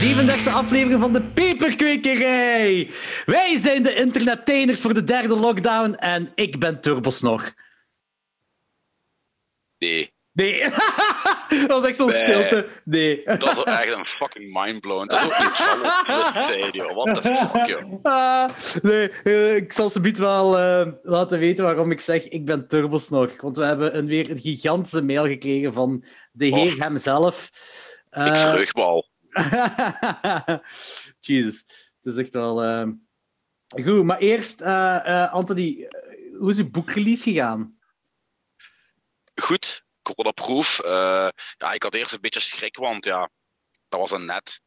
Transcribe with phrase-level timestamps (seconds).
[0.00, 2.90] de 37e aflevering van de Peperkwekerij.
[3.26, 7.52] Wij zijn de internetteners voor de derde lockdown en ik ben Turbosnor.
[9.78, 10.12] Nee.
[10.32, 10.60] Nee,
[11.48, 12.16] dat was echt zo'n Nee.
[12.16, 12.68] stilte.
[12.84, 13.22] Nee.
[13.24, 15.06] Dat is echt een fucking mindblown.
[15.06, 16.94] Dat is ook niet joh.
[16.94, 17.98] What the fuck, joh.
[18.02, 18.50] Ah,
[18.82, 23.30] nee, eh, ik zal ze wel eh, laten weten waarom ik zeg ik ben Turbosnor.
[23.36, 27.50] Want we hebben een, weer een gigantische mail gekregen van de heer hemzelf.
[28.10, 29.12] Ik Eh, verheug me al.
[31.20, 31.64] Jesus,
[32.02, 32.62] het is echt wel.
[32.62, 32.88] eh,
[33.84, 37.78] Goed, maar eerst, eh, Anthony, eh, hoe is uw boekrelease gegaan?
[39.34, 40.80] Goed, coronaproof.
[41.56, 43.30] Ja, ik had eerst een beetje schrik, want ja,
[43.88, 44.60] dat was een net.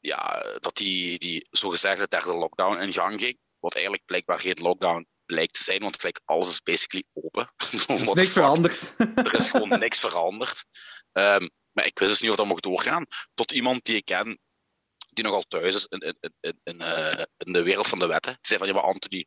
[0.00, 3.38] Ja, dat die, die zogezegde derde lockdown in gang ging.
[3.58, 7.48] Wat eigenlijk blijkbaar geen lockdown blijkt te zijn, want gelijk alles is basically open.
[7.88, 8.94] Er is niks veranderd.
[8.98, 10.64] Er is gewoon niks veranderd.
[11.12, 13.06] Ehm, maar ik wist dus niet of dat mocht doorgaan.
[13.34, 14.38] Tot iemand die ik ken,
[15.10, 18.32] die nogal thuis is in, in, in, in, eh, in de wereld van de wetten.
[18.32, 19.26] Die zei van, ja maar Anthony,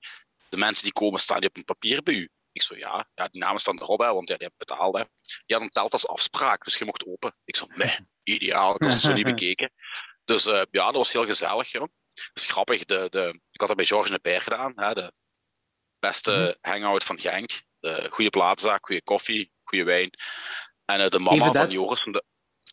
[0.49, 2.29] de mensen die komen, staan die op een papier bij u?
[2.51, 4.95] Ik zo, ja, ja die namen staan erop, hè, want ja, die hebben betaald.
[4.95, 5.03] Hè.
[5.45, 7.35] Ja, dan telt als afspraak, dus je mocht open.
[7.45, 9.71] Ik zo, nee, ideaal, had het zo niet bekeken.
[10.25, 11.71] Dus eh, ja, dat was heel gezellig.
[11.71, 11.87] Joh.
[12.13, 15.13] Dat is grappig, de, de, ik had dat bij Georges Neper gedaan, hè, de
[15.99, 17.61] beste hangout van Genk.
[17.79, 20.09] De goede platenzaak, goede koffie, goede wijn.
[20.85, 21.69] En eh, de mama van?
[21.69, 22.01] Joris.
[22.01, 22.23] Van de,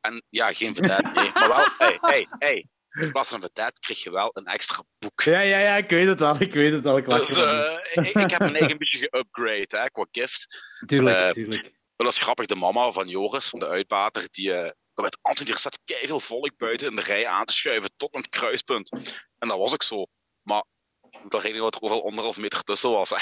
[0.01, 1.31] en ja, geen nee.
[1.35, 2.67] Maar wel, hey, hey, hey.
[2.91, 5.23] In plaats van een vedette kreeg je wel een extra boek.
[5.23, 6.97] Ja, ja, ja, ik weet het wel, ik weet het wel.
[6.97, 10.47] Ik Dus, eh, ik, ik heb mijn eigen beetje geupgrade hè, qua gift.
[10.87, 11.63] tuurlijk, tuurlijk.
[11.63, 14.51] Maar dat is grappig, de mama van Joris, van de uitbater, die
[14.93, 18.15] kwam met Anthony, er staat veel volk buiten in de rij aan te schuiven tot
[18.17, 18.91] het kruispunt.
[19.39, 20.07] En dat was ook zo.
[20.43, 20.65] Maar
[21.11, 23.11] ik wel rekenen dat er overal anderhalf meter tussen was.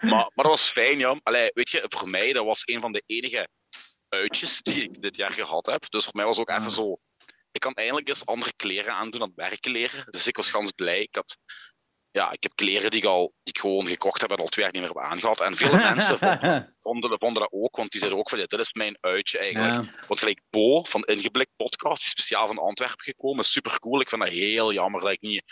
[0.00, 1.20] Maar, maar dat was fijn, ja.
[1.22, 3.48] Allee, weet je, voor mij, dat was een van de enige
[4.12, 5.90] uitjes die ik dit jaar gehad heb.
[5.90, 6.58] Dus voor mij was ook Ah.
[6.58, 6.96] even zo...
[7.52, 10.06] Ik kan eindelijk eens andere kleren aandoen aan het werken leren.
[10.10, 11.00] Dus ik was gans blij.
[11.00, 11.38] Ik had...
[12.10, 14.64] Ja, ik heb kleren die ik al die ik gewoon gekocht heb en al twee
[14.64, 15.40] jaar niet meer heb aangehad.
[15.40, 18.58] En veel mensen vonden, vonden, vonden dat ook, want die zeiden ook van, ja, dit
[18.58, 19.84] is mijn uitje eigenlijk.
[19.84, 20.06] Ja.
[20.06, 24.00] Want gelijk Bo van Ingeblikt Podcast, die speciaal van Antwerpen gekomen, super cool.
[24.00, 25.42] Ik vind dat heel jammer dat ik niet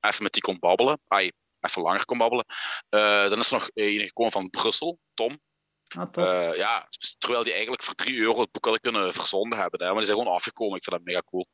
[0.00, 1.00] even met die kon babbelen.
[1.08, 2.44] Ai, even langer kon babbelen.
[2.88, 5.40] Eh, dan is er nog een gekomen van Brussel, Tom.
[5.98, 6.08] Ah.
[6.12, 9.80] Eh, ja, terwijl die eigenlijk voor 3 euro het boek hadden kunnen verzonden hebben.
[9.80, 10.76] Hè, maar die zijn gewoon afgekomen.
[10.76, 11.46] Ik vind dat mega cool.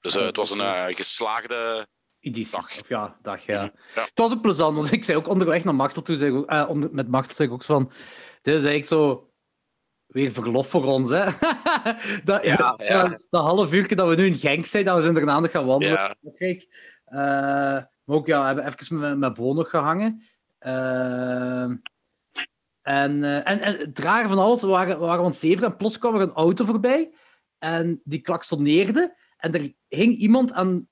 [0.00, 1.88] Dus eh, het was een eh, geslaagde.
[2.20, 2.56] Editie.
[2.56, 2.80] dag.
[2.80, 3.62] Of ja, dag, ja.
[3.94, 4.02] Ja.
[4.02, 6.66] Het was ook plezant, want ik zei ook onderweg naar Machtel toe, zei ook, eh,
[6.68, 7.92] onder, met Machtel zei ik ook van,
[8.42, 9.30] dit is eigenlijk zo
[10.06, 11.24] weer verlof voor ons, hè.
[12.24, 13.08] dat, Ja, ja.
[13.08, 15.50] Dat, dat half uur dat we nu in Genk zijn, dat we zijn daarna nog
[15.50, 15.98] gaan wandelen.
[15.98, 16.66] Ja, Kijk,
[17.04, 17.18] eh,
[18.04, 20.22] maar ook, ja, we hebben even met, met Bo nog gehangen.
[20.58, 21.70] Eh,
[22.82, 25.98] en, eh, en, en het rare van alles, we waren, we waren zeven en plots
[25.98, 27.10] kwam er een auto voorbij
[27.58, 30.88] en die klaksoneerde en er hing iemand aan,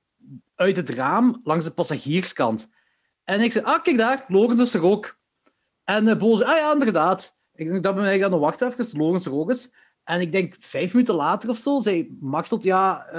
[0.55, 2.71] uit het raam langs de passagierskant.
[3.25, 5.19] En ik zei, ah, kijk daar, Logans is er ook.
[5.85, 7.37] En uh, Bo zei, ah ja, inderdaad.
[7.55, 9.75] Ik denk, dat ben ik aan de wacht even, Logans er ook eens.
[10.05, 13.17] En ik denk, vijf minuten later of zo, zei Machteld, ja, eh,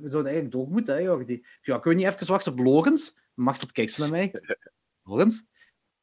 [0.00, 1.46] we zouden eigenlijk door moeten, hè, Jordi.
[1.62, 3.18] Ja, kunnen we niet even wachten op Logans?
[3.34, 4.34] Machteld kijkt ze naar mij.
[5.08, 5.40] Logans?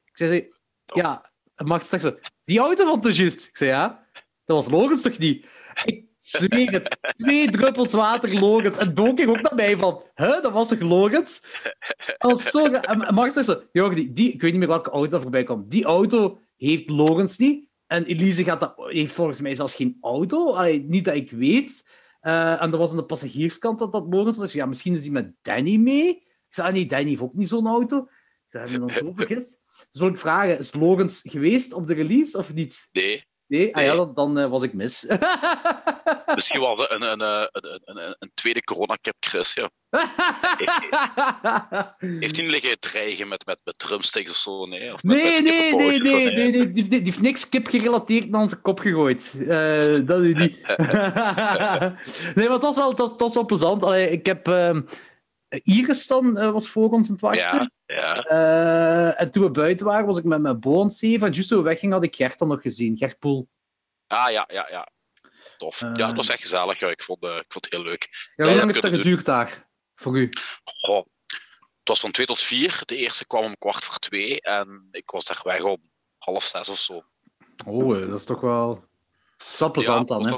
[0.05, 0.55] Ik zei, ze,
[0.85, 3.47] ja, en zegt ze, die auto vond het juist.
[3.47, 4.07] Ik zei, ja,
[4.45, 5.45] dat was Logans toch niet?
[5.85, 8.77] Ik zweer het, twee druppels water Logans.
[8.77, 10.81] En Bo keek ook naar mij van, hè, dat was toch
[12.17, 12.65] was zo...
[12.65, 16.89] En zegt, Jordi, die, ik weet niet meer welke auto voorbij kwam, die auto heeft
[16.89, 17.67] Logans niet.
[17.87, 20.53] En Elise gaat dat, heeft volgens mij zelfs geen auto.
[20.53, 21.87] Allee, niet dat ik weet.
[22.19, 24.45] Eh, en dat was aan de passagierskant dat dat Logans was.
[24.45, 26.09] Ik zei, ja, misschien is die met Danny mee.
[26.09, 27.97] Ik zei, ah, nee, Danny heeft ook niet zo'n auto.
[27.97, 29.61] Ik zei, hebben we dan zo vergist?
[29.91, 32.87] Wil ik vragen, is Logans geweest op de release of niet?
[32.91, 33.23] nee.
[33.47, 33.75] Nee?
[33.75, 35.05] Ah ja, dan, dan eh, was ik mis.
[36.35, 39.53] Misschien was het een, een, een, een, een, een tweede coronakip, Chris.
[39.53, 39.69] Ja.
[42.19, 44.65] Heeft hij niet liggen dreigen met, met, met drumsticks of zo?
[44.65, 47.67] Nee, of met, Nee, met nee, nee, nee, nee, nee, die, die heeft niks kip
[47.67, 49.35] gerelateerd naar onze kop gegooid.
[49.39, 50.61] Eh, dat is niet.
[52.35, 53.83] nee, maar het was wel, het was, het was wel plezant.
[53.83, 54.81] Allee, ik heb ehm,
[55.63, 57.59] Iris dan eh, was voor ons aan het wachten.
[57.59, 58.23] Ja, ja.
[58.23, 61.27] Eh, en toen we buiten waren, was ik met mijn boon zeven.
[61.27, 62.97] En juist toen we weggingen, had ik Gert dan nog gezien.
[62.97, 63.49] Gert Poel.
[64.07, 64.91] Ah, ja, ja, ja.
[65.57, 65.81] Tof.
[65.81, 65.89] Eh.
[65.93, 66.79] ja, het was echt gezellig.
[66.79, 66.89] Ja.
[66.89, 68.31] Ik, vond, eh, ik vond het heel leuk.
[68.35, 69.67] Ja, hoe lang heeft dat geduurd daar?
[69.95, 70.29] Voor u?
[71.79, 72.81] Het was van twee tot vier.
[72.85, 74.41] De eerste kwam om kwart voor twee.
[74.41, 77.03] En ik was daar weg om half zes of zo.
[77.65, 78.75] Oh, eh, dat is toch wel...
[79.37, 80.37] Dat is wel plezant Ja, dan, hè?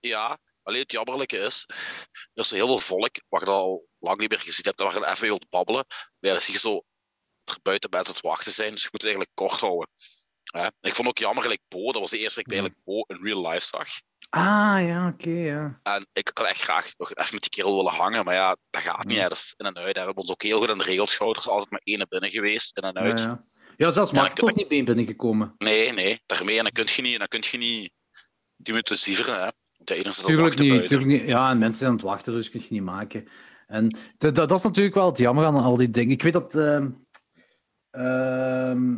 [0.00, 1.64] Ja, alleen het jammerlijke is,
[2.34, 5.06] er is heel veel volk, wat je al lang niet meer gezien hebt, waar je
[5.06, 5.86] even wilt babbelen.
[6.18, 6.82] Ja, zie je zo
[7.44, 9.88] er buiten mensen het wachten zijn, dus je moet het eigenlijk kort houden.
[10.42, 10.62] Hè?
[10.62, 13.06] En ik vond ook jammer, gelijk Bo, dat was de eerste keer dat ik eigenlijk
[13.08, 13.88] Bo in real life zag.
[14.30, 15.80] Ah, ja, oké, ja.
[15.82, 18.82] En ik had echt graag nog even met die kerel willen hangen, maar ja, dat
[18.82, 19.16] gaat niet.
[19.16, 19.28] Hè.
[19.28, 19.86] Dat is in en uit.
[19.86, 19.92] hè.
[19.92, 21.42] We hebben ons ook heel goed aan de regels gehouden.
[21.42, 23.20] Er is altijd maar één binnen geweest, in en uit.
[23.20, 23.40] Ja, ja.
[23.76, 25.54] ja zelfs Mark was niet bij binnengekomen.
[25.58, 26.56] Nee, nee, daarmee.
[26.56, 27.92] En dan kun je niet, dan kun je niet
[28.56, 29.42] die minuten zieveren.
[29.42, 29.48] Hè.
[29.88, 30.88] De Tuurlijk niet, buiten.
[30.88, 31.22] tuurlijk niet.
[31.28, 33.28] Ja, en mensen zijn aan het wachten, dus kun je niet maken.
[33.66, 36.12] En dat, dat, is natuurlijk wel het jammer aan al die dingen.
[36.12, 36.54] Ik weet dat...
[36.54, 36.90] ehm,
[37.90, 38.96] ehm,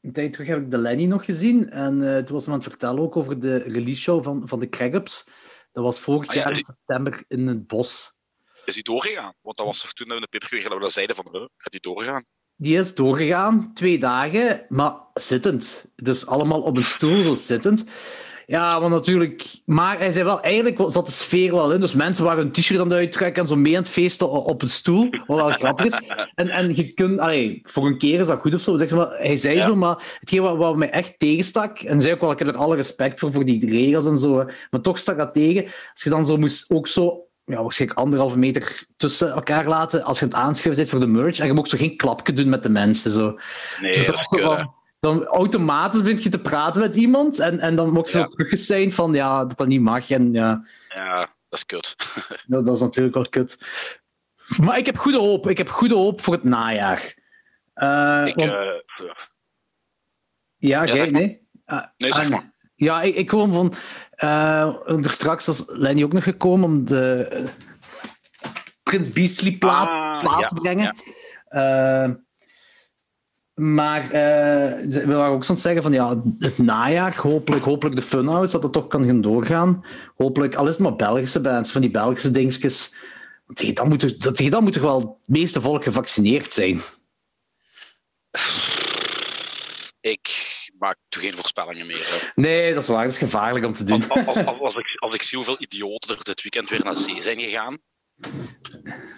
[0.00, 1.70] een tijd terug heb ik de Lenny nog gezien.
[1.70, 4.58] En eh toen was hij aan het vertellen ook over de release show van, van
[4.58, 5.28] de Craigups.
[5.72, 8.12] Dat was vorig Ah ja, jaar in die- september in het bos.
[8.64, 9.32] Is die doorgegaan?
[9.40, 11.72] Want dat was toch toen we de paper dat we dat zeiden van, huh, gaat
[11.72, 12.24] die doorgaan?
[12.56, 15.86] Die is doorgegaan, twee dagen, maar zittend.
[15.96, 17.84] Dus allemaal op een stoel, zo zittend.
[18.50, 19.60] Ja, want natuurlijk...
[19.64, 21.80] Maar hij zei wel, eigenlijk zat de sfeer wel in.
[21.80, 24.62] Dus mensen waren hun t-shirt aan het uittrekken en zo mee aan het feesten op
[24.62, 25.10] een stoel.
[25.26, 26.00] Wat wel grappig is.
[26.34, 27.18] En, en je kunt...
[27.18, 28.76] Allee, voor een keer is dat goed of zo.
[28.76, 29.64] Zeg maar, hij zei Ja.
[29.64, 31.78] zo, maar hetgeen wat, wat mij echt tegenstak...
[31.78, 34.44] En zei ook wel, ik heb er alle respect voor, voor die regels en zo.
[34.70, 35.64] Maar toch stak dat tegen.
[35.64, 37.22] Als je dan zo moest ook zo...
[37.44, 41.38] Ja, waarschijnlijk anderhalve meter tussen elkaar laten als je het aanschuiven bent voor de merch.
[41.38, 43.10] En je mocht zo geen klapje doen met de mensen.
[43.10, 43.38] Zo.
[43.80, 44.64] Nee, Dus dat dat is was
[44.98, 48.24] dan automatisch begint je te praten met iemand en, en dan mocht je Ja.
[48.24, 50.10] zo teruggezien van ja, dat dat niet mag.
[50.10, 51.16] En ja, Ja,
[51.48, 51.96] dat is kut.
[52.46, 53.58] dat, dat is natuurlijk wel kut.
[54.62, 55.48] Maar ik heb goede hoop.
[55.48, 57.14] Ik heb goede hoop voor het najaar.
[57.74, 59.14] Eh, Ik, want- eh,
[60.56, 61.20] ja, jij, maar.
[61.20, 61.46] nee?
[61.64, 62.52] Ah, Nee, zeg ah, maar.
[62.74, 63.72] Ja, ik, ik gewoon van...
[64.10, 67.28] eh, er straks was Lenny ook nog gekomen om de
[68.82, 70.96] Prins Beastly plaat, Ah, plaat ja, te brengen.
[73.58, 77.96] Maar ze- we waren ook zo aan het zeggen van ja, het najaar, hopelijk, hopelijk
[77.96, 79.84] de Funhouse, dat het toch kan gaan doorgaan.
[80.16, 82.96] Hopelijk, al is het maar Belgische bands, van die Belgische dingetjes.
[83.54, 86.80] Tegen dan moet, er- dat- tegen dan moet toch wel het meeste volk gevaccineerd zijn.
[90.00, 90.28] ik
[90.78, 92.06] maak toen geen voorspellingen meer.
[92.20, 92.40] hè.
[92.42, 94.08] Nee, dat is waar, dat is gevaarlijk om te doen.
[94.08, 96.96] Als, als, als, als, ik, als ik zie hoeveel idioten er dit weekend weer naar
[96.96, 97.78] zee zijn gegaan.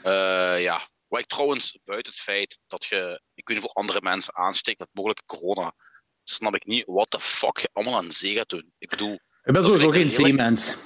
[0.03, 4.01] Eh, ja, wat ik trouwens, buiten het feit dat je, ik weet niet hoeveel andere
[4.03, 5.75] mensen aansteekt met mogelijke corona,
[6.23, 8.73] snap ik niet wat de fuck je allemaal aan zee gaat doen.
[8.79, 10.77] Ik bedoel, Ik ben dat is sowieso geen zeemens.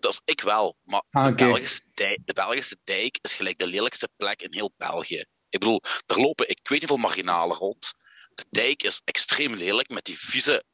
[0.00, 1.34] dat is ik wel, maar Ah, de.
[1.34, 5.24] Belgische dijk, de Belgische dijk is gelijk de lelijkste plek in heel België.
[5.48, 7.92] Ik bedoel, er lopen, ik weet niet hoeveel marginalen rond.
[8.34, 10.64] De dijk is extreem lelijk met die vieze,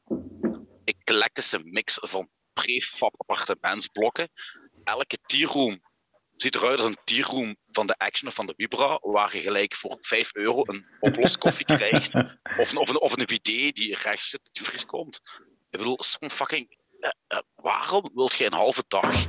[0.85, 4.29] eclectische mix van prefab appartementsblokken.
[4.85, 5.81] Elke tierroom
[6.37, 9.75] ziet eruit als een tierroom van de Action of van de Vibra, waar je gelijk
[9.75, 12.15] voor 5 euro een oploskoffie krijgt.
[12.59, 15.21] Of een, of, een, of een VD die rechts zit, die fris komt.
[15.71, 16.79] Ik bedoel, gewoon fucking...
[17.01, 19.27] eh, eh, waarom wilt je een halve dag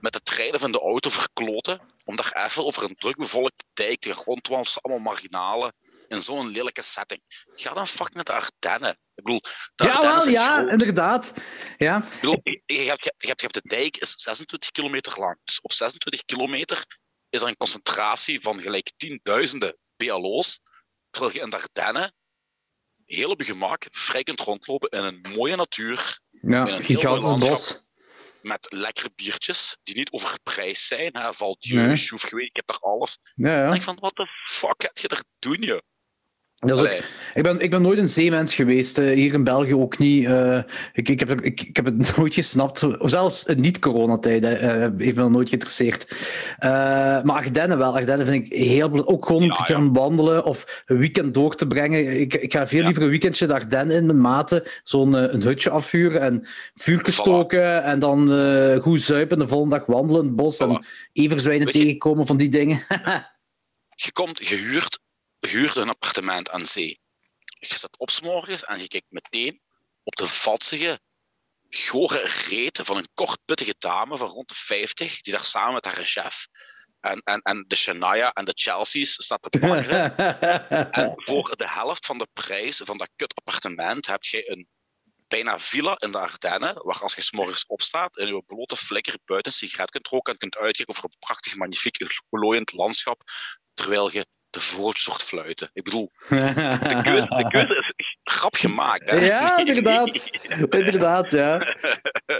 [0.00, 4.14] met de treinen van de auto verkloten om daar even over een drukbevolkte dijk te
[4.62, 5.74] tussen allemaal marginalen
[6.08, 7.20] in zo'n lelijke setting?
[7.54, 8.90] Ga dan fucking naar de Ardennen.
[9.14, 9.40] Ik bedoel,
[9.74, 10.70] de Ja, Ardennen wel, zijn ja, groot.
[10.70, 11.34] inderdaad.
[11.78, 11.96] Ja.
[11.96, 15.38] Ik bedoel, je, hebt, je, hebt, je hebt de dijk is 26 kilometer lang.
[15.44, 16.84] Dus op 26 kilometer
[17.30, 20.60] is er een concentratie van gelijk tienduizenden BLO's.
[21.10, 22.12] Terwijl je in de Ardennen
[23.04, 26.18] heel op je gemak vrij kunt rondlopen in een mooie natuur.
[26.30, 27.84] ja, een heel gigantisch bos.
[28.42, 31.16] Met lekkere biertjes die niet overprijsd zijn.
[31.16, 31.34] Hè?
[31.34, 31.88] Valt Nee.
[31.88, 33.18] je, je weet, ik heb daar alles.
[33.34, 33.74] Ja, Dan ja.
[33.74, 35.82] ik van, wat de fuck heb je er doen, je?
[36.56, 37.00] Dat is ook Allee,
[37.34, 40.26] Ik ben, ik ben nooit een zeemens geweest, eh, hier in België ook niet.
[40.26, 40.58] eh,
[40.92, 42.82] ik, ik, heb, ik, ik heb het nooit gesnapt.
[43.00, 46.14] Zelfs in niet-coronatijd eh, heeft me dat nooit geïnteresseerd.
[46.58, 47.94] Maar Ardennen wel.
[47.94, 49.06] Ardennen vind ik heel...
[49.06, 49.74] Ook gewoon Ja, te ja.
[49.74, 52.20] gaan wandelen of een weekend door te brengen.
[52.20, 52.84] Ik, ik ga veel Ja.
[52.84, 54.62] liever een weekendje de Ardennen in met maten.
[54.84, 57.14] Zo'n een hutje afvuren en vuurtje Voilà.
[57.16, 57.82] stoken.
[57.82, 58.28] En dan
[58.80, 59.38] goed zuipen.
[59.38, 60.58] De volgende dag wandelen in het bos.
[60.58, 62.82] En everzwijnen tegenkomen van die dingen.
[64.04, 64.56] je komt, je
[65.46, 67.00] huurt een appartement aan zee.
[67.44, 69.60] Je staat op 's morgens en je kijkt meteen
[70.02, 71.00] op de vatsige,
[71.70, 76.04] gore reet van een kortputtige dame van rond de 50, die daar samen met haar
[76.04, 76.46] chef
[77.00, 80.16] en, en, en de Shania en de Chelsea's staat te baggeren.
[80.92, 84.68] En voor de helft van de prijs van dat kut appartement heb je een
[85.28, 89.18] bijna villa in de Ardennen, waar als je 's morgens opstaat en je blote flikker
[89.24, 93.22] buiten een sigaret kunt roken en kunt uitkijken over een prachtig, magnifiek, glooiend landschap,
[93.74, 95.70] terwijl je de hoort fluiten.
[95.72, 99.10] Ik bedoel, de keuze, de keuze is grap gemaakt.
[99.10, 99.16] Hè?
[99.26, 100.30] Ja, inderdaad.
[100.70, 101.74] Inderdaad, ja.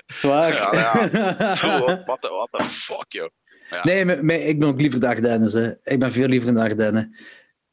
[0.07, 0.53] Zwaar.
[0.53, 1.55] Ja, ja.
[1.65, 1.69] Zo,
[2.05, 3.29] What the, what the fuck, joh.
[3.71, 3.81] Ja.
[3.85, 5.51] Nee, maar- maar ik ben ook liever de Ardennen.
[5.63, 5.93] Hè.
[5.93, 7.17] Ik ben veel liever in de Ardennen.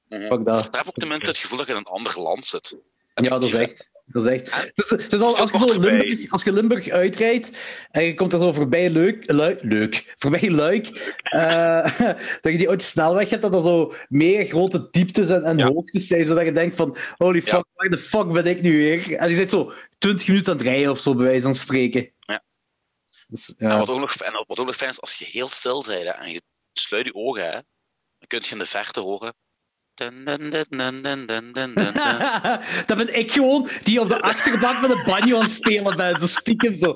[0.07, 0.21] Mhm.
[0.21, 0.45] Fuck dat.
[0.45, 2.77] Daar heb ik ook tenminste het gevoel dat je in een ander land zit.
[3.15, 3.89] Ja, dat is echt.
[4.05, 4.53] Dat is echt.
[4.55, 5.65] Het is, het is al, als, je zo.
[5.65, 7.51] Limburg, als je Limburg uitrijdt
[7.91, 10.87] en je komt er zo voorbij Leuk, Luik, leuk, voorbij Luik,
[11.23, 11.99] eh,
[12.41, 15.67] dat je die oude snelweg hebt, dat er zo meer grote dieptes en, en Ja.
[15.67, 17.65] hoogtes zijn, zodat je denkt van, holy fuck, Ja.
[17.73, 19.15] waar de fuck ben ik nu weer?
[19.15, 22.11] En je zit zo 20 minuten aan het rijden of zo, bij wijze van spreken.
[22.19, 22.43] Ja.
[23.27, 23.77] Dus, En ja.
[23.77, 26.31] wat ook nog, en wat ook nog fijn is, als je heel stil bent en
[26.31, 26.41] je
[26.73, 29.33] sluit je ogen, hè, dan kun je in de verte horen.
[32.85, 36.19] dat ben ik gewoon die op de achterbank met een banjo aan het spelen ben.
[36.19, 36.75] Zo stiekem.
[36.75, 36.95] Zo,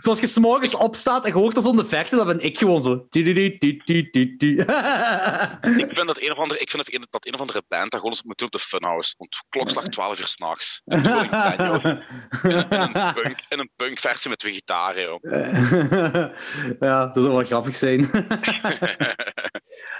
[0.00, 2.58] Zoals je s'morgens opstaat en je hoort dat zo in de verte, dan ben ik
[2.58, 2.92] gewoon zo.
[3.10, 3.24] Ik
[5.94, 8.00] vind dat een of andere, ik vind dat een, dat een of andere band dat
[8.00, 9.14] gewoon eens moet doen op de Funhouse.
[9.18, 10.82] Want klokslag 12 uur s'nachts.
[10.84, 11.28] In een
[13.14, 15.20] punk, een punkversie met twee gitaren, joh.
[16.88, 18.10] ja, dat zou wel grappig zijn.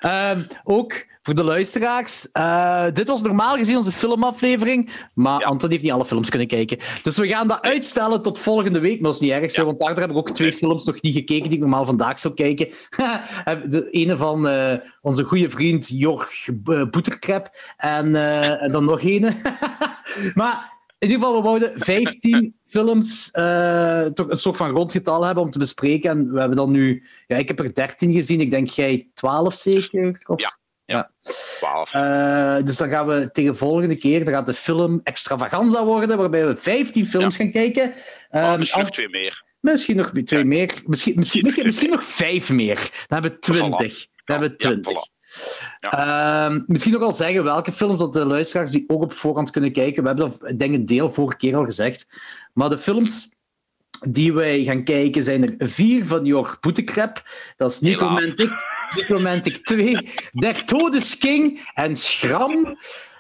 [0.00, 2.31] Ehm, ook voor de luisteraars.
[2.33, 5.47] eh, dit was normaal gezien onze filmaflevering, maar Ja.
[5.47, 6.79] Anton heeft niet alle films kunnen kijken.
[7.02, 9.00] Dus we gaan dat uitstellen tot volgende week.
[9.00, 9.67] Maar dat is niet erg, zo, Ja.
[9.67, 12.35] want daardoor heb ik ook twee films nog niet gekeken die ik normaal vandaag zou
[12.35, 12.69] kijken.
[13.69, 19.00] de ene van eh, onze goede vriend Jorg eh, Boeterkrep en, eh, en dan nog
[19.02, 19.35] ene.
[20.35, 25.45] maar in ieder geval, we wouden 15 films, eh, toch een soort van rondgetal hebben
[25.45, 26.11] om te bespreken.
[26.11, 29.55] En we hebben dan nu, ja, ik heb er 13 gezien, ik denk jij 12
[29.55, 30.23] zeker?
[30.26, 30.41] Of?
[30.41, 30.61] Ja.
[31.58, 31.92] 12.
[31.94, 36.16] Eh, dus dan gaan we tegen de volgende keer, dan gaat de film extravaganza worden,
[36.18, 37.88] waarbij we 15 films gaan kijken.
[38.30, 39.42] Oh, Ehm, misschien nog twee meer.
[39.61, 40.46] misschien nog twee Ja.
[40.46, 42.75] meer, misschien, misschien, misschien, misschien nog vijf meer.
[42.75, 42.82] Dan
[43.22, 44.06] hebben we 20.
[44.25, 44.92] Dan hebben we Ja, 20.
[44.92, 45.11] voilà.
[45.90, 49.72] Ehm, misschien nog al zeggen welke films dat de luisteraars die ook op voorhand kunnen
[49.72, 50.02] kijken.
[50.02, 52.08] We hebben dat, ik denk, een deel vorige keer al gezegd.
[52.52, 53.28] Maar de films
[54.08, 57.22] die wij gaan kijken zijn er vier van Jorg Boetekrep.
[57.56, 58.50] Dat is Necromantic,
[58.96, 62.76] Necromantic 2, Der Todesking en Schram.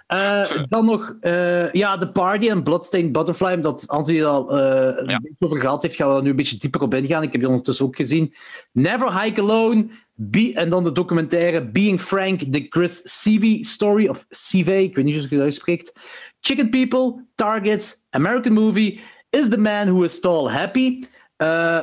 [0.06, 5.08] Eh, dan nog eh, ja, The Party en Bloodstained Butterfly, omdat Anthony al eh, een
[5.08, 5.18] Ja.
[5.20, 7.22] beetje over gehad heeft, gaan we er nu een beetje dieper op ingaan.
[7.22, 8.34] Ik heb die ondertussen ook gezien.
[8.72, 14.26] Never Hike Alone, Be en dan de documentaire Being Frank, The Chris Seavey Story, of
[14.28, 15.92] Seavey, ik weet niet hoe je het uitspreekt.
[16.40, 19.00] Chicken People, Targets, American Movie,
[19.30, 21.04] Is the Man Who Is Tall Happy,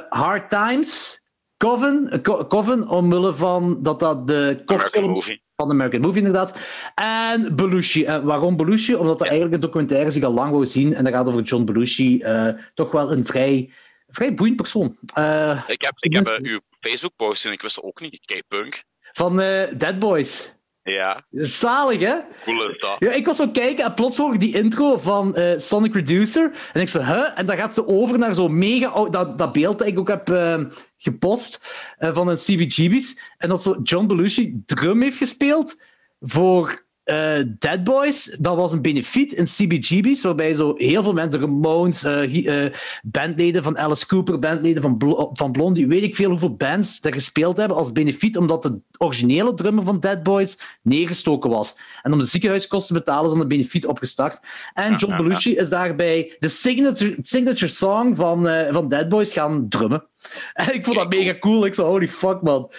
[0.09, 1.18] Hard Times,
[1.59, 4.61] Coven, eh, Co- Coven, omwille van dat dat de
[5.01, 5.41] Movie.
[5.55, 6.57] van de American Movie inderdaad.
[6.95, 8.05] En Belushi.
[8.05, 8.95] En waarom Belushi?
[8.95, 10.95] Omdat dat eigenlijk een documentaire is die ik al lang wou zien.
[10.95, 12.21] En dat gaat over John Belushi.
[12.21, 13.69] eh, toch wel een vrij,
[14.07, 14.97] vrij boeiend persoon.
[15.13, 18.13] Eh, Ik heb, ik heb eh, uw Facebook-post en ik wist het ook niet.
[18.13, 18.83] Ik kijk punk.
[19.11, 20.53] van eh, Dead Boys.
[20.91, 22.15] Ja, Zalig, hè?
[22.45, 22.95] cool is dat.
[22.99, 26.51] Ja, ik was zo kijken en plots hoor ik die intro van eh, Sonic Reducer.
[26.73, 27.31] En ik zei, huh?
[27.39, 28.87] En dan gaat ze over naar zo'n mega...
[28.87, 30.59] oud- Dat, dat beeld dat ik ook heb eh,
[30.97, 31.67] gepost
[31.97, 33.21] eh, van een CBGB's.
[33.37, 35.81] En dat zo John Belushi drum heeft gespeeld
[36.19, 38.35] voor eh, Dead Boys.
[38.39, 42.73] Dat was een benefiet in CBGB's, waarbij zo heel veel mensen, de Ramones, eh, eh,
[43.03, 47.57] bandleden van Alice Cooper, bandleden van, van Blondie, weet ik veel hoeveel bands daar gespeeld
[47.57, 51.79] hebben als benefiet, omdat de originele drummer van Dead Boys neergestoken was.
[52.01, 54.39] En om de ziekenhuiskosten te betalen is dan een benefiet opgestart.
[54.73, 55.23] En John ja, ja.
[55.23, 60.07] Belushi is daarbij de signature, signature song van, van Dead Boys gaan drummen.
[60.53, 61.65] En ik vond dat mega cool.
[61.65, 62.71] Ik zei, holy fuck, man.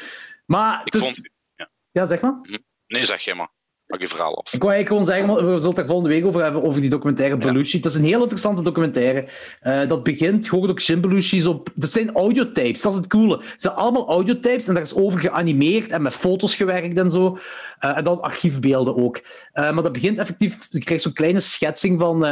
[0.46, 1.08] Maar Ik het is...
[1.08, 1.30] vond...
[1.92, 2.40] Ja, zeg maar.
[2.86, 3.50] Nee, zeg jij maar.
[3.90, 4.52] Maak je verhaal af.
[4.52, 6.90] Ik wou eigenlijk gewoon zeggen, we zullen het er volgende week over hebben, over die
[6.90, 7.76] documentaire Belushi.
[7.76, 9.28] Het is een heel interessante documentaire.
[9.60, 11.68] Eh, dat begint, je hoort ook Jim Belushi's op...
[11.74, 13.36] Dat zijn audiotapes, dat is het coole.
[13.36, 17.38] Het zijn allemaal audiotapes en daar is over geanimeerd en met foto's gewerkt en zo.
[17.78, 19.20] Eh, en dan archiefbeelden ook.
[19.52, 20.68] Eh, maar dat begint effectief...
[20.70, 22.26] Je krijgt zo'n kleine schetsing van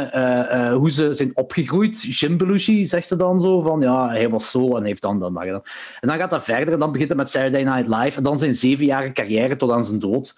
[0.73, 2.01] hoe ze zijn opgegroeid.
[2.01, 5.33] Jim Belushi zegt ze dan zo van, ja, hij was zo en heeft dan dan
[5.33, 5.61] dat gedaan.
[5.99, 8.39] En dan gaat dat verder en dan begint het met Saturday Night Live en dan
[8.39, 10.33] zijn zevenjarige carrière tot aan zijn dood.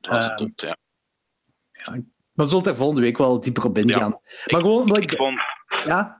[0.00, 0.76] Dat was Eh, het doet, ja.
[1.84, 2.00] Maar
[2.32, 4.12] we zullen er volgende week wel dieper op ingaan.
[4.44, 5.40] Ik- maar gewoon, Ik ik, vond...
[5.84, 6.18] ja?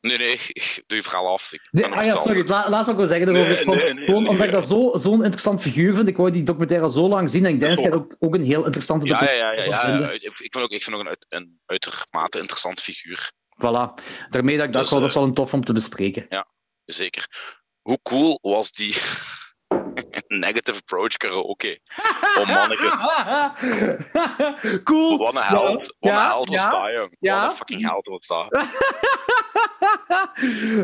[0.00, 1.52] Nee, nee, ik doe je verhaal af.
[1.52, 2.48] Ik Nee, ah nog ja, sorry, anders.
[2.50, 4.46] la, laatst wat ik wil zeggen erover Nee, is van, nee, nee, gewoon nee, omdat
[4.46, 4.58] ik ja.
[4.60, 6.08] dat zo- zo'n interessant figuur vind.
[6.08, 8.34] Ik wou die documentaire al zo lang zien en ik denk dat jij ook, ook
[8.34, 9.76] een heel interessante Ja, ja, documentaire ja.
[9.76, 9.90] ja, ja.
[9.90, 10.14] vinden.
[10.14, 13.32] Ik, ik vind ook, ik vind ook een, een uitermate interessant figuur.
[13.56, 13.94] Voilà.
[14.30, 16.26] Daarmee dat ik dacht, Dus, wel, dat is eh, wel een tof om te bespreken.
[16.84, 17.26] Zeker.
[17.80, 18.94] Hoe cool was die
[20.28, 21.78] negative approach karaoke?
[22.38, 22.90] Oh manneke,
[24.84, 25.18] cool.
[25.18, 25.96] wat een held.
[25.98, 27.16] Wat een held was dat, jong.
[27.20, 28.48] Wat een fucking held was dat.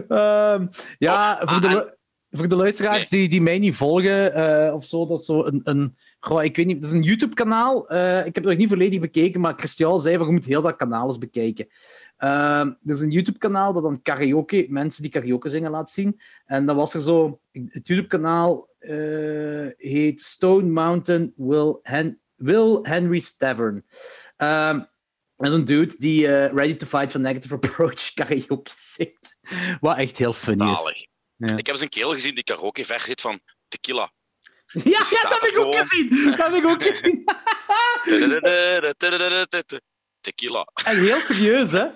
[0.09, 0.66] Ehm,
[0.99, 1.90] ja, voor, de, ah, lu-
[2.30, 5.61] voor de luisteraars die, die mij niet volgen eh, of zo, dat is zo een.
[5.64, 7.88] een goh, ik weet niet, het is een YouTube-kanaal.
[7.88, 10.62] Eh, ik heb het nog niet volledig bekeken, maar Christian zei van je moet heel
[10.62, 11.66] dat kanaal eens bekijken.
[12.17, 16.21] Ehm, er is een YouTube-kanaal dat dan karaoke, mensen die karaoke zingen laat zien.
[16.47, 23.37] En dan was er zo, het YouTube-kanaal eh, heet Stone Mountain Will, Hen- Will Henry's
[23.37, 23.85] Tavern.
[24.37, 24.81] Ehm,
[25.37, 29.37] en een dude die eh, Ready to Fight van Negative Approach karaoke zingt.
[29.81, 31.09] Wat echt heel funny is.
[31.37, 31.57] Ja.
[31.57, 34.13] Ik heb eens een kerel gezien die karaoke versie heeft van Tequila.
[34.85, 36.09] Ja, dat heb ik ook gezien.
[36.37, 37.25] Dat heb ik ook gezien.
[40.21, 40.67] Tequila.
[40.85, 41.87] En heel serieus, hè?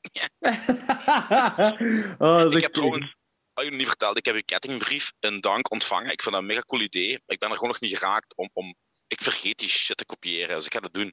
[2.18, 3.14] oh, Ik heb trouwens,
[3.52, 6.12] had je nog niet verteld, ik heb uw kettingbrief in dank ontvangen.
[6.12, 7.10] Ik vind dat een mega cool idee.
[7.10, 8.74] Maar ik ben er gewoon nog niet geraakt om, om...
[9.08, 11.12] Ik vergeet die shit te kopiëren, dus ik ga dat doen.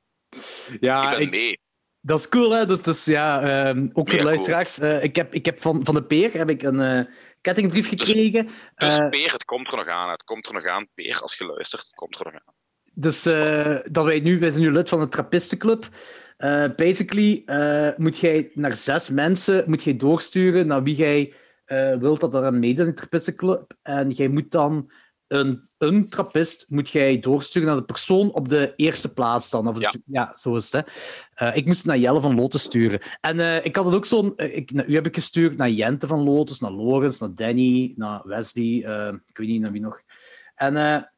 [0.80, 1.60] Ja, ik ben ik- mee.
[2.02, 2.66] dat is cool, hè?
[2.66, 4.80] Dus, dus ja, ehm, ook voor de luisteraars.
[4.80, 7.02] eh, ik, heb, ik heb van, van de Peer heb ik een eh,
[7.42, 8.50] kettingbrief Dus- gekregen.
[8.76, 10.10] Dus Eh, Peer, het komt er nog aan.
[10.10, 11.82] Het komt er nog aan, Peer, als je luistert.
[11.82, 12.54] Het komt er nog aan.
[12.94, 13.24] Dus
[13.92, 15.88] dat wij nu, wij zijn nu lid van de Trappistenclub.
[16.38, 21.34] Eh basically eh, moet jij naar zes mensen moet jij doorsturen naar wie jij
[21.66, 23.74] eh, wilt dat er aan meedoet in de Trappistenclub.
[23.82, 24.92] En jij moet dan
[25.28, 29.68] een, een trappist moet jij doorsturen naar de persoon op de eerste plaats dan.
[29.68, 29.94] Of Ja.
[30.06, 30.92] ja, zo is het.
[31.34, 31.54] Hè.
[31.54, 33.00] Ik moest het naar Jelle van Lotus sturen.
[33.22, 34.34] En ik had het ook zo'n...
[34.38, 38.22] ik, naar u heb ik gestuurd, naar Jente van Lotus, naar Lorenz, naar Danny, naar
[38.24, 38.78] Wesley,
[39.26, 40.02] ik weet niet naar wie nog.
[40.56, 41.10] En...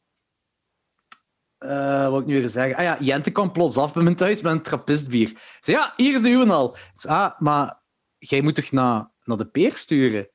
[1.59, 2.75] eh wat ik nu weer zeggen?
[2.75, 5.29] Ah ja, Jente kwam plots af bij mijn thuis met een trappistbier.
[5.29, 6.75] Ik zei, ja, hier is de uwe al.
[6.75, 7.81] Ik zei, ah, maar
[8.17, 10.29] jij moet toch naar, naar de peer sturen?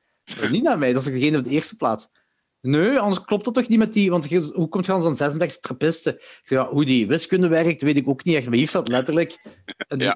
[0.51, 2.09] Niet naar mij, dat is degene op de eerste plaats?
[2.61, 4.09] Nee, anders klopt dat toch niet met die...
[4.09, 6.13] Want hoe komt je anders aan 36 trappisten?
[6.13, 8.45] Ik zei, ja, hoe die wiskunde werkt, weet ik ook niet echt.
[8.45, 9.39] Maar hier staat letterlijk...
[9.87, 10.15] Ja.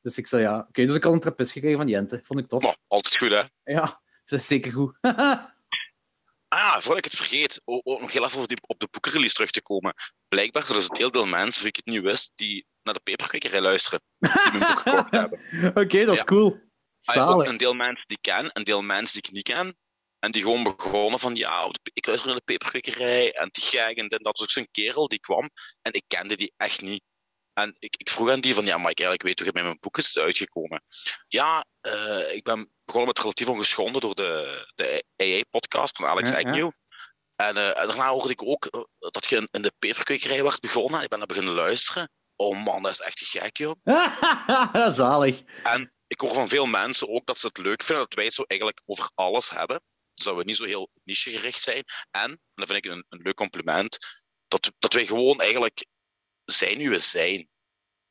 [0.00, 2.20] dus, ik zei, ja, oké, dus ik had een trappist gekregen van Jente.
[2.22, 2.62] Vond ik tof.
[2.62, 3.72] Maar, altijd goed, hè?
[3.72, 4.98] Ja, dat is zeker goed.
[6.48, 9.34] Ah, voordat ik het vergeet, o- o- nog heel even over die, op de boekenrelease
[9.34, 9.94] terug te komen.
[10.28, 13.00] Blijkbaar zijn er een heel veel mensen, wie ik het niet wist, die naar de
[13.00, 14.00] peperkwekerij luisteren.
[14.18, 15.40] Die mijn boek gekocht hebben.
[15.74, 16.24] Oké, dat is Ja.
[16.24, 16.66] cool.
[17.04, 17.48] Ah, ja, ook Zalig.
[17.48, 19.76] een deel mensen die ik ken, een deel mensen die ik niet ken.
[20.18, 23.96] En die gewoon begonnen van, ja, op ik luister naar de peperkwekerij en die gek
[23.96, 25.50] en dat was ook zo'n kerel die kwam
[25.82, 27.02] en ik kende die echt niet.
[27.52, 29.62] En ik, ik vroeg aan die van, ja, maar ik eigenlijk weet hoe je bij
[29.62, 30.82] mijn boek is uitgekomen.
[31.28, 36.36] Ja, eh, ik ben begonnen met Relatief Ongeschonden door de, de AA-podcast van Alex Ja.
[36.36, 36.70] Agnew.
[37.36, 41.02] En eh, daarna hoorde ik ook eh, dat je in, in de peperkwekerij werd begonnen.
[41.02, 42.10] Ik ben naar beginnen luisteren.
[42.36, 43.74] Oh man, dat is echt gek, joh.
[45.00, 45.42] Zalig.
[45.62, 48.34] En ik hoor van veel mensen ook dat ze het leuk vinden dat wij het
[48.34, 49.82] zo eigenlijk over alles hebben.
[50.12, 51.84] Dus dat we niet zo heel nichegericht zijn.
[52.10, 53.98] En, en dat vind ik een, een leuk compliment,
[54.48, 55.86] dat, dat wij gewoon eigenlijk
[56.44, 57.48] zijn wie we zijn.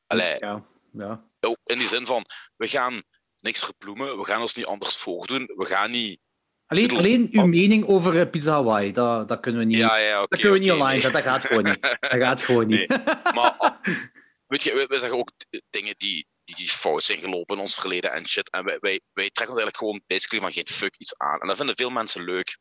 [0.06, 0.62] Allee, Ja,
[0.92, 1.28] ja.
[1.64, 2.24] in die zin van,
[2.56, 3.02] we gaan
[3.40, 6.20] niks verbloemen, we gaan ons niet anders voordoen, we gaan niet...
[6.66, 9.96] Alleen, bedoel- alleen uw mening over eh, Pizza Hawaii, dat, dat kunnen we niet, Ja,
[9.96, 11.00] ja, dat kunnen we niet online nee.
[11.00, 11.22] zetten.
[11.22, 11.82] Dat gaat gewoon niet.
[12.00, 12.88] Dat gaat gewoon niet.
[13.34, 13.78] Maar
[14.46, 15.32] weet je, wij zeggen ook
[15.70, 18.50] dingen die, die, die fout zijn gelopen in ons verleden en shit.
[18.50, 21.40] En wij, wij, wij trekken ons eigenlijk gewoon basically van geen fuck iets aan.
[21.40, 22.58] En dat vinden veel mensen leuk.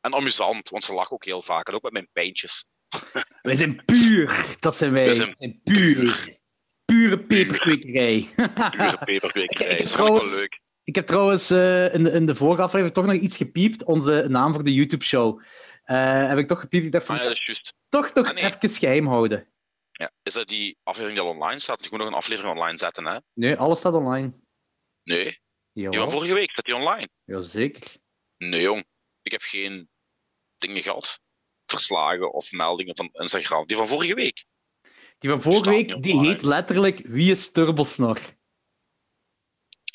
[0.00, 1.68] En amusant, want ze lachen ook heel vaak.
[1.68, 2.64] En ook met mijn pijntjes.
[3.42, 4.56] Wij zijn puur.
[4.60, 5.02] Dat zijn wij.
[5.02, 6.37] We Wij zijn zijn puur.
[6.92, 8.28] Pure peperkwekerij.
[8.76, 9.72] Pure peperkwekerij.
[9.72, 10.60] Ik- ik ik wel leuk.
[10.84, 13.84] Ik heb trouwens eh, in, de, in de vorige aflevering toch nog iets gepiept.
[13.84, 15.40] Onze naam voor de YouTube-show.
[15.84, 16.84] Eh, heb ik toch gepiept.
[16.86, 17.74] Ik dacht van, Ah, ja, dat is juist.
[17.88, 18.44] toch nog Ah, nee.
[18.44, 19.48] even geheim houden.
[19.92, 20.10] Ja.
[20.22, 21.82] Is dat die aflevering die al online staat?
[21.82, 23.18] Je moet nog een aflevering online zetten, hè?
[23.34, 24.32] Nee, alles staat online.
[25.02, 25.38] Nee.
[25.72, 27.08] Die van vorige week, staat die online?
[27.24, 27.96] Jazeker.
[28.36, 28.84] Nee, jong.
[29.22, 29.88] Ik heb geen
[30.56, 31.20] dingen gehad.
[31.66, 33.66] Verslagen of meldingen van Instagram.
[33.66, 34.44] Die van vorige week.
[35.18, 38.18] Die van vorige week, die heet letterlijk Wie is Turbosnor?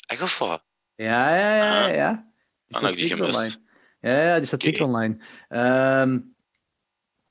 [0.06, 0.64] Echt of wat?
[0.94, 1.88] Ja, ja, ja, ja.
[1.88, 2.32] ja.
[2.66, 3.36] Die Dan heb die zeker gemist.
[3.36, 3.56] online.
[4.00, 4.68] Ja, ja, die staat Oké.
[4.68, 5.16] zeker online.
[5.48, 6.18] Ehm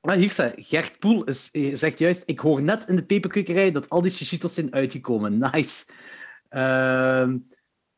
[0.03, 3.89] maar hier staat, Gert Poel is, zegt juist, ik hoor net in de peperkwekerij dat
[3.89, 5.37] al die chichitos zijn uitgekomen.
[5.51, 5.85] Nice.
[6.49, 7.37] Ehm,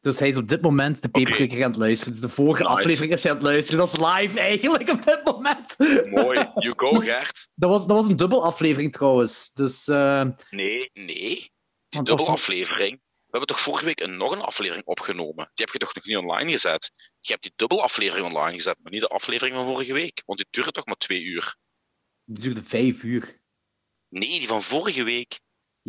[0.05, 2.13] dus hij is op dit moment de peperkwekerij aan het luisteren.
[2.13, 2.75] Dus de vorige Nice.
[2.75, 3.79] aflevering is hij aan het luisteren.
[3.79, 5.75] Dat is live eigenlijk op dit moment.
[6.09, 6.49] Mooi.
[6.55, 7.47] You go, Gert.
[7.55, 9.51] Dat was, dat was een dubbel aflevering trouwens.
[9.53, 11.49] Dus eh, Nee, nee.
[11.87, 12.91] Die of- aflevering.
[13.25, 15.51] We hebben toch vorige week een, nog een aflevering opgenomen?
[15.53, 16.91] Die heb je toch nog niet online gezet?
[17.19, 20.23] Je hebt die dubbele aflevering online gezet, maar niet de aflevering van vorige week.
[20.25, 21.55] Want die duurde toch maar twee uur?
[22.25, 23.39] die duurde vijf uur.
[24.09, 25.39] Nee, die van vorige week.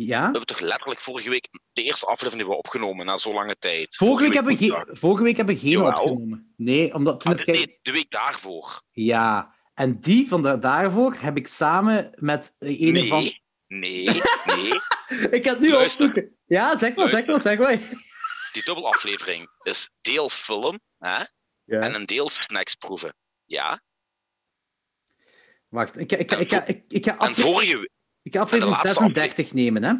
[0.05, 0.17] Ja?
[0.17, 3.55] We hebben toch letterlijk vorige week de eerste aflevering die we opgenomen na zo lange
[3.57, 3.95] tijd.
[3.95, 5.89] Vorige week hebben we vorige week hebben we geen Jawel.
[6.01, 6.53] opgenomen.
[6.57, 7.55] Nee, omdat toen Ah, de- jij...
[7.55, 8.81] nee, de week daarvoor.
[8.91, 13.21] Ja, en die van de, daarvoor heb ik samen met eh, een Nee, van...
[13.67, 14.73] nee, nee.
[15.37, 16.05] Ik ga het nu Luister.
[16.07, 16.35] opzoeken.
[16.45, 17.77] Ja, zeg maar, zeg maar, zeg maar.
[18.51, 21.17] Die dubbele aflevering is deel film hè,
[21.63, 21.79] Ja.
[21.81, 23.15] en een deel snacks proeven.
[23.45, 23.81] Ja?
[25.67, 27.89] Wacht, ik, ik, ik, ik, ik, ik, ga En afle- vorige week...
[28.27, 29.93] ik ga aflevering en de laatste 36 nemen, hè.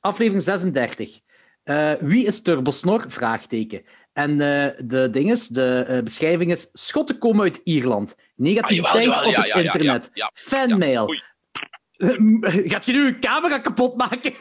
[0.00, 1.20] Aflevering 36.
[1.62, 3.04] Eh, wie is Turbosnor?
[3.08, 3.84] Vraagteken.
[4.12, 8.14] En eh, de ding is, de eh, beschrijving is, schotten komen uit Ierland.
[8.18, 10.10] Ah, Negativiteit jawel, op ja, het ja, internet.
[10.12, 11.06] ja, Fanmail.
[12.70, 14.32] Gaat je nu een camera kapot maken?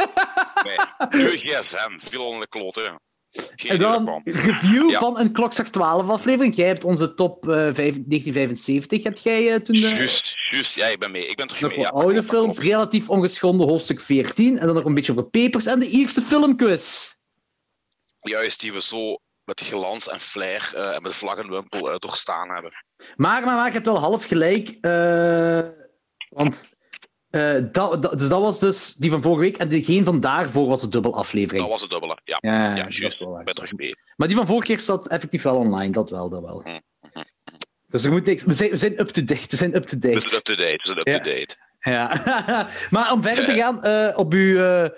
[0.64, 3.02] Nee, gsm viel onder de kloten.
[3.56, 5.00] Geen En dan review Ja.
[5.00, 6.56] van een Klokslag 12 aflevering.
[6.56, 9.76] Jij hebt onze top eh, vijf- 1975, heb jij eh, toen...
[9.76, 10.76] eh, Juist, juist.
[10.76, 11.28] Ja, ik ben mee.
[11.28, 11.80] Ik ben terug nog mee.
[11.80, 12.70] Ja, oude klopt, films, klopt.
[12.70, 14.60] relatief ongeschonden hoofdstuk 14.
[14.60, 17.14] En dan nog een beetje over pepers en de Ierse filmquiz.
[18.20, 22.72] juist die we zo met glans en flair uh, en met vlaggenwimpel uh, doorstaan hebben.
[23.16, 24.78] Maar, maar, maar je hebt wel half gelijk.
[27.36, 29.58] Uh, want dat, dat, dus dat was dus die van vorige week.
[29.58, 31.62] En degene van daarvoor was de dubbel aflevering.
[31.62, 32.38] Dat was de dubbele, ja.
[32.42, 33.02] Ja, juist.
[33.02, 33.96] is wel ben terug mee.
[34.16, 35.92] Maar die van vorige keer staat effectief wel online.
[35.92, 36.62] Dat wel, dat wel.
[36.66, 36.82] Mm,
[37.14, 37.26] mhm.
[37.88, 38.44] Dus er moet niks...
[38.44, 39.48] We zijn, we zijn up-to-date.
[39.50, 40.14] We zijn up-to-date.
[40.14, 40.80] We zijn up-to-date.
[40.84, 41.56] We zijn up-to-date.
[41.80, 42.08] Ja.
[42.92, 44.58] maar om verder te gaan, eh, op uw...
[44.58, 44.90] eh,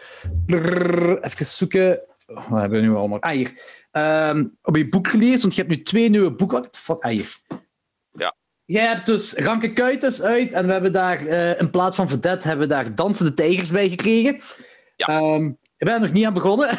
[0.45, 2.02] brrr, even zoeken.
[2.28, 3.21] Oh, wat hebben we nu allemaal?
[3.21, 3.62] Ah, hier.
[3.91, 6.62] Ehm, op je boek gelezen, want je hebt nu twee nieuwe boeken.
[6.62, 7.04] Wat de fuck?
[7.04, 7.36] Ah, hier.
[8.68, 12.48] Jij hebt dus Ranke Kuitens uit en we hebben daar eh, in plaats van Vedette
[12.48, 14.42] hebben we daar Dansende Tijgers bij gekregen.
[14.96, 15.36] Ja.
[15.78, 16.70] Ik ben er nog niet aan begonnen.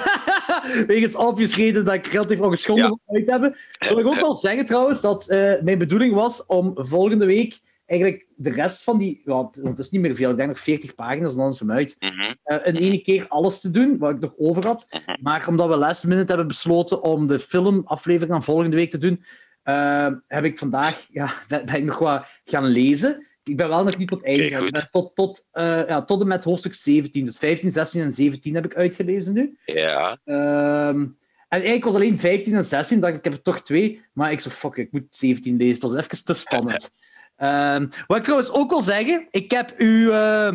[0.87, 3.15] Wegens obvious reden dat ik relatief ongeschonden Ja.
[3.15, 3.57] uit hebben.
[3.79, 8.27] Wil ik ook wel zeggen trouwens dat eh, mijn bedoeling was om volgende week eigenlijk
[8.37, 9.23] de rest van die...
[9.25, 11.97] Want het is niet meer veel, ik denk nog 40 pagina's dan is hem uit.
[11.99, 12.35] Mhm.
[12.43, 14.87] eh, in één keer alles te doen, wat ik nog over had.
[14.91, 15.23] Mhm.
[15.23, 19.25] Maar omdat we last minute hebben besloten om de filmaflevering aan volgende week te doen,
[19.69, 23.27] eh, heb ik vandaag ja, ben, ben ik nog wat gaan lezen.
[23.45, 24.89] Ik ben wel nog niet tot einde gegaan.
[24.91, 27.25] Tot, tot, eh, ja, tot en met hoofdstuk 17.
[27.25, 29.59] Dus 15, 16 en 17 heb ik uitgelezen nu.
[29.65, 30.19] Ja.
[30.25, 31.15] Ehm, en
[31.49, 34.03] eigenlijk was alleen 15 en 16, dacht ik, ik heb er toch twee.
[34.13, 35.81] Maar ik zo, fuck, ik moet 17 lezen.
[35.81, 36.91] Dat is even te spannend.
[37.37, 40.55] Ehm, wat ik trouwens ook wil zeggen, ik heb uw eh,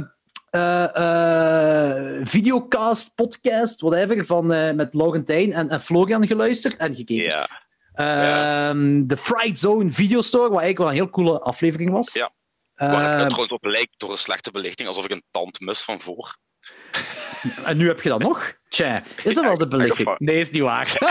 [0.51, 7.23] eh, videocast, podcast, whatever, van, met Laurentijn en, en Florian geluisterd en gekeken.
[7.23, 7.47] Ja.
[7.93, 12.13] Ehm, De Fright Zone Videostore, wat eigenlijk wel een heel coole aflevering was.
[12.13, 12.31] Ja.
[12.75, 15.81] Waar het Ehm, trouwens op lijkt door een slechte belichting, alsof ik een tand mis
[15.81, 16.35] van voor.
[17.65, 18.53] En nu heb je dat nog?
[18.69, 20.15] Tja, is dat wel de belichting?
[20.17, 20.97] Nee, is niet waar.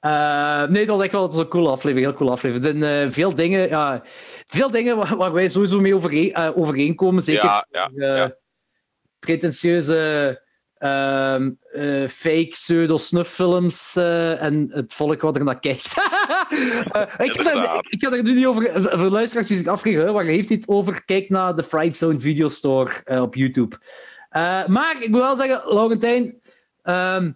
[0.00, 2.06] Eh, nee, het was echt wel een coole aflevering.
[2.06, 2.66] Heel coole aflevering.
[2.66, 4.02] Er zijn eh, veel dingen, ja,
[4.46, 7.22] veel dingen waar, waar wij sowieso mee overeen, eh, overeenkomen.
[7.22, 8.34] Zeker Ja, ja, ja.
[9.18, 10.42] pretentieuze
[10.84, 15.94] ehm, eh, fake pseudo-snufffilms eh, en het volk wat er naar kijkt.
[16.92, 18.70] Eh, ik, ga ik, ik daar nu niet over...
[18.98, 21.04] Voor luisteraars die zich afvragen, waar heeft het over?
[21.04, 23.76] Kijk naar de Fright Zone Video Store op YouTube.
[24.66, 26.40] Maar ik moet wel zeggen, Laurentijn...
[26.82, 27.32] ehm,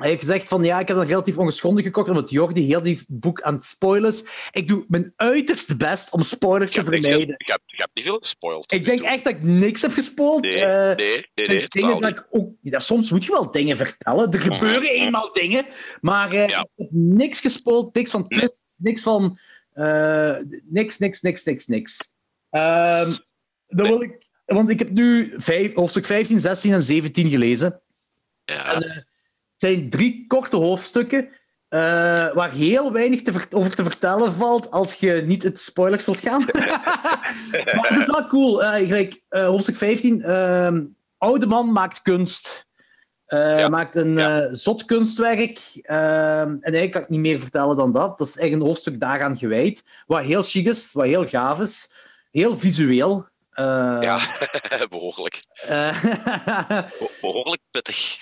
[0.00, 3.00] hij heeft gezegd van ja, ik heb dat relatief ongeschonden gekocht, omdat Jordi heel die
[3.08, 4.24] boek aan het spoilen is.
[4.50, 7.34] Ik doe mijn uiterste best om spoilers te niks- vermijden.
[7.38, 8.68] ik, heb, ik heb niet veel gespoild.
[8.68, 9.08] tot Ik denk toe.
[9.08, 10.42] echt dat ik niks heb gespoeld.
[10.42, 12.50] Nee, Eh, nee, nee, dingen dat ik ook...
[12.62, 14.32] Ja, soms moet je wel dingen vertellen.
[14.32, 14.90] Er gebeuren Mhm.
[14.92, 15.66] eenmaal dingen.
[16.00, 16.60] Maar eh, Ja.
[16.60, 17.94] ik heb niks gespoeld.
[17.94, 18.38] Niks van Nee.
[18.38, 18.74] twists.
[18.78, 19.38] Niks van...
[19.72, 21.98] eh, niks, niks, niks, niks, niks.
[22.50, 23.12] Ehm,
[23.68, 24.28] dan wil ik...
[24.44, 27.80] Want ik heb nu vijf, hoofdstuk 15, 16 en 17 gelezen.
[28.44, 28.74] Ja.
[28.74, 28.96] En, eh,
[29.60, 31.28] zijn drie korte hoofdstukken
[31.68, 31.80] eh,
[32.32, 36.20] waar heel weinig te ver- over te vertellen valt als je niet het spoilers wilt
[36.20, 36.44] gaan.
[37.74, 38.62] maar het is wel cool.
[38.64, 40.22] Eh, gelijk, eh, hoofdstuk 15.
[40.22, 40.84] ehm,
[41.18, 42.68] oude man maakt kunst.
[43.26, 43.68] Ja.
[43.68, 44.54] Maakt een Ja.
[44.54, 45.60] zot kunstwerk.
[45.82, 45.98] Ehm,
[46.48, 48.18] en eigenlijk kan ik niet meer vertellen dan dat.
[48.18, 49.84] Dat is echt een hoofdstuk daaraan gewijd.
[50.06, 51.92] Wat heel chic is, wat heel gaaf is.
[52.30, 53.26] Heel visueel.
[53.50, 53.64] Eh,
[54.00, 54.20] ja,
[54.90, 55.40] behoorlijk.
[55.66, 56.02] eh,
[56.98, 58.18] Be- Behoorlijk pittig.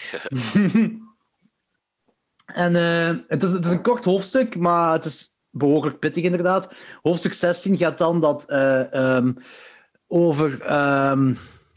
[2.55, 6.75] En eh, het, is, het is een kort hoofdstuk, maar het is behoorlijk pittig inderdaad.
[7.03, 9.33] Hoofdstuk 16 gaat dan dat, eh, ehm,
[10.07, 11.35] over ehm,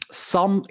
[0.07, 0.65] Sam.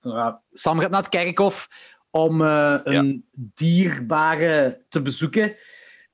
[0.00, 1.68] ja, Sam gaat naar het kerkhof
[2.10, 5.56] om eh, een dierbare te bezoeken.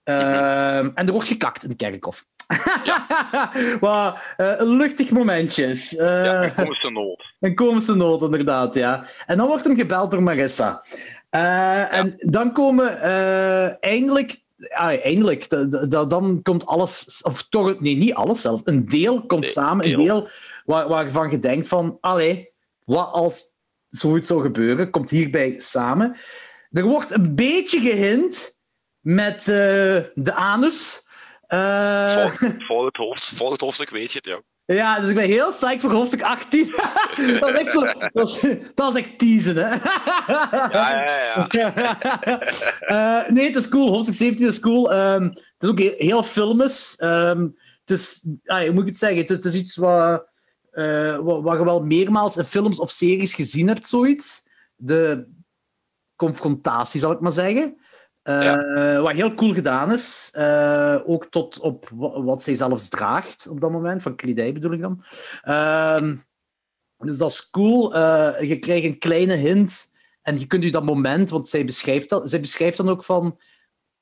[0.05, 2.27] Ehm, En er wordt gekakt in het kerkhof.
[3.81, 5.97] Wat een luchtig momentje is.
[5.97, 7.33] Eh, Ja, komische nood.
[7.41, 9.05] een komische noot, inderdaad, ja.
[9.27, 10.85] En dan wordt hem gebeld door Marissa.
[11.31, 14.41] Eh, En dan komen eh, eindelijk...
[14.69, 15.49] ah, eindelijk,
[15.91, 17.23] dan komt alles...
[17.23, 18.61] Of toch, nee, niet alles zelf.
[18.65, 19.87] Een deel komt Nee, samen.
[19.87, 20.29] Een deel.
[20.65, 21.99] waar, waarvan je denkt van...
[22.01, 22.53] Allee,
[22.85, 23.45] wat als
[23.89, 26.17] zoiets zou gebeuren, komt hierbij samen.
[26.71, 28.59] Er wordt een beetje gehint
[29.01, 31.07] met eh, de anus.
[32.69, 34.41] Volg, het hoofd, volg het hoofdstuk, weet je het, ja.
[34.75, 36.67] Ja, dus ik ben heel psyched voor hoofdstuk 18.
[37.41, 37.85] dat, is echt zo,
[38.75, 39.75] dat, is echt teasen, hè?
[40.33, 42.39] Ja, ja, ja.
[42.81, 43.91] Eh, nee, het is cool.
[43.91, 44.93] Hoofdstuk 17 is cool.
[44.93, 46.97] Ehm, het is ook heel, heel filmisch.
[46.97, 47.49] Ehm,
[47.85, 49.19] het is, ah, hoe moet ik het zeggen?
[49.19, 50.27] Het is, het is iets wat,
[50.71, 54.49] eh, wat, wat je wel meermaals in films of series gezien hebt, zoiets.
[54.77, 55.27] De
[56.17, 57.77] confrontatie, zal ik maar zeggen.
[58.29, 60.31] Eh, Wat heel cool gedaan is.
[60.33, 64.03] Eh, ook tot op wa- wat zij zelfs draagt op dat moment.
[64.03, 65.03] Van kledij bedoel ik dan.
[65.43, 66.17] Ehm,
[66.99, 67.95] dus dat is cool.
[67.95, 69.91] Eh, je krijgt een kleine hint.
[70.23, 73.39] En je kunt je dat moment, want zij beschrijft, dat, zij beschrijft dan ook van.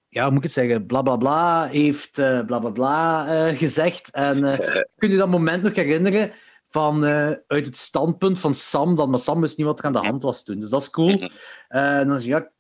[0.09, 0.87] Ja, hoe moet ik het zeggen?
[0.87, 4.11] Bla bla bla heeft eh, bla bla bla gezegd.
[4.11, 4.59] En eh,
[4.99, 6.33] kun je dat moment nog herinneren
[6.69, 7.05] van,
[7.47, 10.23] uit het standpunt van Sam, dat, maar Sam wist niet wat er aan de hand
[10.23, 10.59] was toen.
[10.59, 11.29] Dus dat is cool.
[11.69, 12.51] En dan je, ja,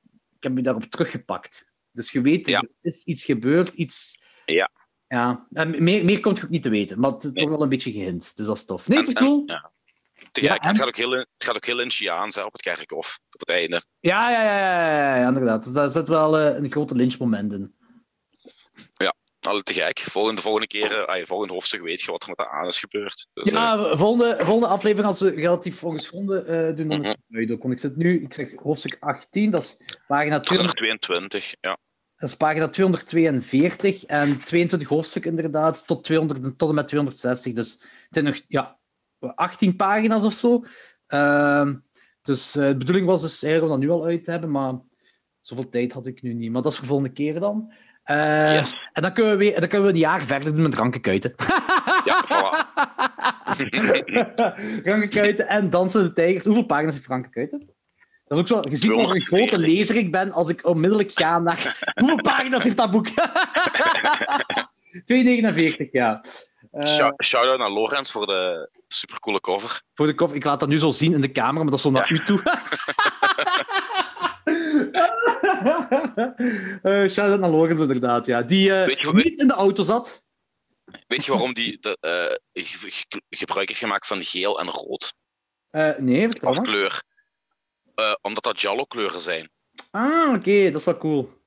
[0.46, 1.72] heb je daarop teruggepakt.
[1.92, 2.58] Dus je weet, Ja.
[2.60, 4.22] er is iets gebeurd, iets...
[4.44, 4.70] Ja.
[5.08, 7.42] Ja, en meer, meer komt je ook niet te weten, maar het is Nee.
[7.42, 8.88] toch wel een beetje gehint, dus dat is tof.
[8.88, 9.42] Nee, het is cool.
[9.46, 9.72] ja.
[10.32, 13.40] Ja, het, gaat ook heel, het gaat ook heel Lynchiaans hè, op het kerkhof, op
[13.40, 13.82] het einde.
[14.00, 15.64] Ja, ja, ja, ja, ja, ja, inderdaad.
[15.64, 17.74] Dus daar zit wel eh, een grote lynchmoment in.
[19.46, 19.98] Alle te gek.
[19.98, 23.26] Volgende, volgende keer, eh, volgende hoofdstuk weet je wat er met de aan is gebeurd.
[23.32, 27.06] Dus, eh, Ja, volgende, volgende aflevering, als we relatief ongeschonden eh doen, dan
[27.50, 27.62] ook.
[27.62, 30.76] Want ik zit nu, ik zeg hoofdstuk 18, dat is pagina, het is er 200,
[30.76, 31.78] 22, ja.
[32.16, 37.52] dat is pagina 242 en 22 hoofdstukken inderdaad, tot, 200, en- tot en met 260.
[37.52, 38.78] Dus het zijn nog ja,
[39.18, 40.64] 18 pagina's of zo.
[41.06, 41.74] Ehm,
[42.22, 44.74] dus eh, de bedoeling was dus eigenlijk om dat nu al uit te hebben, maar
[45.40, 46.50] zoveel tijd had ik nu niet.
[46.52, 47.72] Maar dat is voor volgende keer dan.
[48.06, 48.74] Eh, Yes.
[48.92, 51.34] En dan kunnen, we weer, dan kunnen we een jaar verder doen met rankenkuiten.
[52.04, 52.66] Ja, voilà.
[54.90, 56.44] Rankenkuiten en Dansen de Tijgers.
[56.44, 57.74] Hoeveel pagina's heeft Rankenkuiten?
[58.26, 59.58] Dat is ook zo, je ziet wat een grote 240.
[59.58, 61.78] lezer ik ben als ik onmiddellijk ga naar...
[62.00, 63.06] Hoeveel pagina's heeft dat boek?
[65.04, 66.20] 249, ja.
[66.86, 69.80] Shout- Shout-out naar Lorenz voor de supercoole cover.
[69.94, 71.80] voor de kof, ik laat dat nu zo zien in de camera, maar dat is
[71.82, 72.42] zo naar u toe.
[76.82, 78.26] Eh Shout-out naar Lorenz, inderdaad.
[78.26, 78.42] Ja.
[78.42, 80.24] Die eh, je niet in de auto zat.
[81.06, 85.14] Weet je waarom die de, eh, ge- ge- gebruik heeft gemaakt van geel en rood
[85.98, 87.02] nee, vertel als kleur?
[88.20, 89.50] Omdat dat Jallo-kleuren zijn.
[89.90, 91.44] Ah, oké, dat is wel cool.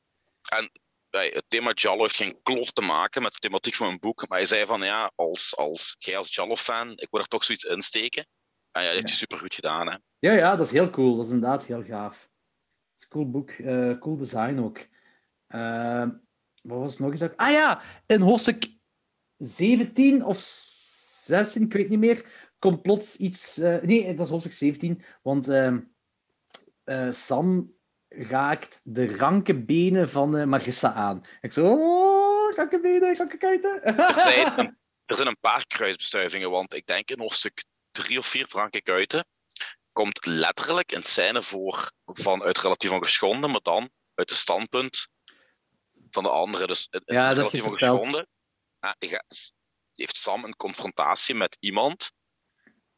[1.09, 4.27] Bij het thema Jallo heeft geen klot te maken met de thematiek van mijn boek.
[4.27, 7.63] Maar hij zei van ja, als, als jij als Jallo-fan, ik wil er toch zoiets
[7.63, 8.27] in steken.
[8.71, 9.87] En ja, dat heeft hij super goed gedaan.
[9.89, 9.97] Hè.
[10.19, 11.15] Ja, ja, dat is heel cool.
[11.15, 12.28] Dat is inderdaad heel gaaf.
[13.09, 13.49] Cool boek.
[13.49, 14.87] eh, cool design ook.
[15.47, 16.07] Eh,
[16.61, 17.35] wat was het nog eens?
[17.35, 18.67] Ah ja, in hoofdstuk
[19.37, 22.25] 17 of 16, ik weet niet meer,
[22.59, 23.57] komt plots iets...
[23.57, 25.79] eh, nee, dat is hoofdstuk 17, want ehm,
[26.83, 27.73] eh, Sam
[28.07, 31.23] raakt de ranke benen van Marissa aan.
[31.41, 33.83] Ik zo, oh, ranke benen, ranke kuiten.
[33.83, 38.25] Er zijn, een, er zijn een paar kruisbestuivingen, want ik denk in hoofdstuk drie of
[38.25, 39.25] vier Franke Kuiten
[40.03, 43.81] komt letterlijk een scène voor vanuit relatief ongeschonden, maar dan
[44.15, 45.07] uit het standpunt
[46.09, 46.67] van de andere.
[46.67, 48.27] Dus in- in Ja, dat relatief ongeschonden
[48.79, 48.91] ah,
[49.93, 52.11] heeft Sam een confrontatie met iemand.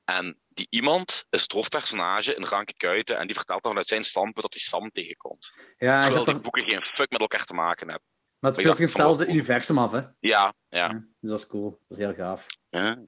[0.04, 4.04] En die iemand is het hoofdpersonage in Ranke Kuiten en die vertelt dan vanuit zijn
[4.04, 5.54] standpunt dat hij Sam tegenkomt.
[5.78, 8.08] Ja, Terwijl die dat- boeken geen fuck met elkaar te maken hebben.
[8.40, 9.98] maar het speelt in hetzelfde universum af, hè.
[9.98, 10.54] Ja, ja.
[10.70, 10.88] Ja,
[11.20, 11.70] dus dat is cool.
[11.88, 12.46] Dat is heel gaaf.
[12.70, 13.04] ja.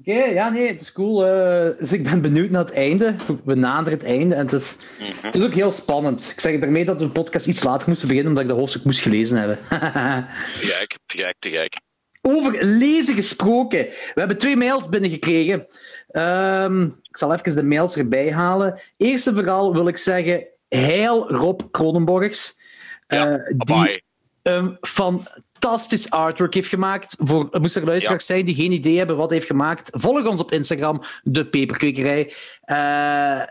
[0.00, 1.26] Oké, ja, nee, het is cool.
[1.26, 3.14] eh, dus ik ben benieuwd naar het einde.
[3.44, 5.26] We naderen het einde en het is, Mhm.
[5.26, 6.30] het is ook heel spannend.
[6.32, 8.84] Ik zeg daarmee dat we de podcast iets later moesten beginnen, omdat ik de hoofdstuk
[8.84, 9.58] moest gelezen hebben.
[9.68, 11.76] Te gek, te gek, te gek.
[12.22, 13.78] Over lezen gesproken.
[13.86, 15.66] We hebben twee mails binnengekregen.
[16.08, 18.80] Ehm, ik zal even de mails erbij halen.
[18.96, 22.60] Eerst en vooral wil ik zeggen, heil Rob Kronenborgs.
[23.08, 24.02] Ja, eh, die
[24.42, 24.76] een
[25.60, 27.16] fantastisch artwork heeft gemaakt.
[27.18, 30.40] Voor moest er luisteraars zijn die geen idee hebben wat hij heeft gemaakt, volg ons
[30.40, 32.34] op Instagram, de Peperkwekerij.
[32.60, 32.76] Eh,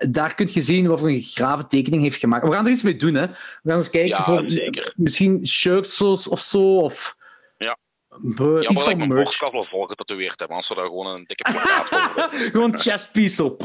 [0.09, 2.47] daar kun je zien wat voor een grave tekening heeft gemaakt.
[2.47, 3.27] We gaan er iets mee doen, hè.
[3.27, 4.93] We gaan eens kijken Ja, voor zeker.
[4.95, 7.15] misschien shirts of zo, of
[7.57, 7.77] Ja.
[8.17, 9.23] be- Jammer iets ik van mijn merch.
[9.23, 12.35] borstkast wel volgetatoeëerd heb, anders zou gewoon een dikke plakkaat.
[12.35, 13.57] Gewoon chestpiece zo.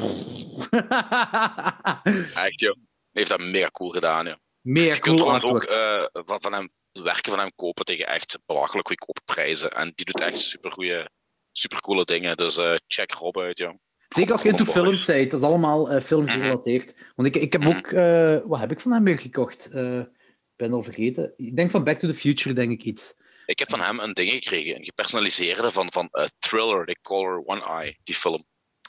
[2.34, 2.76] Echt, joh.
[3.12, 4.34] Heeft dat mega cool gedaan, joh.
[4.62, 6.12] Meer Je kunt cool trouwens ook artwork.
[6.14, 9.70] eh, van, van hem, werken van hem kopen tegen echt belachelijk goedkope prijzen.
[9.70, 11.10] En die doet echt super goede,
[11.52, 12.36] super coole dingen.
[12.36, 13.74] Dus eh, check Rob uit, joh.
[14.08, 15.30] Zeker als je into films bent.
[15.30, 16.32] Dat is allemaal eh film Mhm.
[16.38, 16.94] gerelateerd.
[17.16, 17.76] Want ik, ik heb Mhm.
[17.76, 17.86] ook...
[17.86, 19.74] eh, wat heb ik van hem weer gekocht?
[19.74, 21.32] Ik ben al vergeten.
[21.36, 23.14] Ik denk van Back to the Future, denk ik iets.
[23.46, 27.64] Ik heb van hem een ding gekregen, een gepersonaliseerde van, van Thriller, The Color One
[27.64, 28.44] Eye, die film.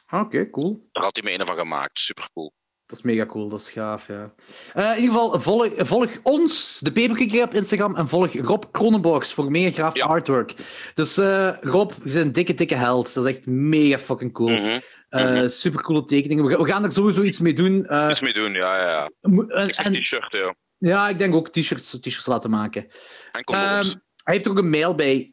[0.05, 0.87] Ah, Oké, cool.
[0.91, 2.53] Daar had hij me een van gemaakt, super cool.
[2.91, 4.33] Dat is mega cool, dat is gaaf, ja.
[4.73, 9.33] Eh, in ieder geval, volg, volg ons, de Peperkikker op Instagram, en volg Rob Kronenborgs
[9.33, 10.05] voor meer graaf Ja.
[10.05, 10.53] artwork.
[10.93, 13.13] Dus eh, Rob, je bent een dikke, dikke held.
[13.13, 14.49] Dat is echt mega fucking cool.
[14.49, 14.79] Mhm.
[15.09, 15.47] Eh, Mhm.
[15.47, 16.45] super coole tekeningen.
[16.45, 17.87] We, ga- we gaan er sowieso iets mee doen.
[18.09, 20.55] Iets mee doen, ja, ja, en- t-shirt, ja.
[20.77, 22.87] ja, ik denk ook t-shirts, t-shirts laten maken.
[23.31, 23.87] En condooms.
[23.89, 25.27] Ehm, hij heeft er ook een mail bij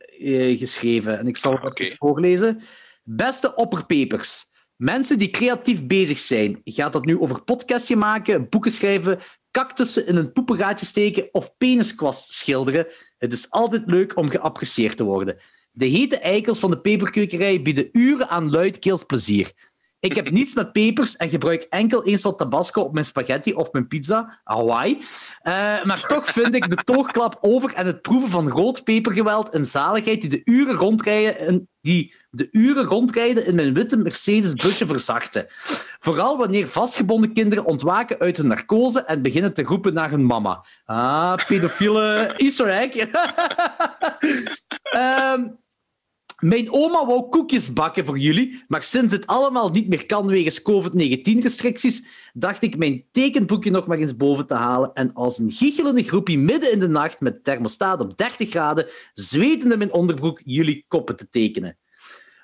[0.56, 2.62] geschreven en ik zal het Ah, even voorlezen.
[3.02, 4.44] Beste opperpepers,
[4.78, 9.18] mensen die creatief bezig zijn, gaat dat nu over podcastje maken, boeken schrijven,
[9.50, 12.86] cactussen in een poepengaatje steken of peniskwast schilderen?
[13.18, 15.36] Het is altijd leuk om geapprecieerd te worden.
[15.70, 19.52] De hete eikels van de peperkwekerij bieden uren aan luidkeels plezier.
[20.00, 23.72] Ik heb niets met pepers en gebruik enkel eens wat tabasco op mijn spaghetti of
[23.72, 24.98] mijn pizza, Hawaii.
[25.42, 25.52] Eh,
[25.84, 30.20] maar toch vind ik de toogklap over en het proeven van rood pepergeweld een zaligheid
[30.20, 35.46] die de uren rondrijden, die de uren rondrijden in mijn witte Mercedes-busje verzachten.
[35.98, 40.64] Vooral wanneer vastgebonden kinderen ontwaken uit hun narcose en beginnen te roepen naar hun mama.
[40.84, 42.96] Ah, pedofiele easter egg.
[45.34, 45.58] um,
[46.38, 50.62] Mijn oma wou koekjes bakken voor jullie, maar sinds het allemaal niet meer kan wegens
[50.62, 56.02] COVID-19-restricties, dacht ik mijn tekenboekje nog maar eens boven te halen en als een giechelende
[56.02, 61.16] groepie midden in de nacht met thermostaat op 30 graden, zwetende mijn onderbroek, jullie koppen
[61.16, 61.78] te tekenen.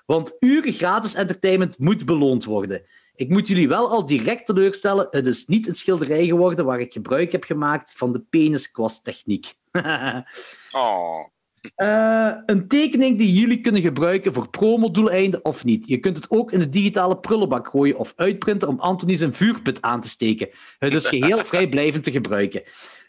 [0.07, 2.83] Want uren gratis entertainment moet beloond worden.
[3.15, 6.93] Ik moet jullie wel al direct teleurstellen, het is niet een schilderij geworden waar ik
[6.93, 9.55] gebruik heb gemaakt van de peniskwasttechniek.
[10.73, 11.33] oh.
[11.77, 15.89] Uh, een tekening die jullie kunnen gebruiken voor promodoeleinden of niet.
[15.89, 19.83] Je kunt het ook in de digitale prullenbak gooien of uitprinten om Anthony zijn vuurput
[19.83, 20.49] aan te steken.
[20.79, 22.63] Het is geheel vrijblijvend te gebruiken.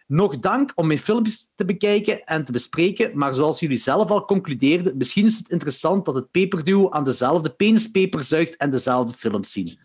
[0.07, 4.25] Nog dank om mijn filmpjes te bekijken en te bespreken, maar zoals jullie zelf al
[4.25, 9.51] concludeerden, misschien is het interessant dat het peperduo aan dezelfde penispeper zuigt en dezelfde films
[9.51, 9.79] zien.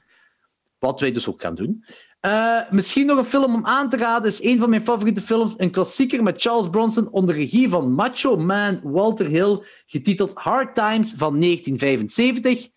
[0.79, 1.85] Wat wij dus ook gaan doen.
[2.27, 5.59] Uh, misschien nog een film om aan te raden is een van mijn favoriete films.
[5.59, 11.15] Een klassieker met Charles Bronson onder regie van Macho Man Walter Hill, getiteld Hard Times
[11.17, 12.69] van 1975.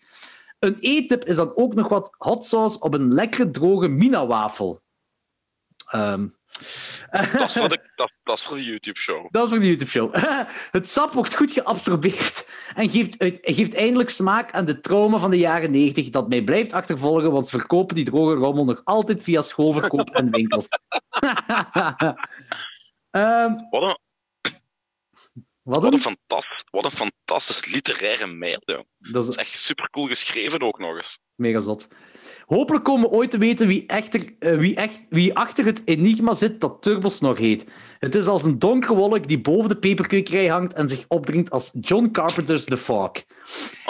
[0.58, 4.82] Een eettip is dan ook nog wat hot sauce op een lekkere droge mina-wafel.
[5.94, 6.34] Um,
[7.10, 9.26] dat, is voor de, dat, dat is voor de YouTube-show.
[9.30, 10.14] Dat is voor de YouTube-show.
[10.70, 15.38] Het sap wordt goed geabsorbeerd en geeft, geeft eindelijk smaak aan de trauma van de
[15.38, 19.40] jaren 90 dat mij blijft achtervolgen, want ze verkopen die droge rommel nog altijd via
[19.40, 20.66] schoolverkoop en winkels.
[23.10, 23.98] um, wat een...
[25.62, 29.12] Wat, wat, een fantastisch, wat een fantastisch literaire mail, Dat is...
[29.12, 31.18] dat is echt supercool geschreven ook nog eens.
[31.34, 31.88] Mega zot.
[32.46, 36.34] Hopelijk komen we ooit te weten wie, echter, uh, wie, echt, wie achter het enigma
[36.34, 37.66] zit dat Turbos nog heet.
[37.98, 41.72] Het is als een donkere wolk die boven de peperkwekerij hangt en zich opdringt als
[41.80, 43.12] John Carpenter's The Fog.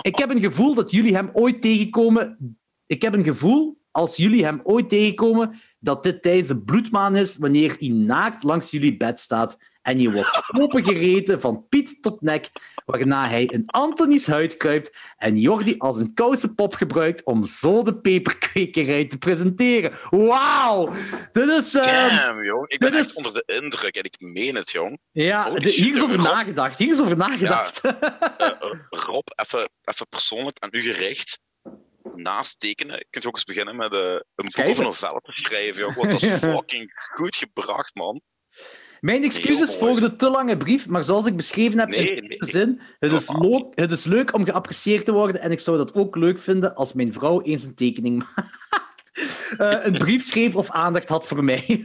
[0.02, 2.56] Ik heb een gevoel dat jullie hem ooit tegenkomen...
[2.86, 7.36] Ik heb een gevoel, als jullie hem ooit tegenkomen, dat dit tijdens de bloedmaan is
[7.36, 12.50] wanneer hij naakt langs jullie bed staat en je wordt opengereten van piet tot nek,
[12.84, 17.96] waarna hij in Anthony's huid kruipt en Jordi als een kousenpop gebruikt om zo de
[17.96, 19.92] peperkwekerij te presenteren.
[20.10, 20.92] Wauw!
[21.32, 21.72] Dit is...
[21.72, 22.68] Damn, jong.
[22.68, 23.14] Ik ben echt is...
[23.14, 24.98] onder de indruk en ik meen het, jong.
[25.12, 26.78] Ja, de, hier is over Rob, nagedacht.
[26.78, 27.80] Hier is over nagedacht.
[27.82, 27.98] Ja,
[28.38, 31.40] uh, Rob, even, even persoonlijk aan u gericht
[32.14, 35.30] naast tekenen, kun je ook eens beginnen met uh, een boek of een novelle te
[35.34, 35.82] schrijven.
[35.82, 35.96] Joh.
[35.96, 38.20] Want dat is fucking goed gebracht, man.
[39.04, 42.50] Mijn excuses voor de te lange brief, maar zoals ik beschreven heb in de eerste
[42.50, 45.94] zin, het is, leuk, het is leuk om geapprecieerd te worden en ik zou dat
[45.94, 49.00] ook leuk vinden als mijn vrouw eens een tekening maakt.
[49.58, 51.84] Uh, een brief schreef of aandacht had voor mij.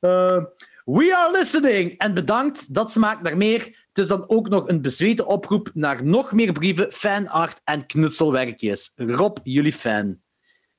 [0.00, 0.44] uh,
[0.96, 1.98] we are listening!
[1.98, 3.60] En bedankt, dat smaakt naar meer.
[3.88, 8.92] Het is dan ook nog een bezweten oproep naar nog meer brieven, fanart en knutselwerkjes.
[8.94, 10.18] Rob, jullie fan.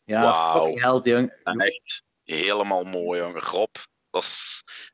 [0.03, 0.79] Ja, wow.
[0.79, 1.33] held, jong.
[1.43, 3.49] Echt helemaal mooi, jong.
[3.51, 3.75] Rob,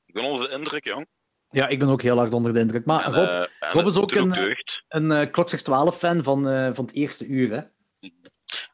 [0.06, 1.08] ik ben onder de indruk, jong.
[1.50, 2.86] Ja, ik ben ook heel hard onder de indruk.
[2.86, 4.56] Maar Rob, uh, Rob is ook een,
[4.88, 7.52] een uh, Klok 12 fan van, uh, van het eerste uur.
[7.52, 7.62] Hè?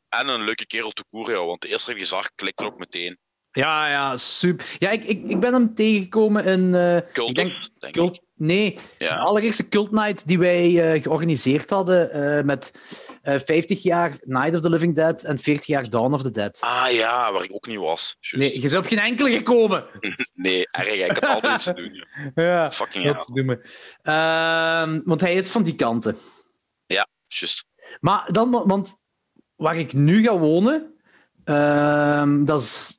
[0.09, 3.17] En een leuke kerel te koeren, want de eerste keer zag, klikte ook meteen.
[3.51, 4.75] Ja, ja, super.
[4.77, 6.73] Ja, ik, ik, ik ben hem tegengekomen in...
[6.73, 8.21] Uh, ik denk, denk cult, ik.
[8.35, 9.15] Nee, ja.
[9.15, 12.45] de allereerste Cult Night die wij georganiseerd hadden
[13.23, 16.31] uh, met 50 jaar Night of the Living Dead en 40 jaar Dawn of the
[16.31, 16.59] Dead.
[16.61, 18.17] Ah ja, waar ik ook niet was.
[18.19, 18.43] Just.
[18.43, 19.85] Nee, je zou op geen enkele gekomen.
[20.33, 21.09] nee, erg.
[21.09, 22.05] Ik had altijd iets te doen.
[22.35, 23.25] Ja, Fucking ja.
[23.33, 23.61] Doen
[24.03, 26.17] uh, want hij is van die kanten.
[26.85, 27.65] Ja, juist.
[27.99, 29.01] Maar dan, want
[29.55, 30.93] waar ik nu ga wonen,
[31.45, 32.97] uh, dat is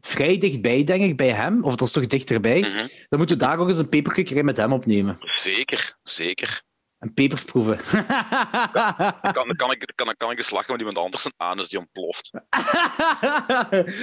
[0.00, 1.64] vrij dichtbij, denk ik, bij hem.
[1.64, 2.58] Of dat is toch dichterbij.
[2.58, 2.88] Mm -hmm.
[3.08, 5.18] Dan moeten we daar ook eens een peperkukkerij met hem opnemen.
[5.34, 6.62] Zeker, zeker.
[7.04, 7.80] En pepers proeven.
[8.08, 11.78] Ja, kan, kan, ik, kan, kan ik eens lachen met iemand anders een anus die
[11.78, 12.30] ontploft.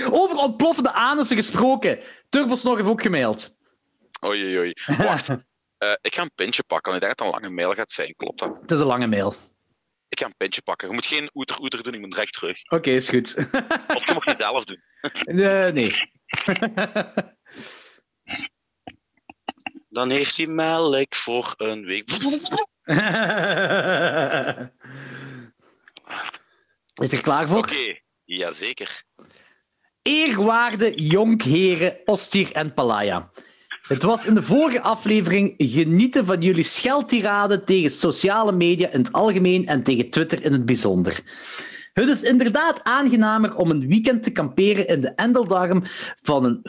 [0.22, 2.00] Over ontploffende anussen gesproken.
[2.30, 3.58] Turbos nog heeft ook gemaild.
[4.26, 4.74] Oei, oei, oei.
[4.98, 5.30] Wacht.
[5.30, 5.36] uh,
[6.02, 6.94] ik ga een pintje pakken.
[6.94, 8.14] Ik denk dat het een lange mail gaat zijn.
[8.16, 8.58] Klopt dat?
[8.62, 9.36] Het is een lange mail.
[10.08, 10.88] Ik ga een pintje pakken.
[10.88, 11.94] Je moet geen oeter-oeter doen.
[11.94, 12.64] Ik moet direct terug.
[12.64, 13.36] Oké, okay, is goed.
[13.96, 14.82] of je mag het zelf doen.
[15.26, 15.96] uh, nee.
[19.90, 22.10] Dan heeft hij melk voor een week.
[27.02, 27.58] Is er klaar voor?
[27.58, 28.02] Oké, okay.
[28.24, 29.04] jazeker.
[30.02, 33.32] Eerwaarde jonkheren Ostir en Palaya.
[33.82, 39.12] Het was in de vorige aflevering genieten van jullie scheldtirade tegen sociale media in het
[39.12, 41.20] algemeen en tegen Twitter in het bijzonder.
[41.94, 45.84] Het is inderdaad aangenamer om een weekend te kamperen in de endeldarm
[46.22, 46.60] van een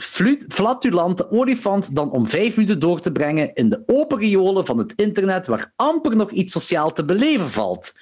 [0.49, 4.93] flatulante olifant dan om vijf minuten door te brengen in de open riolen van het
[4.97, 7.93] internet waar amper nog iets sociaal te beleven valt.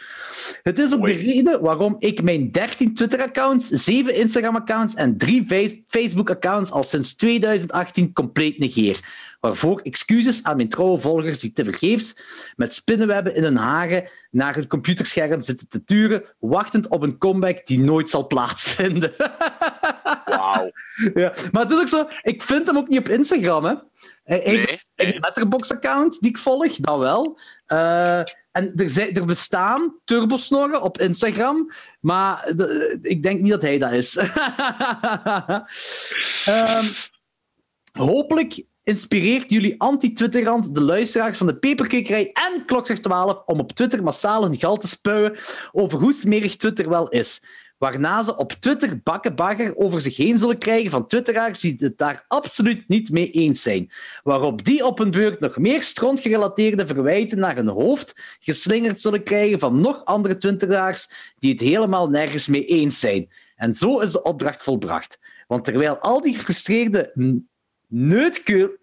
[0.62, 6.70] Het is ook de reden waarom ik mijn 13 Twitter-accounts, 7 Instagram-accounts en 3 Facebook-accounts
[6.70, 9.00] al sinds 2018 compleet negeer.
[9.40, 12.16] Waarvoor excuses aan mijn trouwe volgers die tevergeefs
[12.56, 17.66] met spinnenwebben in hun haren naar hun computerscherm zitten te turen, wachtend op een comeback
[17.66, 19.12] die nooit zal plaatsvinden.
[20.24, 20.70] Wauw.
[21.14, 23.64] Ja, maar het is ook zo, ik vind hem ook niet op Instagram.
[23.64, 23.74] Hè.
[24.24, 27.40] Hij heeft een Letterboxd-account die ik volg, dat wel.
[27.68, 28.18] Uh,
[28.52, 31.70] en er, zijn, er bestaan turbosnorren op Instagram,
[32.00, 34.16] maar de, ik denk niet dat hij dat is.
[36.48, 36.86] um,
[38.08, 44.02] hopelijk inspireert jullie anti-Twitterrand de luisteraars van de Peperkwekerij en Klokslag 12 om op Twitter
[44.02, 45.36] massaal hun gal te spuien
[45.72, 47.44] over hoe smerig Twitter wel is.
[47.78, 52.24] Waarna ze op Twitter bakkenbagger over zich heen zullen krijgen van twitteraars die het daar
[52.28, 53.90] absoluut niet mee eens zijn.
[54.22, 59.58] Waarop die op hun beurt nog meer strontgerelateerde verwijten naar hun hoofd geslingerd zullen krijgen
[59.58, 63.28] van nog andere twitteraars die het helemaal nergens mee eens zijn.
[63.56, 65.18] En zo is de opdracht volbracht.
[65.46, 67.12] Want terwijl al die gefrustreerde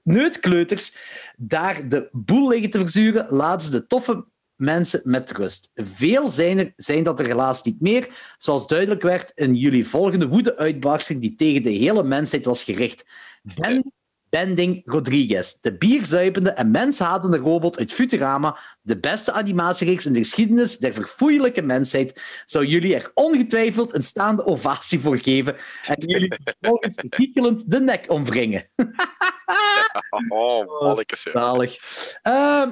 [0.04, 0.96] neutkleuters
[1.38, 5.72] daar de boel liggen te verzuren, laten ze de toffe mensen met rust.
[5.76, 10.28] Veel zijn, er, zijn dat er helaas niet meer, zoals duidelijk werd in jullie volgende
[10.28, 13.06] woede-uitbarsting die tegen de hele mensheid was gericht.
[13.42, 13.92] Ben,
[14.38, 20.78] Bending Rodriguez, de bierzuipende en menshatende robot uit Futurama, de beste animatiereeks in de geschiedenis
[20.78, 26.96] der verfoeilijke mensheid, zou jullie er ongetwijfeld een staande ovatie voor geven en jullie volgens
[26.98, 28.70] giekelend de nek omwringen.
[30.30, 31.22] oh, mannetjes.
[31.22, 31.78] Zalig.
[32.24, 32.72] Uh,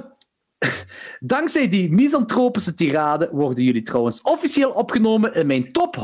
[1.19, 5.97] Dankzij die misantropische tirade worden jullie trouwens officieel opgenomen in mijn top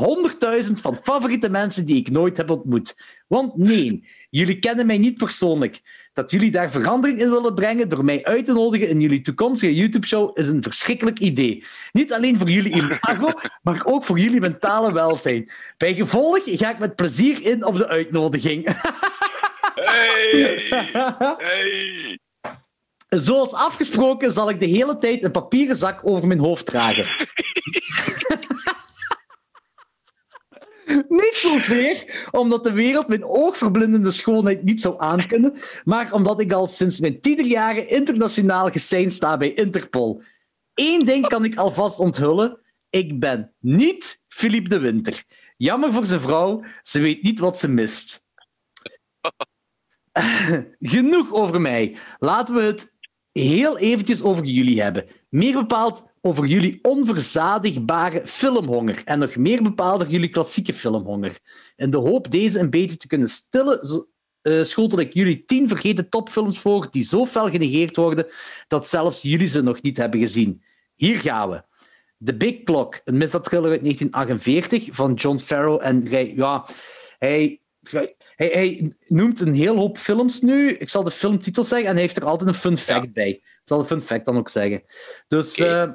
[0.64, 2.94] 100.000 van favoriete mensen die ik nooit heb ontmoet.
[3.28, 4.08] Want nee,
[4.38, 5.80] jullie kennen mij niet persoonlijk.
[6.12, 9.74] Dat jullie daar verandering in willen brengen door mij uit te nodigen in jullie toekomstige
[9.74, 11.64] YouTube-show is een verschrikkelijk idee.
[11.92, 13.28] Niet alleen voor jullie imago,
[13.62, 15.50] maar ook voor jullie mentale welzijn.
[15.76, 18.76] Bij gevolg ga ik met plezier in op de uitnodiging.
[19.74, 20.66] Hey!
[21.38, 22.18] Hey!
[23.20, 27.04] Zoals afgesproken zal ik de hele tijd een papieren zak over mijn hoofd dragen.
[31.08, 35.54] niet zozeer omdat de wereld mijn oogverblindende schoonheid niet zou aankunnen,
[35.84, 40.22] maar omdat ik al sinds mijn tienerjaren internationaal geseind sta bij Interpol.
[40.74, 42.58] Eén ding kan ik alvast onthullen.
[42.90, 45.24] Ik ben niet Philippe de Winter.
[45.56, 48.26] Jammer voor zijn vrouw, ze weet niet wat ze mist.
[50.78, 51.96] Genoeg over mij.
[52.18, 52.94] Laten we het
[53.32, 55.06] heel eventjes over jullie hebben.
[55.32, 59.02] Meer bepaald over jullie onverzadigbare filmhonger.
[59.04, 61.38] En nog meer bepaald jullie klassieke filmhonger.
[61.76, 64.06] In de hoop deze een beetje te kunnen stillen,
[64.42, 68.26] uh, schotel ik jullie tien vergeten topfilms voor die zo fel genegeerd worden
[68.68, 70.62] dat zelfs jullie ze nog niet hebben gezien.
[70.94, 71.62] Hier gaan we.
[72.24, 75.80] The Big Clock, een misdaadthriller uit 1948 van John Farrow.
[75.82, 76.02] En
[76.36, 76.66] ja,
[77.18, 77.60] hij
[77.90, 80.70] hij, hij, noemt een heel hoop films nu.
[80.70, 83.42] Ik zal de filmtitel zeggen en hij heeft er altijd een fun fact bij.
[83.62, 84.82] Ik zal de fun fact dan ook zeggen.
[85.28, 85.86] Dus okay.
[85.86, 85.92] uh,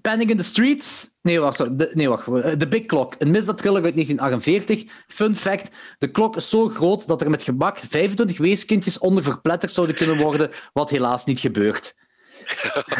[0.00, 1.16] Panic in the Streets.
[1.22, 1.56] Nee, wacht.
[1.56, 1.90] Sorry.
[1.92, 2.24] nee, wacht.
[2.58, 3.14] The Big Clock.
[3.18, 5.04] Een misdaadthriller uit 1948.
[5.06, 5.70] Fun fact.
[5.98, 10.16] De klok is zo groot dat er met gemak 25 weeskindjes onder verpletterd zouden kunnen
[10.16, 11.94] worden, wat helaas niet gebeurt.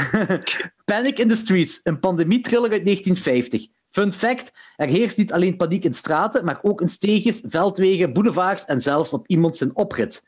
[0.84, 1.80] Panic in the Streets.
[1.82, 3.66] Een pandemie-thriller uit 1950.
[3.90, 8.64] Fun fact: er heerst niet alleen paniek in straten, maar ook in steegjes, veldwegen, boulevards
[8.64, 10.26] en zelfs op iemand zijn oprit.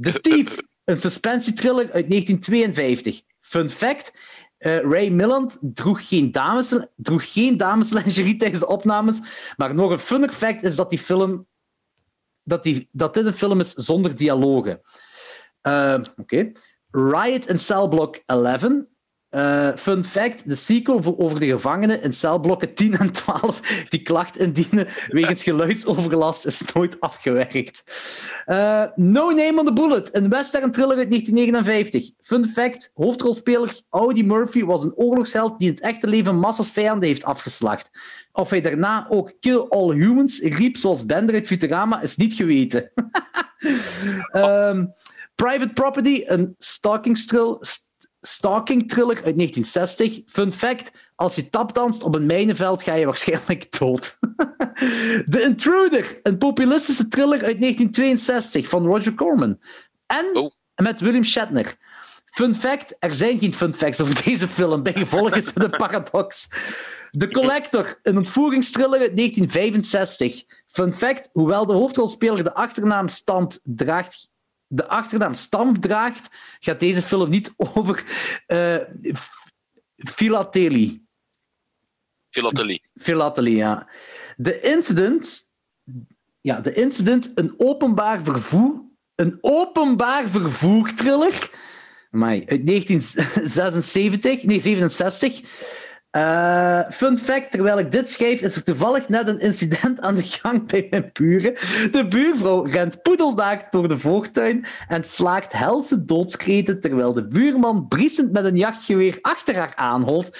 [0.00, 0.56] The Thief,
[0.88, 3.22] een suspensietriller uit 1952.
[3.40, 4.12] Fun fact:
[4.58, 9.20] uh, Ray Milland droeg geen, dames, droeg geen dameslingerie tijdens de opnames,
[9.56, 11.46] maar nog een funner fact is dat, die film,
[12.42, 14.80] dat, die, dat dit een film is zonder dialogen.
[15.62, 16.52] Uh, Oké.
[16.90, 18.62] Riot in Cell Block 11,
[19.30, 24.38] uh, fun fact, de sequel over de gevangenen in celblokken 10 en 12 die klacht
[24.38, 27.84] indienen wegens geluidsoverlast is nooit afgewerkt.
[28.46, 32.10] Uh, no Name on the Bullet, een western thriller uit 1959.
[32.20, 37.08] Fun fact, hoofdrolspelers Audie Murphy was een oorlogsheld die in het echte leven massas vijanden
[37.08, 37.90] heeft afgeslacht.
[38.32, 42.90] Of hij daarna ook Kill All Humans riep zoals Bender uit Futurama is niet geweten.
[44.32, 44.92] um,
[45.34, 47.18] Private Property, een stalking
[48.32, 50.20] Stalking Thriller uit 1960.
[50.26, 54.18] Fun fact: als je tapdanst op een mijnenveld, ga je waarschijnlijk dood.
[55.30, 59.58] The Intruder, een populistische thriller uit 1962 van Roger Corman.
[60.06, 60.50] En oh.
[60.74, 61.76] met William Shatner.
[62.24, 64.82] Fun fact: er zijn geen fun facts over deze film.
[64.82, 66.48] Bij gevolg is het een paradox.
[67.10, 70.44] The Collector, een ontvoeringstriller uit 1965.
[70.66, 74.30] Fun fact, hoewel de hoofdrolspeler de achternaam Stamp draagt,
[74.68, 76.28] de achternaam Stamp draagt,
[76.60, 78.04] gaat deze film niet over
[78.46, 78.76] uh,
[79.96, 81.00] philately.
[82.30, 82.82] Philately.
[82.94, 83.88] Philately, ja.
[84.36, 85.52] De incident,
[86.40, 91.50] ja, de incident, een openbaar vervoer, een openbaar vervoertriller,
[92.10, 95.40] maar uit 1976, nee, 67,
[96.18, 100.22] uh, fun fact, terwijl ik dit schrijf, is er toevallig net een incident aan de
[100.22, 101.54] gang bij mijn buren.
[101.92, 108.32] De buurvrouw rent poedelnaakt door de voortuin en slaakt helse doodskreten, terwijl de buurman briesend
[108.32, 110.36] met een jachtgeweer achter haar aanholt.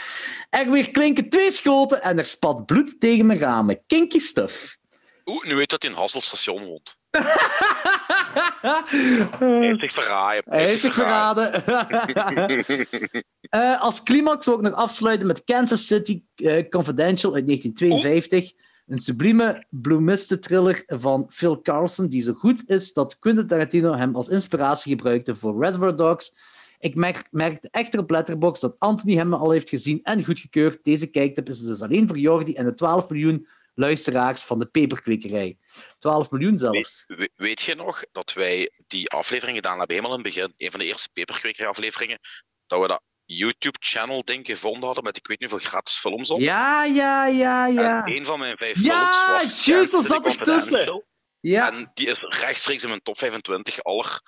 [0.50, 3.80] Er weer klinken twee schoten en er spat bloed tegen mijn ramen.
[3.86, 4.76] Kinky stuff.
[5.24, 6.97] Oeh, nu weet dat hij in Hasselt station woont.
[9.38, 10.42] Heeft zich verraaien.
[10.46, 11.62] Hij heeft zich verraden.
[13.54, 18.52] uh, als climax wil ik nog afsluiten met Kansas City uh, Confidential uit 1952.
[18.86, 24.16] Een sublieme bloemiste thriller van Phil Carlson, die zo goed is dat Quentin Tarantino hem
[24.16, 26.36] als inspiratie gebruikte voor Reservoir Dogs.
[26.78, 30.84] Ik merk, merkte echter op Letterboxd dat Anthony hem al heeft gezien en goedgekeurd.
[30.84, 33.46] Deze kijktip is dus alleen voor Jordi en de 12 miljoen
[33.78, 35.58] luisteraars van de peperkwekerij.
[35.98, 37.04] 12 miljoen zelfs.
[37.06, 40.70] Weet, weet, je nog dat wij die aflevering gedaan hebben, helemaal in het begin, een
[40.70, 42.18] van de eerste peperkwekerij-afleveringen,
[42.66, 46.40] dat we dat YouTube-channel ding gevonden hadden met ik weet niet hoeveel gratis films op?
[46.40, 48.04] Ja, ja, ja, ja.
[48.04, 49.64] En een van mijn vijf ja, films was...
[49.66, 51.04] Ja, juist, dat zat er tussen.
[51.40, 51.72] Ja.
[51.72, 54.22] En die is rechtstreeks in mijn top 25 aller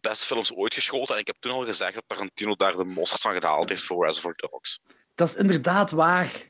[0.00, 1.14] beste films ooit geschoten.
[1.14, 4.04] En ik heb toen al gezegd dat Tarantino daar de mosterd van gehaald heeft voor
[4.04, 4.80] Reservoir Dogs.
[5.14, 6.48] Dat is inderdaad waar.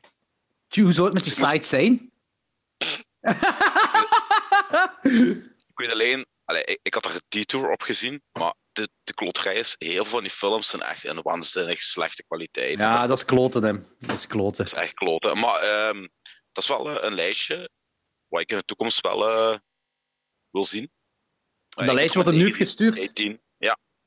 [0.69, 2.10] Hoe zou het met die site zijn?
[5.71, 9.13] Ik weet alleen, allee, ik, ik, had er een detour op gezien, maar de, de
[9.13, 12.77] kloterij is, heel veel van die films zijn echt in waanzinnig slechte kwaliteit.
[12.77, 13.73] Ja, dat, is kloten, hè.
[13.99, 14.65] Dat is kloten.
[14.65, 15.37] Dat is echt kloten.
[15.37, 16.09] Maar um,
[16.51, 17.69] dat is wel uh, een lijstje
[18.27, 19.57] wat ik in de toekomst wel uh,
[20.49, 20.91] wil zien.
[21.69, 22.99] Dat lijstje wordt er nu gestuurd?
[22.99, 23.41] 18,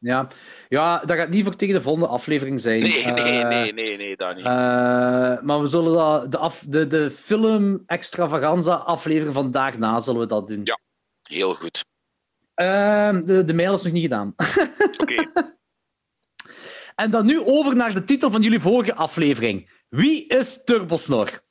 [0.05, 0.29] ja.
[0.69, 0.99] Ja.
[0.99, 2.81] dat gaat niet voor tegen de volgende aflevering zijn.
[2.81, 4.45] Nee, nee, uh, nee, nee, nee, dat niet.
[4.45, 4.51] Uh,
[5.41, 10.27] maar we zullen dat, de, af, de, de film extravaganza aflevering van daarna zullen we
[10.27, 10.61] dat doen.
[10.65, 10.79] Ja,
[11.23, 11.85] heel goed.
[12.57, 14.35] Uh, de, de mail is nog niet gedaan.
[15.01, 15.03] Oké.
[15.03, 15.29] Okay.
[17.05, 19.71] en dan nu over naar de titel van jullie vorige aflevering.
[19.89, 21.43] Wie is Turbosnor?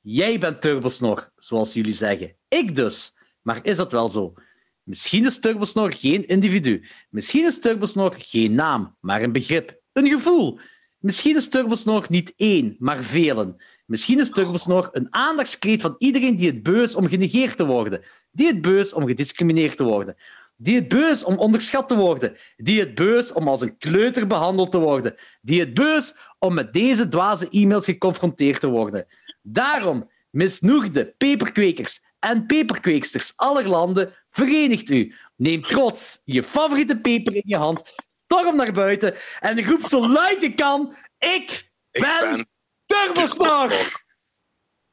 [0.00, 2.36] Jij bent Turbosnor, zoals jullie zeggen.
[2.48, 3.16] Ik dus.
[3.42, 4.34] Maar is dat wel zo?
[4.82, 6.82] Misschien is Turbosnor geen individu.
[7.10, 10.58] Misschien is Turbosnor geen naam, maar een begrip, een gevoel.
[10.98, 13.56] Misschien is Turbosnor niet één, maar velen.
[13.86, 18.46] Misschien is Turbosnor een aandachtskreet van iedereen die het beu om genegeerd te worden, die
[18.46, 20.16] het beu om gediscrimineerd te worden,
[20.56, 24.72] die het beu om onderschat te worden, die het beu om als een kleuter behandeld
[24.72, 26.00] te worden, die het beu
[26.38, 29.06] om met deze dwaze e-mails geconfronteerd te worden.
[29.42, 35.14] Daarom, misnoegde peperkwekers en peperkweeksters aller landen, verenigt u.
[35.36, 37.82] Neem trots je favoriete peper in je hand,
[38.24, 42.48] storm naar buiten en roep zo luid je kan: Ik, ben,
[42.86, 44.00] Turbosnor!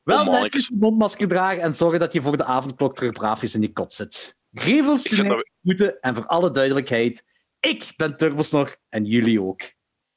[0.03, 3.53] Wel netjes je mondmasker dragen en zorgen dat je voor de avondklok terug braaf is
[3.53, 4.37] in die kop zit.
[4.51, 7.23] Revolutionair moeten en voor alle duidelijkheid,
[7.59, 9.61] ik ben Turbosnor en jullie ook.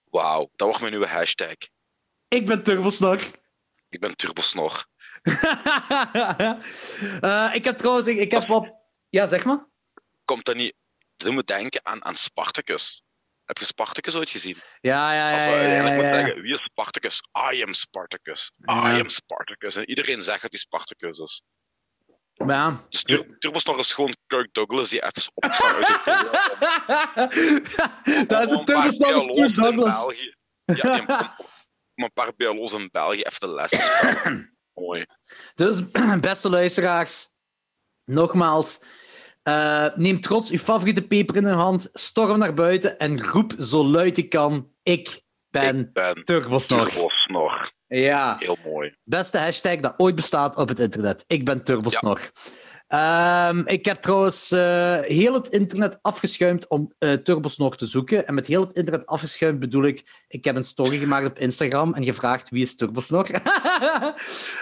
[0.05, 1.55] Wauw, dat wordt mijn nieuwe hashtag.
[2.29, 3.21] Ik ben Turbosnor.
[3.89, 4.87] Ik ben Turbosnor.
[7.23, 8.75] Uh, ik heb trouwens, ik, ik heb wat...
[9.09, 9.67] Ja, zeg maar.
[10.25, 10.75] Komt dat niet...
[11.17, 13.03] Ze moet denken aan, aan Spartacus.
[13.45, 14.57] Heb je Spartacus ooit gezien?
[14.81, 15.35] Ja, ja, ja.
[15.35, 17.21] Als we ja, uiteindelijk ja, moet zeggen, wie is Spartacus?
[17.53, 18.53] I am Spartacus.
[18.61, 19.77] I am Spartacus.
[19.77, 21.43] En iedereen zegt dat hij Spartacus is.
[22.33, 22.87] Ja.
[22.89, 23.03] Dus
[23.39, 25.57] Turbosnor is gewoon Kirk Douglas die even uit
[28.07, 30.33] de dat is een Turbosnor als Kirk Douglas.
[30.65, 31.07] Ja, om,
[31.95, 33.71] om een paar BLO's in België even de les.
[34.75, 35.05] Mooi.
[35.55, 35.83] Dus,
[36.21, 37.31] beste luisteraars,
[38.05, 38.81] nogmaals,
[39.49, 43.85] uh, neem trots uw favoriete peper in de hand, storm naar buiten en roep zo
[43.85, 46.89] luid je kan: Ik ben, Ik ben Turbosnor.
[46.89, 47.71] Turbosnor.
[47.87, 48.97] Ja, Heel mooi.
[49.05, 51.25] beste hashtag dat ooit bestaat op het internet.
[51.27, 52.31] Ik ben Turbosnor.
[52.93, 58.27] Ehm, ik heb trouwens eh, heel het internet afgeschuimd om eh Turbosnor te zoeken.
[58.27, 61.95] En met heel het internet afgeschuimd bedoel ik, ik heb een story gemaakt op Instagram
[61.95, 63.27] en gevraagd wie is Turbosnor.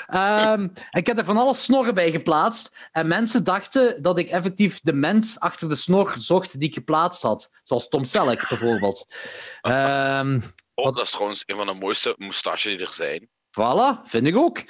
[0.07, 2.77] Ehm, ik heb er van alle snorren bij geplaatst.
[2.93, 7.23] En mensen dachten dat ik effectief de mens achter de snor zocht die ik geplaatst
[7.23, 7.51] had.
[7.65, 9.15] Zoals Tom Selleck bijvoorbeeld.
[9.61, 10.41] Ehm
[10.75, 13.29] Oh, dat is trouwens een van de mooiste moustaches die er zijn.
[13.51, 14.65] Voilà, vind ik ook.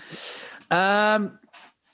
[0.69, 1.29] Ehm,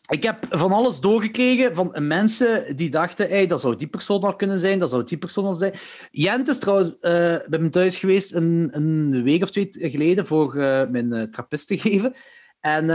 [0.06, 4.36] ik heb van alles doorgekregen van mensen die dachten, hey, dat zou die persoon al
[4.36, 5.74] kunnen zijn, dat zou die persoon al zijn.
[6.10, 10.56] Jent is trouwens eh, bij me thuis geweest een, een week of twee geleden voor
[10.56, 12.14] eh, mijn uh, trappist te geven.
[12.60, 12.88] En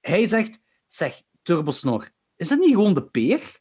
[0.00, 3.59] hij zegt, zeg, Turbosnor, is dat niet gewoon de peer?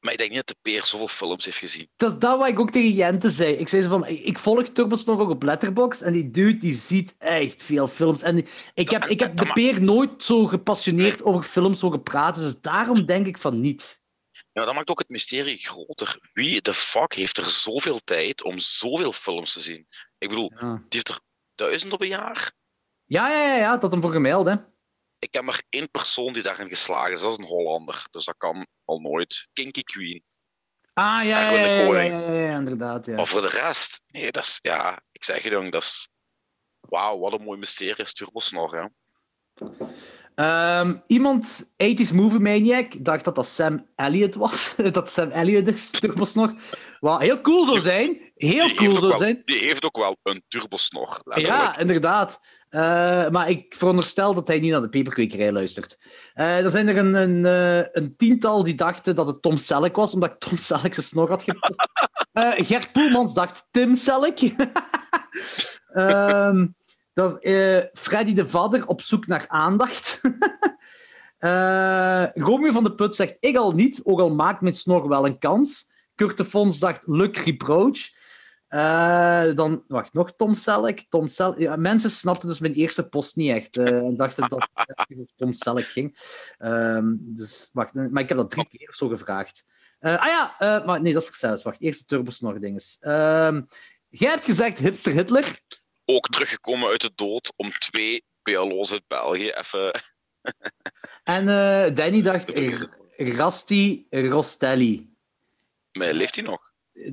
[0.00, 1.88] Maar ik denk niet dat de peer zoveel films heeft gezien.
[1.96, 3.52] Dat is dat wat ik ook tegen Jente zei.
[3.54, 7.14] Ik zei zo van, ik volg Turbosnor ook op Letterboxd en die dude die ziet
[7.18, 8.22] echt veel films.
[8.22, 12.60] En ik heb, ik heb de peer nooit zo gepassioneerd over films horen praten, dus
[12.60, 14.02] daarom denk ik van niet.
[14.52, 16.18] Ja, dat maakt ook het mysterie groter.
[16.32, 19.86] Wie de fuck heeft er zoveel tijd om zoveel films te zien?
[20.18, 21.20] Ik bedoel, Ja, die heeft er
[21.54, 22.52] duizend op een jaar.
[23.04, 24.54] ja, ja, ja, ja dat hem voor gemeld, hè.
[25.18, 27.20] Ik heb maar één persoon die daarin geslagen is.
[27.20, 28.06] Dat is een Hollander.
[28.10, 29.48] Dus dat kan al nooit.
[29.52, 30.22] Kinky Queen.
[30.98, 31.66] Ah, ja, ja,
[32.32, 33.14] ja, inderdaad, ja.
[33.16, 36.08] Maar voor de rest, nee, dat is, ja, ik zeg je jong, dat is,
[36.80, 38.90] wauw, wat een mooi mysterie is Turbosnor, ja.
[40.38, 44.74] Ehm, iemand, 80s Movie Maniac, dacht dat dat Sam Elliott was.
[44.92, 46.54] dat Sam Elliott is, Turbosnor.
[47.00, 48.18] Wat heel cool zou zijn.
[48.34, 49.42] Heel Die cool heeft, ook zou wel, zijn.
[49.44, 51.20] die heeft ook wel een Turbosnor.
[51.34, 52.40] Ja, inderdaad.
[52.68, 55.98] Eh, maar ik veronderstel dat hij niet naar de peperkwekerij luistert.
[56.34, 59.96] Eh, er zijn er een, een, eh, een tiental die dachten dat het Tom Selleck
[59.96, 61.76] was, omdat ik Tom Selleck zijn snor had gepakt.
[62.32, 64.38] Eh, Gert Poelmans dacht Tim Selleck.
[65.88, 66.66] Ehm,
[67.18, 70.20] dat is eh, Freddy de Vadder op zoek naar aandacht.
[71.38, 75.26] Eh Romeo van de Put zegt ik al niet, ook al maakt mijn snor wel
[75.26, 75.90] een kans.
[76.14, 77.98] Kurt de Fons dacht Luc Reproach.
[78.68, 81.06] Eh, dan, wacht, nog Tom Selleck.
[81.08, 81.58] Tom Selleck.
[81.58, 83.76] Ja, mensen snapten dus mijn eerste post niet echt.
[83.76, 86.16] en dachten dat het over Tom Selleck ging.
[86.58, 89.64] Ehm, dus, wacht, maar ik heb dat drie keer of zo gevraagd.
[90.00, 90.54] Ah ja,
[90.86, 91.62] maar nee, dat is voor zelfs.
[91.62, 92.96] Wacht, eerste Turbosnor dinges.
[93.00, 93.60] Ehm
[94.08, 95.60] jij hebt gezegd hipster Hitler.
[96.10, 99.92] Ook teruggekomen uit de dood om twee PLO's uit België even...
[101.24, 102.52] En eh, Danny dacht
[103.16, 105.16] Rasti Rostelli.
[105.92, 106.67] Maar leeft hij nog?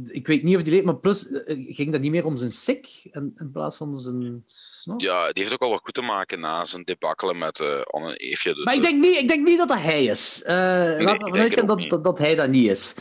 [0.08, 2.52] Ik weet niet of die leeft, maar plus eh, ging dat niet meer om zijn
[2.52, 5.02] sik in, in plaats van zijn snor?
[5.02, 8.16] Ja, die heeft ook wel wat goed te maken na zijn debakkelen met eh Anne
[8.16, 8.54] Eefje.
[8.54, 10.44] Dus, Maar ik denk niet, ik denk niet dat dat hij is.
[10.44, 10.54] Eh
[11.00, 12.96] laten we vanuit dat, dat, dat hij dat niet is.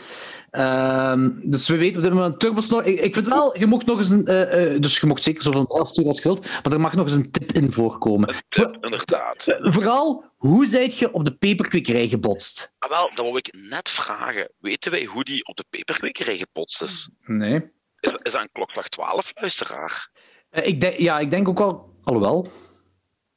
[0.51, 2.85] Ehm, dus we weten op dit moment Turbosnor.
[2.85, 4.25] Ik, ik vind wel, je mocht nog eens een.
[4.25, 7.15] eh, eh, dus je mocht zeker zoveel als je wilt, maar er mag nog eens
[7.15, 8.29] een tip in voorkomen.
[8.29, 9.47] Een tip, inderdaad.
[9.47, 12.73] Eh, vooral, hoe zijt je op de peperkwekerij gebotst?
[12.77, 14.51] Ah, wel, dat wil ik net vragen.
[14.59, 17.09] Weten wij hoe die op de peperkwekerij gepotst is?
[17.19, 17.73] Nee.
[17.99, 20.09] Is, is dat een klokslag 12 luisteraar?
[20.49, 21.93] Eh, ik denk, ja, ik denk ook wel.
[22.03, 22.49] Alhoewel.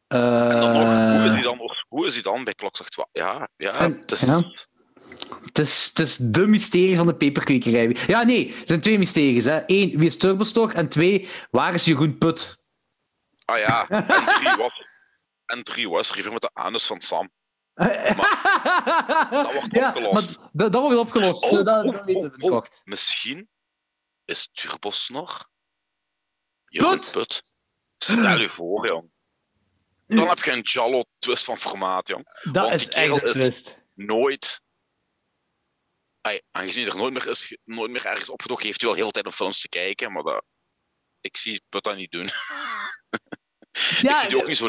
[0.09, 0.21] En
[0.61, 3.09] dan nog, hoe, is Eh, die dan, hoe is die dan bij klokslag 12?
[3.13, 4.21] Ja, ja, En- het is...
[4.21, 4.41] ja.
[5.45, 7.97] Het is, het is de mysterie van de peperkwekerij.
[8.07, 9.45] Ja, nee, het zijn twee mysteries.
[9.45, 9.63] Hè.
[9.67, 10.75] Eén, wie is Turbostor?
[10.75, 12.59] En twee, waar is Jeroen Put?
[13.45, 14.87] Ah ja, en drie was...
[15.49, 17.31] En drie was River met de anus van Sam.
[17.75, 20.39] dat wordt opgelost.
[20.39, 21.45] maar dat, wordt opgelost.
[21.45, 22.65] Oh, dat, oh, weten we oh.
[22.85, 23.49] Misschien
[24.25, 25.49] is Turbos nog...
[26.65, 27.11] Put?
[27.13, 27.43] Put.
[27.97, 29.11] Stel je voor, jong.
[30.07, 32.41] Dan heb je een Jallo twist van formaat, jong.
[32.53, 33.79] Dat is echt een is- twist.
[33.95, 34.63] Nooit...
[36.21, 39.07] Ay, aangezien hij er nooit meer, is, nooit meer ergens opgedoken, heeft hij wel heel
[39.07, 40.45] de tijd om films te kijken, maar dat...
[41.21, 42.29] Ik zie Put dat niet doen.
[44.01, 44.69] Ja, ik zie die ook niet zo,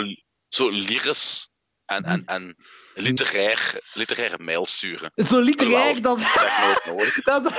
[0.49, 1.49] zo lyrisch
[1.85, 2.55] en, en, en
[2.93, 5.11] literair, literaire mails sturen.
[5.15, 6.17] Zo literair, dat,
[6.85, 7.21] nodig.
[7.23, 7.53] dat,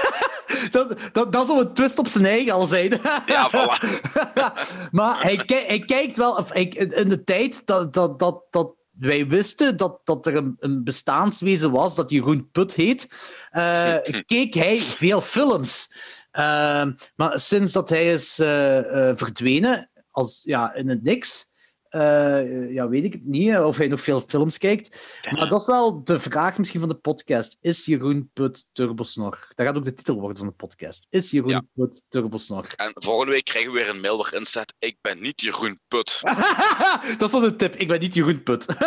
[0.71, 3.01] dat, dat, dat zou een twist op zijn eigen al zijn.
[3.27, 4.01] Ja, voilà.
[4.91, 8.75] maar hij, ki- hij kijkt wel, of hij, in de tijd dat, dat, dat, dat
[8.91, 13.09] wij wisten dat, dat er een, een bestaanswezen was dat Jeroen Put heet,
[13.51, 13.95] eh,
[14.27, 15.95] keek hij veel films.
[16.31, 16.87] Eh,
[17.17, 21.50] maar sinds dat hij is eh, verdwenen, als, ja, in het niks,
[21.91, 25.19] eh, ja, weet ik het niet, eh, of hij nog veel films kijkt.
[25.31, 27.57] Maar dat is wel de vraag misschien van de podcast.
[27.61, 29.49] Is Jeroen Put Turbosnor?
[29.55, 31.07] Dat gaat ook de titel worden van de podcast.
[31.11, 31.63] Is Jeroen Ja.
[31.75, 32.67] Put Turbosnor?
[32.77, 36.21] En volgende week krijgen we weer een mail waarin staat: Ik ben niet Jeroen Put.
[37.19, 37.77] dat is wel een tip.
[37.77, 38.67] Ik ben niet Jeroen Put.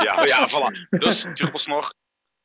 [0.00, 0.98] Ja, ja, voilà.
[0.98, 1.92] Dus Turbosnor,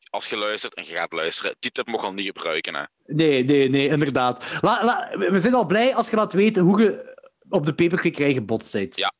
[0.10, 2.76] als je luistert en je gaat luisteren, die tip mocht al niet gebruiken.
[2.76, 2.84] Hè.
[3.06, 4.62] nee, nee, nee, inderdaad.
[4.62, 7.16] La, la, we zijn al blij als je laat weten hoe je
[7.50, 8.96] op de peperkwekerij gebotst bent.
[8.96, 9.14] Ja.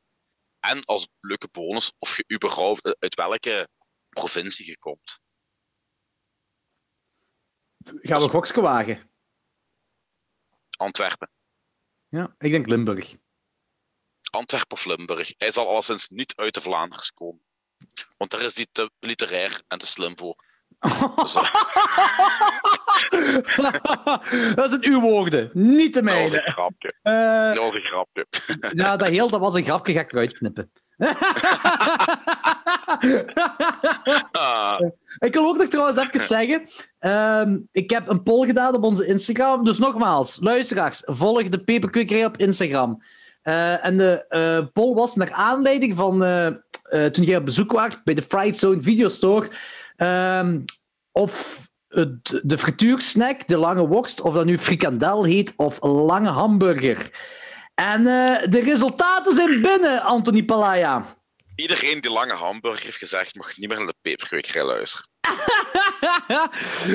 [0.66, 3.68] En als leuke bonus, of je überhaupt uit welke
[4.08, 5.20] provincie je komt.
[7.84, 9.10] Gaan we gokske wagen?
[10.76, 11.30] Antwerpen.
[12.08, 13.16] Ja, ik denk Limburg.
[14.30, 15.34] Antwerpen of Limburg.
[15.36, 17.44] Hij zal alleszins niet uit de Vlaanderen komen.
[18.16, 20.36] Want daar is hij te literair en te slim voor.
[24.54, 26.50] Dat zijn uw woorden, niet de dat was een mijne.
[26.52, 26.94] grapje.
[27.02, 28.26] Eh, Dat was een grapje.
[28.82, 30.70] ja, dat heel dat was een grapje, ga ik eruit knippen.
[34.32, 34.80] Ah,
[35.18, 36.62] Ik wil ook nog trouwens even zeggen,
[36.98, 39.64] ehm, ik heb een poll gedaan op onze Instagram.
[39.64, 43.02] Dus nogmaals, luisteraars, volg de Peperkwekerij op Instagram.
[43.42, 46.46] Eh, en de uh, poll was naar aanleiding van uh,
[47.06, 49.48] toen jij op bezoek was bij de Fried Zone Videostore.
[49.96, 50.60] Ehm,
[51.12, 57.10] of het, de frituursnack, de lange worst, of dat nu frikandel heet of lange hamburger.
[57.74, 58.04] En
[58.50, 61.04] de resultaten zijn binnen, Anthony Palaya.
[61.56, 65.06] Iedereen die lange hamburger heeft gezegd, mag niet meer naar de peperkwekerij luisteren.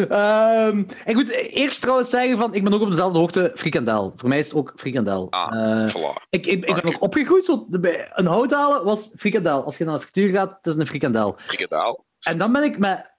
[0.09, 4.13] um, ik moet eerst trouwens zeggen van, ik ben ook op dezelfde hoogte frikandel.
[4.15, 5.27] Voor mij is het ook frikandel.
[5.29, 6.27] Ah, uh, voilà.
[6.29, 9.63] Ik, ik, ik ben ook opgegroeid, zo, een houthalen was frikandel.
[9.63, 11.35] Als je naar de frituur gaat, het is een frikandel.
[11.37, 12.05] Frikandel.
[12.21, 13.11] En dan ben ik met,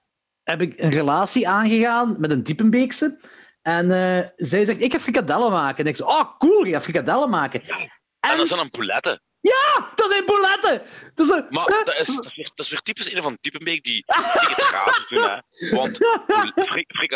[0.43, 3.19] heb ik een relatie aangegaan met een Diepenbeekse.
[3.61, 5.83] En uh, zij zegt, ik ga frikandellen maken.
[5.83, 7.61] En ik zeg, oh cool, je gaat frikandellen maken.
[7.63, 9.21] En, en dat zijn dan pouletten.
[9.43, 10.81] Ja, dat zijn bouletten!
[11.13, 13.83] Dat is Maar dat is, dat, is weer, dat is weer typisch een van Diepenbeek
[13.83, 15.23] die tegen het raad doen.
[15.23, 15.75] Hè.
[15.75, 15.97] Want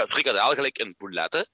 [0.08, 1.48] frikadel gelijk in bouletten,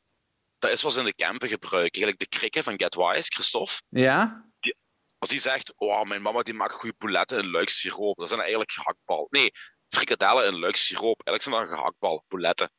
[0.60, 2.00] dat is wat ze in de campen gebruiken.
[2.00, 3.74] Gelijk de krikken van Get Wise, Christophe.
[3.90, 4.46] Ja?
[4.60, 4.76] Die,
[5.18, 8.40] als die zegt, oh, mijn mama die maakt goede bouletten in luik siroop, dat zijn
[8.40, 9.28] eigenlijk gehaktbal.
[9.30, 9.52] Nee,
[9.94, 11.22] frikadellen in luik siroop.
[11.24, 12.72] Eigenlijk zijn dat gehaktbal, bouletten.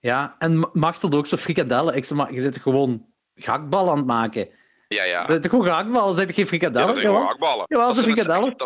[0.00, 1.94] Ja, en mag dat ook zo frikadellen?
[1.94, 4.48] Ik zeg maar, je zit gewoon gehaktbal aan het maken.
[4.88, 5.26] Ja, ja.
[5.26, 6.88] Dat is gewoon gehaktballen, zijn geen frikadellen?
[6.88, 7.64] Ja, dat zijn gehaktballen.
[7.68, 8.56] Ja, dat zijn frikadellen.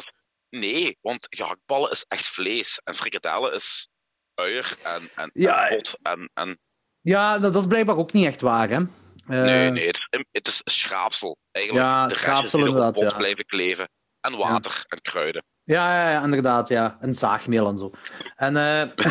[0.48, 2.80] Nee, want gehaktballen is echt vlees.
[2.84, 3.88] En frikadellen is
[4.34, 5.96] uier en, en, ja, en pot.
[6.02, 6.58] En, en...
[7.00, 8.78] Ja, dat, dat, is blijkbaar ook niet echt waar, hè?
[8.78, 8.86] Uh...
[9.26, 11.36] Nee, nee, het, het, is schraapsel.
[11.50, 13.16] Eigenlijk ja, de schraapsel inderdaad, ja.
[13.16, 13.88] blijven kleven.
[14.20, 14.84] En water ja.
[14.88, 15.44] en kruiden.
[15.64, 16.96] Ja, ja, ja, inderdaad, ja.
[17.00, 17.90] En zaagmeel en zo.
[18.36, 19.06] En, uh...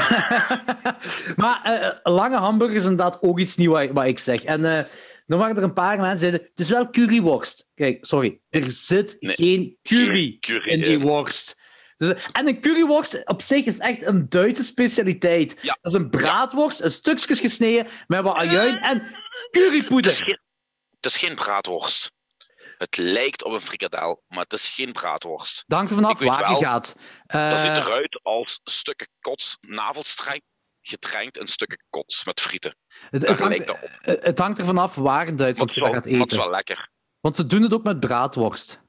[1.44, 4.44] maar uh, lange hamburgers is inderdaad ook iets nieuws wat, wat ik zeg.
[4.44, 4.62] En
[5.26, 7.70] dan waren er een paar mensen die zeiden, het is wel curryworst.
[7.76, 11.60] Kijk, sorry, er zit Nee, geen curry, in die worst.
[11.98, 15.60] Dus- en een curryworst op zich is echt een Duitse specialiteit.
[15.62, 15.78] Ja.
[15.82, 20.12] Dat is een braadworst, een stukjes gesneden met wat ajuin en is currypoeder.
[20.12, 20.40] geen,
[20.96, 22.12] het is geen braadworst.
[22.82, 25.64] Het lijkt op een frikadel, maar het is geen braadworst.
[25.68, 26.96] Hangt er vanaf waar je gaat.
[27.28, 30.42] Dat ziet Eh, eruit als stukken kots, navelstreng,
[30.82, 32.76] getraind in stukken kots met frieten.
[33.10, 33.90] het, het, hangt, dat op.
[34.24, 36.38] het hangt er vanaf waar in Duitsland je dat gaat maar het is eten.
[36.38, 36.90] wel lekker.
[37.20, 38.82] Want ze doen het ook met braadworst.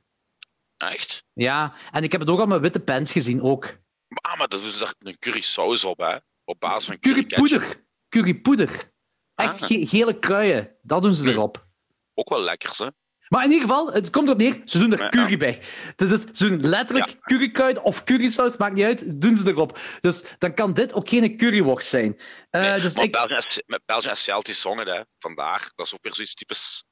[0.77, 1.25] Echt?
[1.33, 3.65] Ja, en ik heb het ook al met witte pens gezien, ook.
[4.09, 6.17] Ah, maar dat doen ze daar een curry saus op, hè?
[6.45, 6.99] Op basis van.
[6.99, 7.85] Currypoeder.
[8.09, 8.91] Currypoeder.
[9.35, 9.67] Echt Ah.
[9.69, 10.77] ge- gele kruien.
[10.83, 11.67] Dat doen ze erop.
[12.15, 12.87] Ook wel lekkers, hè?
[13.33, 15.63] Maar in ieder geval, het komt erop neer, ze doen er curry bij.
[15.97, 17.17] Het is- ze doen letterlijk Ja.
[17.21, 19.79] currykruid of currysaus, maakt niet uit, doen ze erop.
[20.01, 22.19] Dus dan kan dit ook geen curryworst zijn.
[22.51, 25.01] Eh, Nee, dus ik, België en- met België en Celtisch zongen, hè?
[25.19, 25.71] Vandaar.
[25.75, 26.85] Dat is ook weer zoiets typisch.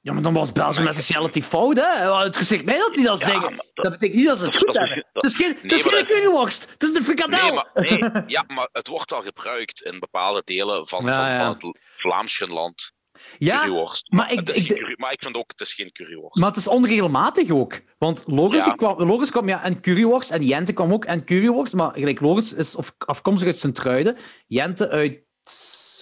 [0.00, 2.22] ja, maar dan was Belgium met speciality fout, hè?
[2.24, 3.56] Het gezegd mij dat die dat Ja, zeggen.
[3.56, 5.06] Dat, dat- betekent niet dat ze het dat- goed dat- hebben.
[5.12, 6.90] dat- het is geen, nee, is geen dat- curryworst, het is.
[7.06, 11.28] Nee, maar, nee, ja, maar het wordt wel gebruikt in bepaalde delen van, Ja, van,
[11.28, 11.36] ja.
[11.36, 12.92] van het Vlaamse land.
[13.38, 14.10] Ja, Curryworst.
[14.12, 16.36] maar ik- het is ik geen maar ik vind ook, het is geen curryworst.
[16.36, 17.80] maar het is onregelmatig ook.
[17.98, 18.74] Want Loris, Ja.
[18.74, 21.72] kwam, Loris kwam ja, en curryworst, en Jente kwam ook en curryworst.
[21.74, 24.16] Maar gelijk, Loris is of- afkomstig uit Sint-Truiden,
[24.46, 25.18] Jente uit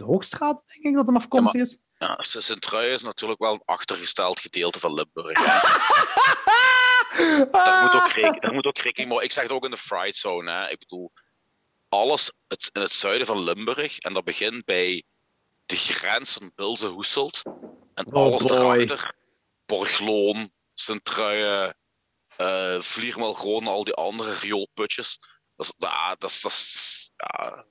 [0.04, 1.78] Hoogstraat, denk ik dat hem afkomstig is.
[1.98, 5.38] Ja, Sint-Trui is natuurlijk wel een achtergesteld gedeelte van Limburg.
[7.52, 9.22] daar, moet ook rekening, daar moet ook rekening mee.
[9.24, 10.50] Ik zeg het ook in de fried zone.
[10.52, 10.70] Hè.
[10.70, 11.12] Ik bedoel,
[11.88, 15.02] alles het, in het zuiden van Limburg, en dat begint bij
[15.68, 17.42] de grens van Bilze Hoeselt.
[17.94, 18.56] En Oh alles boy.
[18.56, 19.14] daarachter,
[19.66, 21.76] Borgloon, Sint-Truien,
[22.36, 25.18] eh Vliermelgroon, al die andere rioolputjes.
[25.56, 27.64] Dat is, ja, dat is, dat is, ja,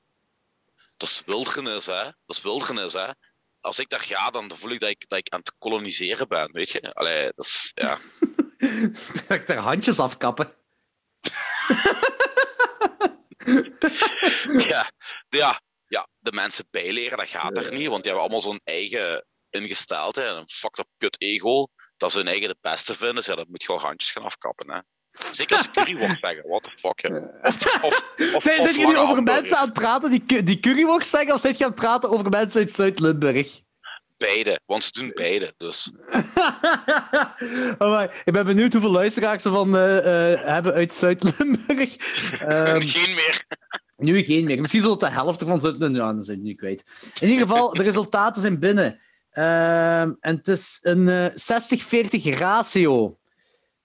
[0.97, 2.03] dat is wildernis, hè.
[2.03, 3.11] Dat is wildernis, hè.
[3.61, 6.51] Als ik daar ga, dan voel ik dat ik, dat ik aan het koloniseren ben,
[6.51, 6.93] weet je.
[6.93, 7.97] Allee, dat is, ja.
[9.35, 10.53] Echt er handjes afkappen.
[14.67, 14.91] ja,
[15.29, 19.25] ja, ja, de mensen bijleren, dat gaat er niet, want die hebben allemaal zo'n eigen
[19.49, 21.67] ingesteldheid en een fucked up kut ego,
[21.97, 24.23] dat ze hun eigen de beste vinden, dus ja, dan moet je gewoon handjes gaan
[24.23, 24.79] afkappen, hè.
[25.31, 27.17] Zeker als ze curryworst zeggen, what the fuck, hè.
[27.47, 31.41] Of, of, of, Zijn, jullie over mensen aan het praten die, die curryworst zeggen, of
[31.41, 33.61] zijn je aan het praten over mensen uit Zuid-Limburg?
[34.17, 35.91] Beide, want ze doen beide, dus.
[37.77, 41.95] Amai, ik ben benieuwd hoeveel luisteraars we van eh, eh, hebben uit Zuid-Limburg.
[42.47, 43.45] Ehm, Geen meer.
[43.97, 44.61] Nu geen meer.
[44.61, 45.93] Misschien zullen de helft van zitten.
[45.93, 46.85] Ja, dan zijn we nu kwijt.
[47.19, 48.99] In ieder geval, de resultaten zijn binnen.
[49.29, 51.25] Ehm, en het is een eh,
[52.33, 53.17] 60-40 ratio.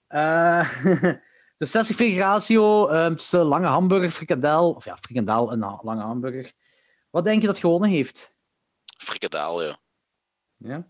[0.07, 0.69] Eh,
[1.57, 4.71] dus uh, 60-40 ratio ehm, tussen lange hamburger, frikandel.
[4.73, 6.53] Of ja, frikandel en lange hamburger.
[7.09, 8.33] Wat denk je dat gewonnen heeft?
[8.97, 9.79] Frikandel, ja.
[10.57, 10.87] Ja?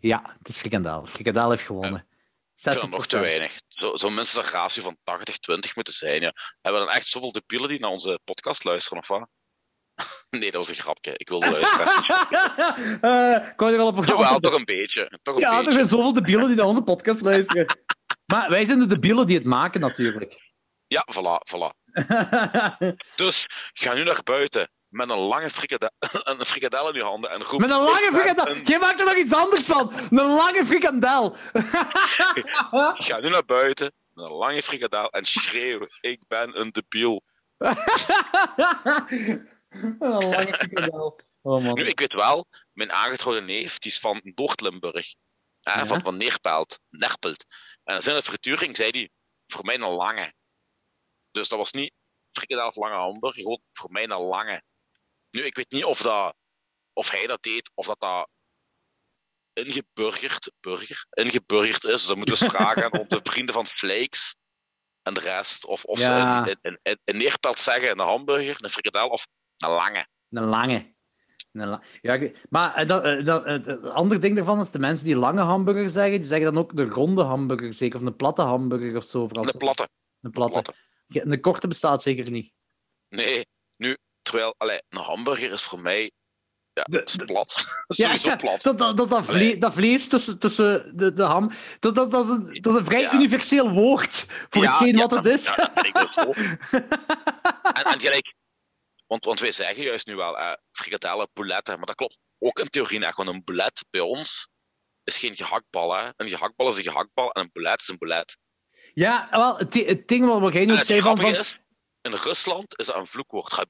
[0.00, 1.06] Ja, het is frikandel.
[1.06, 2.06] Frikandel heeft gewonnen.
[2.56, 3.60] 60 nog te weinig.
[3.68, 6.20] Zo'n zo minstens een ratio van 80-20 moeten zijn.
[6.20, 6.32] Ja.
[6.60, 9.28] Hebben we dan echt zoveel debielen die naar onze podcast luisteren, of wat?
[10.30, 11.12] Nee, dat was een grapje.
[11.16, 11.86] Ik wilde luisteren.
[13.02, 14.22] uh, kon je wel op een grapje?
[14.22, 15.18] Jawel, toch een beetje.
[15.22, 17.66] Toch een ja, er zijn zoveel debielen die naar onze podcast luisteren.
[18.32, 20.52] maar wij zijn de debielen die het maken, natuurlijk.
[20.86, 21.92] Ja, voilà, voilà.
[23.22, 25.90] dus ga nu naar buiten met een lange frikadel,
[26.24, 27.60] een frikadel in je handen en roep...
[27.60, 28.48] Met een lange "Ik ben frikandel.
[28.56, 29.92] een- Jij maakt er nog iets anders van.
[30.10, 31.36] Een lange frikandel.
[33.06, 37.22] Ga nu naar buiten met een lange frikadel en schreeuw: Ik ben een debiel.
[37.58, 39.48] een
[40.00, 41.20] lange frikandel.
[41.42, 41.74] Oh man.
[41.74, 45.14] Nu, ik weet wel, mijn aangetrouwde neef die is van Noord-Limburg.
[45.60, 45.86] Ja.
[45.86, 47.44] Van, van Neerpelt, Nerpelt.
[47.84, 49.10] En in de frituring zei hij:
[49.46, 50.34] Voor mij een lange.
[51.30, 51.92] Dus dat was niet
[52.32, 54.62] frikadel of lange hamburger, gewoon voor mij een lange.
[55.36, 56.34] Nu, ik weet niet of, dat,
[56.92, 58.28] of hij dat deed, of dat dat
[59.52, 61.90] ingeburgerd, burger, ingeburgerd is.
[61.90, 64.36] Dus dan moeten we eens vragen aan onze vrienden van Flakes
[65.02, 65.64] en de rest.
[65.66, 66.46] Of, of Ja.
[66.46, 69.26] ze in Neerpelt zeggen een hamburger, een frikadel of
[69.56, 70.06] een lange.
[70.30, 70.94] Een lange.
[71.52, 74.78] Een la- ja, maar eh, dat, eh, dat, eh, het andere ding daarvan is de
[74.78, 78.16] mensen die lange hamburger zeggen, die zeggen dan ook de ronde hamburger zeker, of een
[78.16, 79.26] platte hamburger of zo.
[79.28, 79.46] vooral.
[79.46, 79.88] Een platte.
[80.20, 80.74] Een platte.
[81.08, 82.52] Een korte bestaat zeker niet.
[83.08, 83.96] Nee, nu,
[84.26, 86.10] terwijl, allee, een hamburger is voor mij,
[86.72, 87.66] ja, is plat.
[87.86, 88.62] Ja, plat.
[88.62, 89.58] Dat, dat, dat, dat, vle- Allee.
[89.58, 92.84] dat vlees tussen, tussen de, de ham, dat, dat, dat, is een, dat is een
[92.84, 93.12] vrij Ja.
[93.12, 95.44] universeel woord voor Ja, hetgeen wat het is.
[95.44, 96.16] Ja, dat
[97.72, 98.34] en, en gelijk,
[99.06, 102.68] want, want wij zeggen juist nu wel, eh, frikadellen, bouletten, maar dat klopt ook in
[102.68, 104.48] theorie echt, want een boulet bij ons
[105.04, 105.96] is geen gehaktbal.
[105.96, 106.10] Hè.
[106.16, 108.36] Een gehaktbal is een gehaktbal en een boulet is een boulet.
[108.94, 111.20] Ja, wel, het, het ding wat jij het zei van...
[111.20, 111.34] van...
[111.34, 111.58] is,
[112.06, 113.52] in Rusland is dat een vloekwoord.
[113.52, 113.64] Ga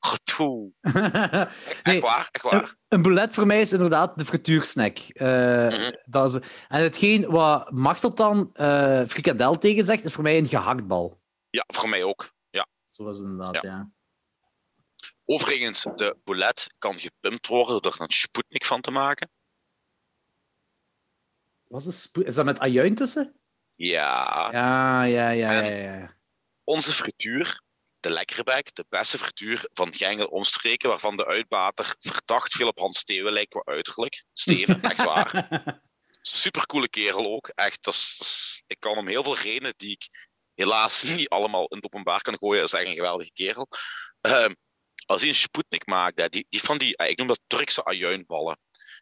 [0.00, 0.72] gatoe.
[1.82, 2.74] Echt waar, echt waar.
[2.88, 4.98] Een boulet voor mij is inderdaad de frituursnack.
[5.14, 5.92] Mhm.
[6.04, 10.46] dat is, en hetgeen wat Machtelt dan eh frikadel tegen zegt, is voor mij een
[10.46, 11.22] gehaktbal.
[11.50, 12.32] Ja, voor mij ook.
[12.50, 12.66] Ja.
[12.90, 13.90] Zo is het inderdaad, ja.
[15.24, 19.30] Overigens, de boulet kan gepimpt worden door er een Sputnik van te maken.
[21.64, 23.34] Was het spo- is dat met ajuin tussen?
[23.76, 25.62] Ja, Ja, ja, ja, ja.
[25.98, 26.16] Ja.
[26.64, 27.60] Onze frituur,
[28.00, 32.98] de Lekkerbek, de beste frituur van Gengel omstreken, waarvan de uitbater verdacht veel op Hans
[32.98, 34.24] Steven lijkt qua uiterlijk.
[34.32, 35.48] Steven, echt waar.
[36.22, 37.48] Supercoole kerel ook.
[37.48, 40.06] Echt, dat is, dat ik kan om heel veel redenen die ik
[40.54, 43.68] helaas niet allemaal in het openbaar kan gooien, is echt een geweldige kerel.
[44.20, 44.54] Ehm,
[45.06, 48.58] als hij een Sputnik maakt, die, die van die, eh, ik noem dat Turkse ajuinballen.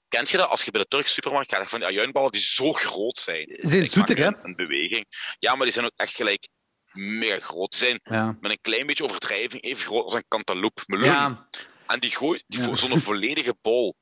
[0.09, 0.49] Kent je dat?
[0.49, 3.59] Als je bij de Turkse supermarkt gaat, van die ajuinballen die zo groot zijn.
[3.61, 4.45] Ze zijn zoetig, hè?
[4.45, 5.07] een beweging.
[5.39, 6.49] Ja, maar die zijn ook echt gelijk
[6.93, 7.75] mega groot.
[7.75, 8.37] Zijn Ja.
[8.41, 11.05] met een klein beetje overdrijving even groot als een cantaloupe meloen.
[11.07, 11.49] Ja,
[11.87, 12.75] En die gooit die Ja.
[12.77, 13.97] zo'n volledige bol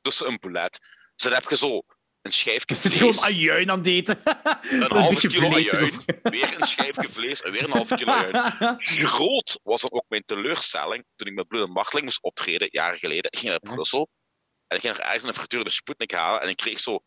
[0.00, 0.78] tussen een boulet.
[1.14, 1.82] Dus dan heb je zo
[2.22, 4.20] een schijfje het is gewoon vlees, ajuin aan het eten.
[4.70, 8.78] een beetje kilo ajuin, weer een schijfje vlees en weer een halve kilo ajuin.
[9.14, 12.98] Groot was dan ook mijn teleurstelling toen ik met Bloed en Marteling moest optreden, jaren
[12.98, 13.30] geleden.
[13.30, 13.60] Ik ging naar.
[13.74, 14.08] Brussel
[14.66, 16.98] en ik ging er ergens een frituur de Sputnik halen en ik kreeg zo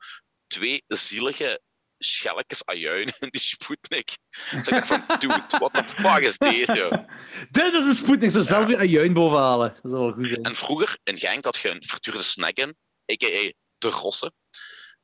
[0.48, 1.62] twee zielige
[2.04, 4.18] schelletjes ajuin in die Sputnik.
[4.52, 7.06] Dus ik van, dude, what the fuck is deze?
[7.52, 8.32] Dit is een spoednik.
[8.32, 9.70] Zo zelf weer ajuin bovenhalen.
[9.82, 10.44] Dat zou wel goed zijn.
[10.44, 12.78] En vroeger in Genk had je een frituurde snack in,
[13.12, 13.52] a.k.a.
[13.78, 14.32] de Rosse.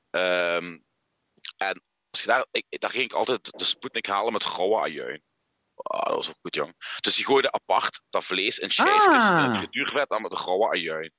[0.10, 0.78] Ehm,
[1.58, 5.22] en als je daar, ik, daar ging ik altijd de Sputnik halen met rauwe ajuin.
[5.76, 6.74] Ah, dat was ook goed, jong.
[7.00, 9.44] Dus die gooide apart dat vlees in schijfjes Ah.
[9.44, 11.14] in een frituurvet aan met de rauwe ajuin.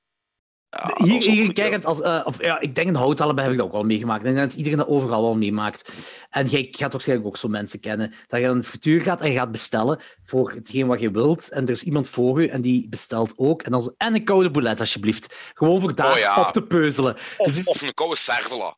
[0.70, 3.72] Ja, Hier, kijkend, als, eh, of, ja, ik denk in Houthalen heb ik dat ook
[3.72, 4.24] wel meegemaakt.
[4.26, 5.92] Ik denk dat iedereen dat overal wel meemaakt.
[6.30, 8.14] En jij gaat waarschijnlijk ook zo mensen kennen.
[8.26, 11.50] Dat je naar een frituur gaat en je gaat bestellen voor hetgeen wat je wilt.
[11.50, 13.62] En er is iemand voor je en die bestelt ook.
[13.62, 15.52] En, dan en een koude boulet, alsjeblieft.
[15.54, 16.40] Gewoon voor daar Oh ja.
[16.40, 17.14] op te peuzelen.
[17.36, 18.76] Of, Dus is- of een koude servela.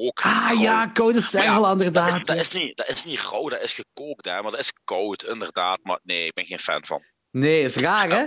[0.00, 0.20] Ook.
[0.20, 0.60] ah rauw.
[0.60, 2.14] ja, koude servel, dat inderdaad.
[2.14, 4.72] is, dat, is niet, dat is niet rauw, dat is gekookt, hè, maar dat is
[4.84, 5.78] koud, inderdaad.
[5.82, 7.02] Maar nee, ik ben geen fan van.
[7.30, 8.26] Nee, is raar, hè?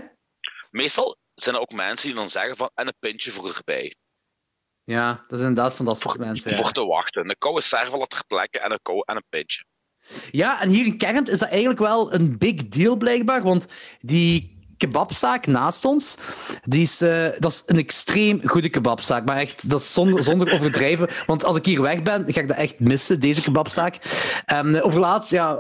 [0.69, 3.95] Meestal zijn er ook mensen die dan zeggen van, en een pintje voor erbij.
[4.83, 6.55] Ja, dat is inderdaad van dat soort mensen.
[6.55, 6.71] Voor Ja.
[6.71, 7.29] te wachten.
[7.29, 9.63] Een koude servala ter plekke en een, kou en een pintje.
[10.31, 13.41] ja, en hier in Kermt is dat eigenlijk wel een big deal, blijkbaar.
[13.41, 13.67] Want
[13.99, 16.17] die kebabzaak naast ons,
[16.63, 19.25] die is, eh, dat is een extreem goede kebabzaak.
[19.25, 21.07] Maar echt, dat is zonder, zonder overdrijven.
[21.25, 23.97] Want als ik hier weg ben, ga ik dat echt missen, deze kebabzaak.
[24.53, 25.59] Um, overlaatst, ja,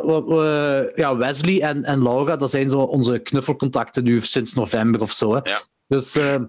[0.95, 5.33] ja, Wesley en, en Laura, dat zijn zo onze knuffelcontacten nu sinds november of zo.
[5.33, 5.49] Hè.
[5.49, 5.59] Ja.
[5.87, 6.41] Dus eh,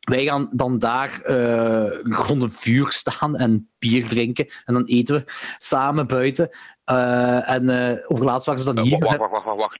[0.00, 4.46] wij gaan dan daar eh, rond een vuur staan en bier drinken.
[4.64, 5.24] En dan eten we
[5.58, 6.50] samen buiten.
[6.84, 7.70] En
[8.06, 8.98] overlaatst waren ze dan hier.
[8.98, 9.78] wacht, wacht, wacht, wacht, wacht.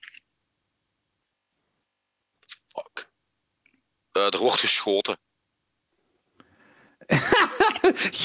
[2.79, 3.09] Fuck.
[4.08, 5.17] Eh, er wordt geschoten.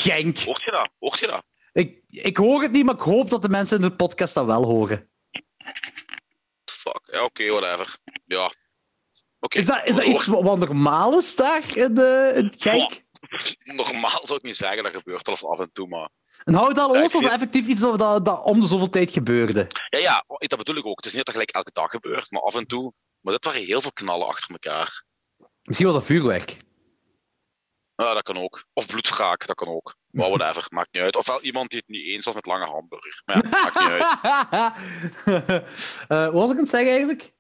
[0.05, 0.39] Genk.
[0.39, 0.89] Hoort je dat?
[0.99, 1.45] Hoort je dat?
[1.73, 4.45] Ik, ik hoor het niet, maar ik hoop dat de mensen in de podcast dat
[4.47, 5.11] wel horen.
[6.71, 7.01] Fuck.
[7.13, 7.97] Ja, oké, whatever.
[8.25, 8.51] Ja.
[9.41, 9.59] Oké.
[9.59, 11.97] Is dat, is dat iets wat normaal is daar in,
[12.37, 13.03] in Genk?
[13.65, 16.09] Normaal zou ik niet zeggen, dat gebeurt wel eens af en toe, maar...
[16.45, 19.67] Een houtale Ja, oos was ik- effectief iets dat, dat om de zoveel tijd gebeurde.
[19.89, 20.97] Ja, ja, dat bedoel ik ook.
[20.97, 22.93] Het is niet dat dat gelijk elke dag gebeurt, maar af en toe...
[23.21, 25.05] Maar dit waren heel veel knallen achter elkaar.
[25.65, 26.57] Misschien was dat vuurwerk.
[27.97, 28.65] Ja, dat kan ook.
[28.73, 29.97] Of bloedwraak, dat kan ook.
[30.11, 31.17] Maar whatever, maakt niet uit.
[31.17, 33.23] Ofwel iemand die het niet eens was met lange hamburger.
[33.25, 35.63] Maar ja, maakt niet uit.
[36.09, 37.33] Eh, wat was ik aan het zeggen eigenlijk?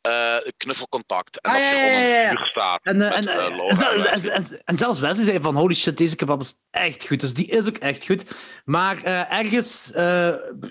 [0.00, 1.40] Eh, knuffelcontact.
[1.40, 2.80] En Ah, dat je ja, gewoon ja, ja, staat.
[2.82, 6.16] En, eh, met, en, en, zelfs, en en, zelfs Wesley zei van holy shit, deze
[6.16, 7.20] kebab is echt goed.
[7.20, 8.34] Dus die is ook echt goed.
[8.64, 9.92] Maar ergens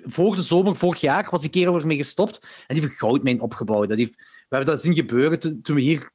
[0.05, 3.41] voor de zomer vorig jaar was die kerel ermee gestopt en die heeft een goudmijn
[3.41, 3.89] opgebouwd.
[3.89, 6.11] Dat heeft, we hebben dat zien gebeuren toen, toen we hier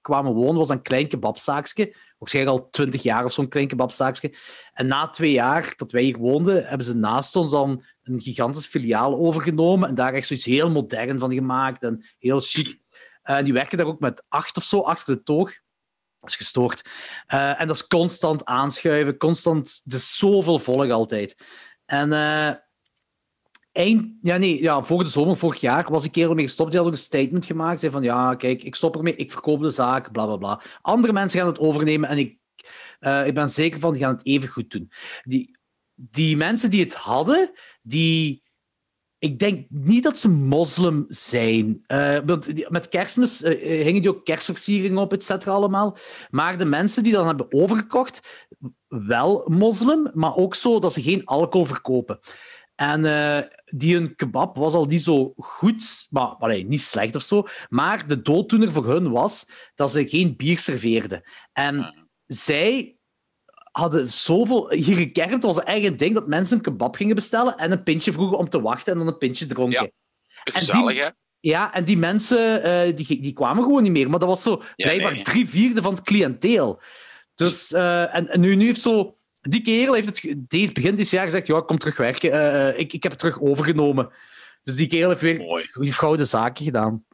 [0.00, 1.94] kwamen wonen, was een klein kebabzaakje.
[2.18, 4.34] Waarschijnlijk al twintig jaar of zo'n klein kebabzaakje.
[4.72, 8.66] En na twee jaar dat wij hier woonden, hebben ze naast ons dan een gigantisch
[8.66, 12.78] filiaal overgenomen en daar echt zoiets heel modern van gemaakt en heel chic.
[13.22, 15.52] En die werken daar ook met acht of zo achter de toog.
[16.20, 16.82] Dat is gestoord.
[17.26, 19.80] Eh, en dat is constant aanschuiven, constant.
[19.84, 21.36] Er is zoveel volk altijd.
[21.84, 22.54] En eh,
[23.78, 26.70] eind, ja, nee, ja, voor de zomer vorig jaar was die kerel mee gestopt.
[26.70, 27.80] Die had ook een statement gemaakt.
[27.80, 30.60] Zei van ja, kijk, ik stop ermee, ik verkoop de zaak, bla bla bla.
[30.80, 32.38] Andere mensen gaan het overnemen en ik,
[32.98, 34.90] eh, ik ben zeker van die gaan het even goed doen.
[35.22, 35.58] Die,
[35.94, 37.50] die mensen die het hadden,
[37.82, 38.46] die.
[39.20, 41.82] Ik denk niet dat ze moslim zijn.
[41.86, 45.96] Eh, want met kerstmis eh, hingen die ook kerstversieringen op, et cetera, allemaal.
[46.30, 48.46] Maar de mensen die dan hebben overgekocht,
[48.88, 52.18] wel moslim, maar ook zo dat ze geen alcohol verkopen.
[52.78, 57.22] En eh, die een kebab was al niet zo goed, maar allee, niet slecht of
[57.22, 57.46] zo.
[57.68, 61.22] Maar de dooddoener voor hun was dat ze geen bier serveerden.
[61.52, 62.96] En zij
[63.72, 64.70] hadden zoveel...
[64.70, 67.82] Hier in Kermt was het eigen ding dat mensen een kebab gingen bestellen en een
[67.82, 69.82] pintje vroegen om te wachten en dan een pintje dronken.
[69.82, 69.90] Ja.
[70.44, 71.08] die- Gezellig, hè?
[71.40, 74.10] Ja, en die mensen eh, die, die kwamen gewoon niet meer.
[74.10, 75.22] Maar dat was zo blijkbaar nee.
[75.22, 76.80] drie vierde van het cliënteel.
[77.34, 79.17] Dus, eh, en, en nu, nu heeft zo...
[79.48, 82.32] Die kerel heeft het deze, begin dit jaar gezegd, ja, ik kom terug werken.
[82.32, 84.12] Eh, eh, ik, ik heb het terug overgenomen.
[84.62, 85.68] Dus die kerel heeft weer Mooi.
[85.72, 87.04] die gouden zaken gedaan.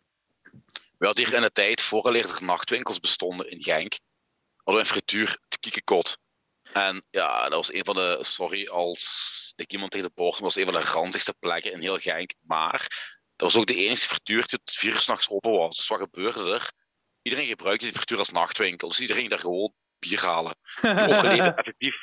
[0.98, 3.98] We hadden hier in de tijd, vooraleer er nachtwinkels bestonden in Genk,
[4.56, 6.18] hadden we een frituur te Kiekekot.
[6.72, 10.56] En ja, dat was een van de, sorry als ik iemand tegen de dat was
[10.56, 12.32] een van de ranzigste plekken in heel Genk.
[12.40, 12.80] Maar
[13.36, 15.76] dat was ook de enige frituur die tot vier uur s'nachts open was.
[15.76, 16.72] Dus wat gebeurde er?
[17.22, 18.88] Iedereen gebruikte die frituur als nachtwinkel.
[18.88, 20.56] Dus iedereen ging daar gewoon bier halen.
[20.80, 21.94] Die overleefde effectief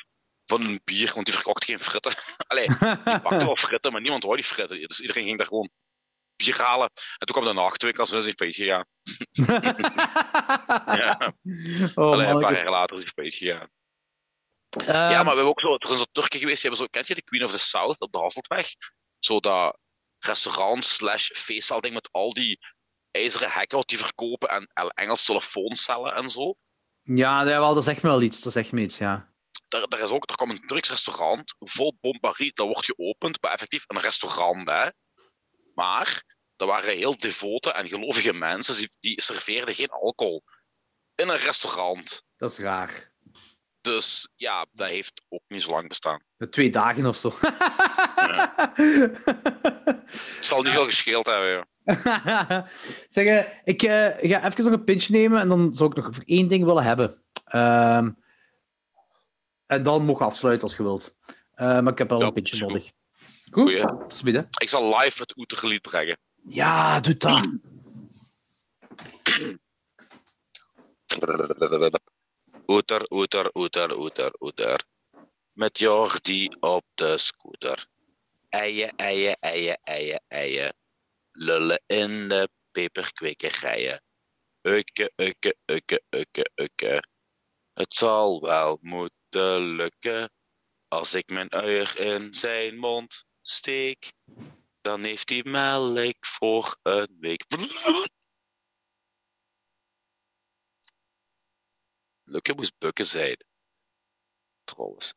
[0.46, 2.12] van een bier, want die verkocht geen fritten.
[2.46, 4.88] Allee, die bakte wel fritten, maar niemand wou die fritten.
[4.88, 5.70] Dus iedereen ging daar gewoon
[6.36, 6.90] bier halen.
[7.18, 8.84] En toen kwam de nachtwinkel, dus is hij failliet gegaan.
[11.02, 11.32] Ja.
[11.94, 13.68] oh, Allee, een paar jaar later is hij gegaan.
[14.68, 16.90] Ehm, ja, maar we hebben ook zo, er zijn zo Turken geweest, die hebben zo,
[16.90, 18.66] kent je de Queen of the South op de Hasseltweg?
[19.18, 19.78] Zo dat
[20.18, 22.58] restaurant slash feestzaalding met al die
[23.10, 26.54] ijzeren hekken wat die verkopen en en Engels telefooncellen en zo.
[27.02, 28.42] Ja, dat zegt me wel iets.
[28.42, 29.31] Dat zegt me iets, ja.
[29.72, 33.52] Daar, daar, is ook, daar kwam een Turks restaurant vol bombarie, dat wordt geopend, maar
[33.52, 34.88] effectief een restaurant, hè.
[35.74, 36.22] Maar,
[36.56, 40.42] dat waren heel devote en gelovige mensen, die, die serveerden geen alcohol
[41.14, 42.22] in een restaurant.
[42.36, 43.12] Dat is raar.
[43.80, 46.22] Dus ja, dat heeft ook niet zo lang bestaan.
[46.50, 47.34] Twee dagen of zo.
[50.06, 51.66] Het zal niet veel gescheeld hebben, ja.
[53.08, 56.08] zeg, eh, ik eh, ga even nog een pintje nemen en dan zou ik nog
[56.10, 57.22] voor één ding willen hebben.
[57.44, 58.10] Ehm,
[59.72, 61.14] en dan je afsluiten als je wilt.
[61.54, 62.60] Eh, maar ik heb wel Ja, een goed.
[62.60, 62.84] nodig.
[63.50, 63.62] Goed?
[63.62, 63.84] Goeie.
[64.08, 64.44] Ziens.
[64.58, 66.18] Ik zal live het Oetergelied brengen.
[66.48, 67.48] Ja, doe dat.
[72.66, 74.84] Oeter, oeter, oeter, oeter, oeter.
[75.52, 77.86] Met Jordi op de scooter.
[78.48, 80.74] Eien, eien, eien, eien, eien.
[81.32, 84.02] Lullen in de peperkwekerijen.
[84.62, 87.02] Ukke, ukke, ukke, ukke, ukke.
[87.72, 90.32] Het zal wel moeten lukken.
[90.88, 94.12] Als ik mijn uier in zijn mond steek,
[94.80, 97.44] dan heeft hij melk voor een week.
[102.24, 103.36] Lukke moest bukken zijn.
[104.64, 105.14] Trouwens.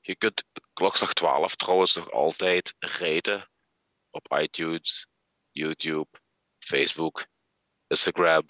[0.00, 3.50] Je kunt klokslag 12 trouwens nog altijd reten
[4.10, 5.06] op iTunes,
[5.50, 6.20] YouTube,
[6.58, 7.26] Facebook,
[7.86, 8.44] Instagram,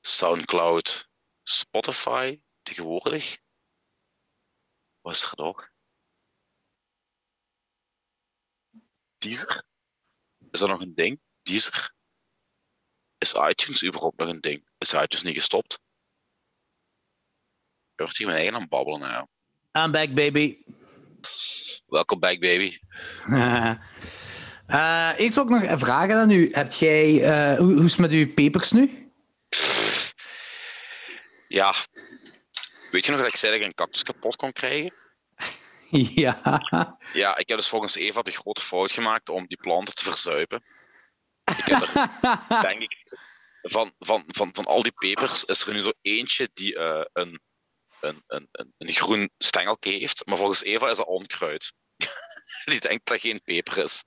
[0.00, 1.08] Soundcloud,
[1.42, 3.38] Spotify tegenwoordig.
[5.02, 5.68] Is er nog?
[9.18, 9.64] Deezer?
[10.50, 11.20] Is dat nog een ding?
[11.42, 11.94] Deezer?
[13.18, 14.68] Is iTunes überhaupt nog een ding?
[14.78, 15.74] Is iTunes niet gestopt?
[17.92, 19.26] Ik word hier mijn eigen aan het babbelen nou.
[19.72, 20.62] I'm back, baby.
[21.86, 22.78] Welkom back, baby.
[24.70, 26.50] Eh eerst ook nog vraag aan u.
[26.52, 29.12] Heb jij, eh, hoe, hoe is het met uw pepers nu?
[31.48, 31.74] Ja.
[32.90, 34.92] Weet je nog dat ik zei dat ik een cactus kapot kon krijgen?
[36.24, 36.40] ja.
[37.12, 40.64] Ja, ik heb dus volgens Eva de grote fout gemaakt om die planten te verzuipen.
[41.44, 42.10] Ik heb er,
[42.68, 42.96] denk ik,
[43.62, 47.40] van, van, van, van al die pepers is er nu zo eentje die eh, een,
[48.00, 50.26] een, een, een, groen stengeltje heeft.
[50.26, 51.72] Maar volgens Eva is dat onkruid.
[52.64, 54.04] die denkt dat geen peper is.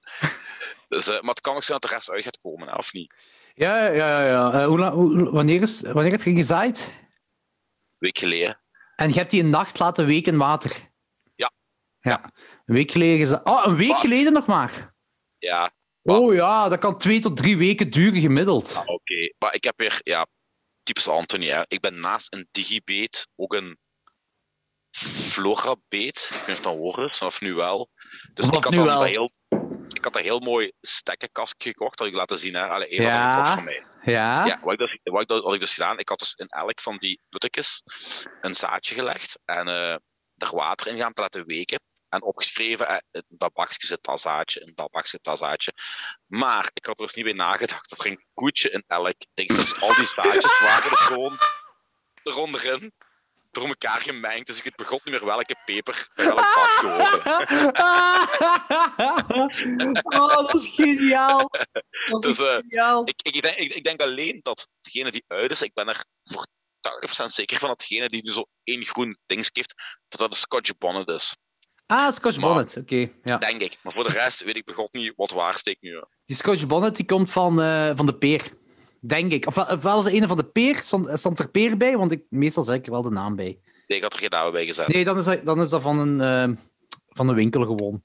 [0.88, 2.93] Dus, eh, maar het kan ook zijn dat de rest uit gaat komen, hè, of
[2.93, 3.13] niet?
[3.55, 4.25] Ja, ja, ja.
[4.27, 4.61] ja.
[4.61, 6.88] Eh, hoe, la- hoe- wanneer, is, wanneer heb je gezaaid?
[6.88, 8.61] Een week geleden.
[8.96, 10.91] En je hebt die een nacht laten weken water?
[11.36, 11.52] Ja.
[12.00, 12.24] Ja.
[12.66, 13.46] Een week geleden.
[13.46, 14.94] Oh, een week Maar- geleden nog maar?
[15.38, 15.72] Ja?
[16.02, 18.76] Oh ja, dat kan twee tot drie weken duren gemiddeld.
[18.76, 20.28] Ah, Oké, maar ik heb weer, ja,
[20.84, 21.62] typisch Anthony, hè.
[21.68, 23.78] Ik ben naast een digibeet ook een
[24.98, 26.30] florabeet.
[26.34, 27.89] Ik weet niet of dat een woord is, of nu wel.
[28.34, 29.04] Dus Of ik had, nu dan wel.
[29.04, 29.32] Heel,
[29.88, 32.54] ik had een heel mooi stekkenkastje gekocht, dat ik laten zien.
[32.54, 32.68] Hè.
[32.68, 33.54] Allee, had Ja.
[33.54, 33.86] van mij.
[34.04, 34.45] Ja?
[34.45, 36.47] Ja, wat ik, dus, wat ik, dus- had ik dus gedaan, ik had dus in
[36.47, 37.82] elk van die puttekjes
[38.41, 39.97] een zaadje gelegd en eh
[40.38, 41.80] er water in gaan te laten weken.
[42.10, 45.74] En opgeschreven, eh, in dat bakje zit dat zaadje, in dat bakje zit dat zaadje.
[46.26, 49.51] Maar ik had er dus niet bij nagedacht dat er een koetje in elk ding
[49.51, 49.60] zit.
[49.60, 51.38] Dus al die zaadjes waren er gewoon
[52.24, 52.93] eronderin,
[53.54, 54.47] door elkaar gemengd.
[54.47, 56.39] Dus ik het begon niet meer welke peper bij welk
[56.82, 57.22] hoorde.
[60.04, 61.49] oh, dat is geniaal.
[62.06, 63.08] Dat is Dus, eh, geniaal.
[63.08, 66.06] Ik, ik, denk, ik, ik denk alleen dat degene die uit is, ik ben er
[66.24, 66.45] voor
[67.22, 69.74] 80% zeker van dat degene die nu zo één groen ding heeft,
[70.08, 71.36] dat dat een Scotch bonnet is.
[71.86, 73.10] Ah, Scotch maar- Bonnet, oké.
[73.24, 73.38] ja.
[73.38, 73.78] Denk ik.
[73.82, 76.04] Maar voor de rest weet ik begot niet wat waar steekt nu.
[76.26, 78.41] Die Scotch Bonnet die komt van, eh, van de peer.
[79.06, 79.47] Denk ik.
[79.47, 82.12] Of, of wel is de ene van de peer, stond, stond er peer bij, want
[82.12, 83.60] ik, meestal zeg ik er wel de naam bij.
[83.88, 84.88] Nee, ik had er geen naam bij gezet.
[84.88, 86.58] Nee, dan is dat, dan is dat van, een, eh,
[87.08, 88.04] van een winkel gewoon.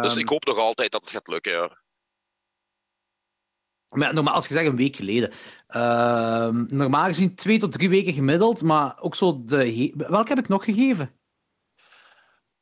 [0.00, 1.52] dus Ehm, ik hoop nog altijd dat het gaat lukken.
[1.52, 1.78] Ja.
[3.88, 5.32] Maar normaal, als je zegt een week geleden.
[5.66, 9.92] Ehm, normaal gezien twee tot drie weken gemiddeld, maar ook zo de...
[9.96, 11.18] Welke heb ik nog gegeven?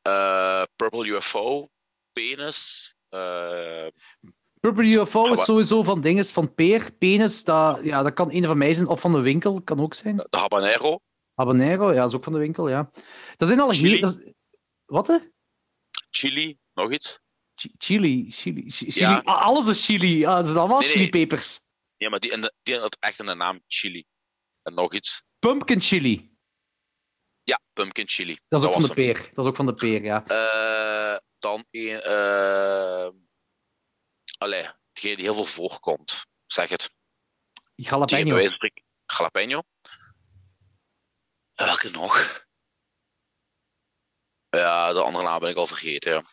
[0.01, 1.69] Eh, Purple UFO,
[2.11, 2.93] Penis.
[3.09, 3.87] eh,
[4.59, 6.91] Purple UFO is sowieso van dinges van peer.
[6.91, 9.93] Penis, dat, ja, dat kan een van mij zijn, of van de winkel, kan ook
[9.93, 10.15] zijn.
[10.17, 10.99] de Habanero,
[11.33, 12.89] Habanero, ja, is ook van de winkel, ja.
[13.37, 13.89] Dat zijn al Chili?
[13.89, 13.99] heel...
[14.01, 14.33] dat is-
[14.85, 15.17] Wat, hè?
[16.09, 17.19] Chili, nog iets.
[17.55, 19.05] Chi- Chili, chili, chi- chili.
[19.09, 19.21] Ja.
[19.23, 20.25] Ah, alles is chili.
[20.25, 20.97] Ah, het zijn allemaal Nee, nee.
[20.97, 21.59] chilipepers.
[21.97, 24.03] Ja, maar die, in de, die had echt in de naam Chili.
[24.61, 25.23] En nog iets.
[25.39, 26.31] Pumpkin chili.
[27.43, 28.37] Ja, pumpkin chili.
[28.47, 29.29] Dat is ook van de peer.
[29.33, 30.25] Dat is ook van de peer, ja.
[30.27, 32.01] Eh, dan een.
[32.01, 33.09] eh
[34.37, 36.25] allee, degene die heel veel voorkomt.
[36.45, 36.89] Zeg het.
[37.75, 38.47] Jalapeno.
[39.05, 39.61] Jalapeno.
[41.53, 42.45] En welke nog?
[44.49, 46.11] Ja, de andere naam ben ik al vergeten.
[46.11, 46.23] Ja.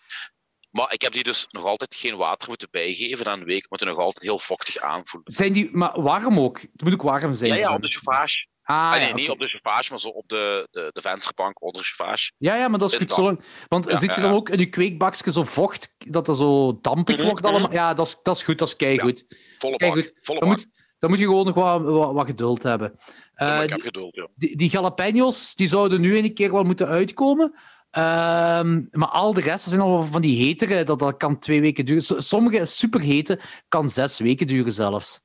[0.71, 3.25] Maar ik heb die dus nog altijd geen water moeten bijgeven.
[3.25, 5.33] Na een week moet hij nog altijd heel vochtig aanvoelen.
[5.33, 5.71] Zijn die...
[5.71, 6.61] Maar warm ook?
[6.61, 7.51] Het moet ook warm zijn.
[7.51, 7.75] Ja, ja, zo.
[7.75, 8.47] op de chauffage.
[8.69, 11.63] Ah, Ah, nee, ja, niet op de chauffage, maar zo op de, de, de vensterbank
[11.63, 12.33] onder de chauffage.
[12.39, 13.13] Ja, ja, maar dat is goed.
[13.13, 13.41] Zolang...
[13.69, 17.17] Want Ja, zit je dan ook in je kweekbakje zo vocht, dat dat zo dampig
[17.17, 17.51] Mhm, wordt mhm.
[17.53, 17.73] allemaal?
[17.73, 18.59] Ja, dat is, dat is goed.
[18.59, 19.25] Dat is keigoed.
[19.59, 20.03] Volle Kijk bak.
[20.05, 20.59] goed, Volle Dan bak.
[20.59, 22.95] moet, dan moet je gewoon nog wat, wat, wat geduld hebben.
[23.35, 24.29] Eh, ik heb die, geduld, ja.
[24.35, 27.55] die, die jalapenos die zouden nu een keer wel moeten uitkomen.
[27.91, 31.61] Ehm, maar al de rest dat zijn al van die hetere, dat, dat kan twee
[31.61, 32.23] weken duren.
[32.23, 35.21] Sommige superhete kan zes weken duren zelfs.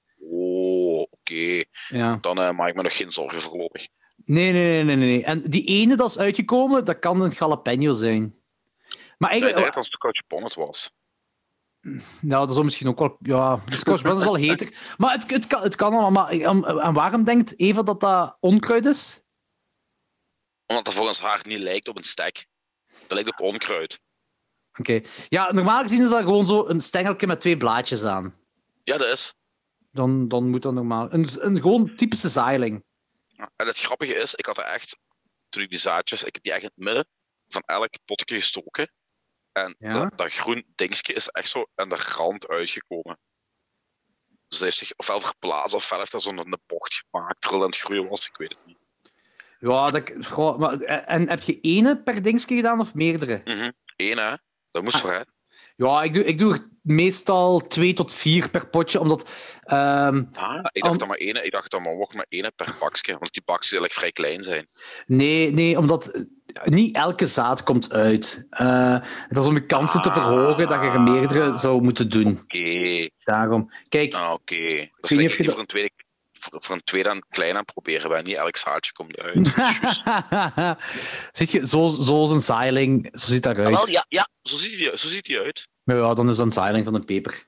[1.31, 1.63] Oké.
[1.87, 2.17] Ja.
[2.21, 3.87] Dan eh, maak ik me nog geen zorgen voorlopig.
[4.25, 5.23] Nee, nee, nee, nee, nee.
[5.23, 8.35] En die ene dat is uitgekomen, dat kan een jalapeno zijn.
[9.17, 10.91] Maar Ik eigenlijk, dacht dat het een Scotch bonnet was.
[12.21, 13.17] Nou, dat is misschien ook wel...
[13.19, 14.69] Ja, de Scotch Bonnet is al heter.
[14.97, 16.11] Maar het, het, kan, het kan allemaal.
[16.11, 19.21] Maar, en, en waarom denkt Eva dat dat onkruid is?
[20.65, 22.45] Omdat het volgens haar niet lijkt op een stek.
[22.89, 23.99] Dat lijkt op onkruid.
[24.79, 25.01] Oké.
[25.29, 28.35] Ja, normaal gezien is dat gewoon zo een stengeltje met twee blaadjes aan.
[28.83, 29.35] Ja, dat is.
[29.91, 31.13] Dan, dan moet dat normaal...
[31.13, 32.83] Een, een gewoon typische zaailing.
[33.55, 34.97] En het grappige is, ik had er echt,
[35.49, 37.07] toen ik die zaadjes, ik heb die echt in het midden
[37.47, 38.91] van elk potje gestoken.
[39.51, 39.93] En Ja?
[39.93, 43.19] dat, dat groen dingetje is echt zo aan de rand uitgekomen.
[44.47, 47.77] Dus hij heeft zich ofwel verplaatst, ofwel heeft hij zo'n een bocht gemaakt terwijl het
[47.77, 48.77] groeien was, ik weet het niet.
[49.59, 53.41] Ja, dat, goh, maar, en heb je ene per dingetje gedaan of meerdere?
[53.43, 53.71] Mhm.
[53.95, 54.33] Eén, hè?
[54.71, 55.09] Dat moest Ah.
[55.11, 55.21] hè?
[55.75, 59.29] Ja, ik doe, ik doe er meestal twee tot vier per potje, omdat...
[59.63, 62.75] ehm, Ah, ik dacht dat maar één, ik dacht dat maar ook maar één per
[62.79, 64.67] bakje, omdat die bakjes eigenlijk vrij klein zijn.
[65.05, 66.25] Nee, nee, omdat
[66.63, 68.45] niet elke zaad komt uit.
[68.49, 68.99] Eh,
[69.29, 72.39] dat is om je kansen te verhogen dat je er meerdere zou moeten doen.
[72.43, 73.71] Oké, Daarom.
[73.89, 74.89] Kijk, ah, oké.
[75.01, 75.91] Dat is je voor een tweede,
[76.49, 78.23] voor, een tweede aan het klein aan het proberen ben.
[78.23, 79.47] Niet elk zaadje komt uit.
[79.55, 80.01] Juist.
[81.31, 83.75] Ziet je, zo, zo is een zeiling, zo ziet dat Ah, eruit.
[83.75, 85.67] wel, ja, ja zo, ziet hij, zo ziet hij uit.
[85.83, 87.45] Ja, dan is dat een zaailing van een peper.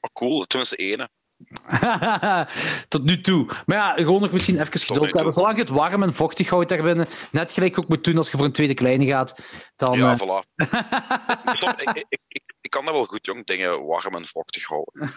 [0.00, 1.08] Oh, cool, tenminste ene.
[2.88, 3.46] Tot nu toe.
[3.66, 5.32] Maar ja, gewoon nog misschien even geduld hebben.
[5.32, 8.30] Zolang je het warm en vochtig houdt daar binnen, net gelijk ook moet doen als
[8.30, 9.38] je voor een tweede kleine gaat,
[9.76, 9.98] dan...
[9.98, 10.46] ja, eh, voilà.
[11.56, 13.46] Stop, ik, ik, ik, ik, ik kan dat wel goed, jong.
[13.46, 15.12] Dingen warm en vochtig houden.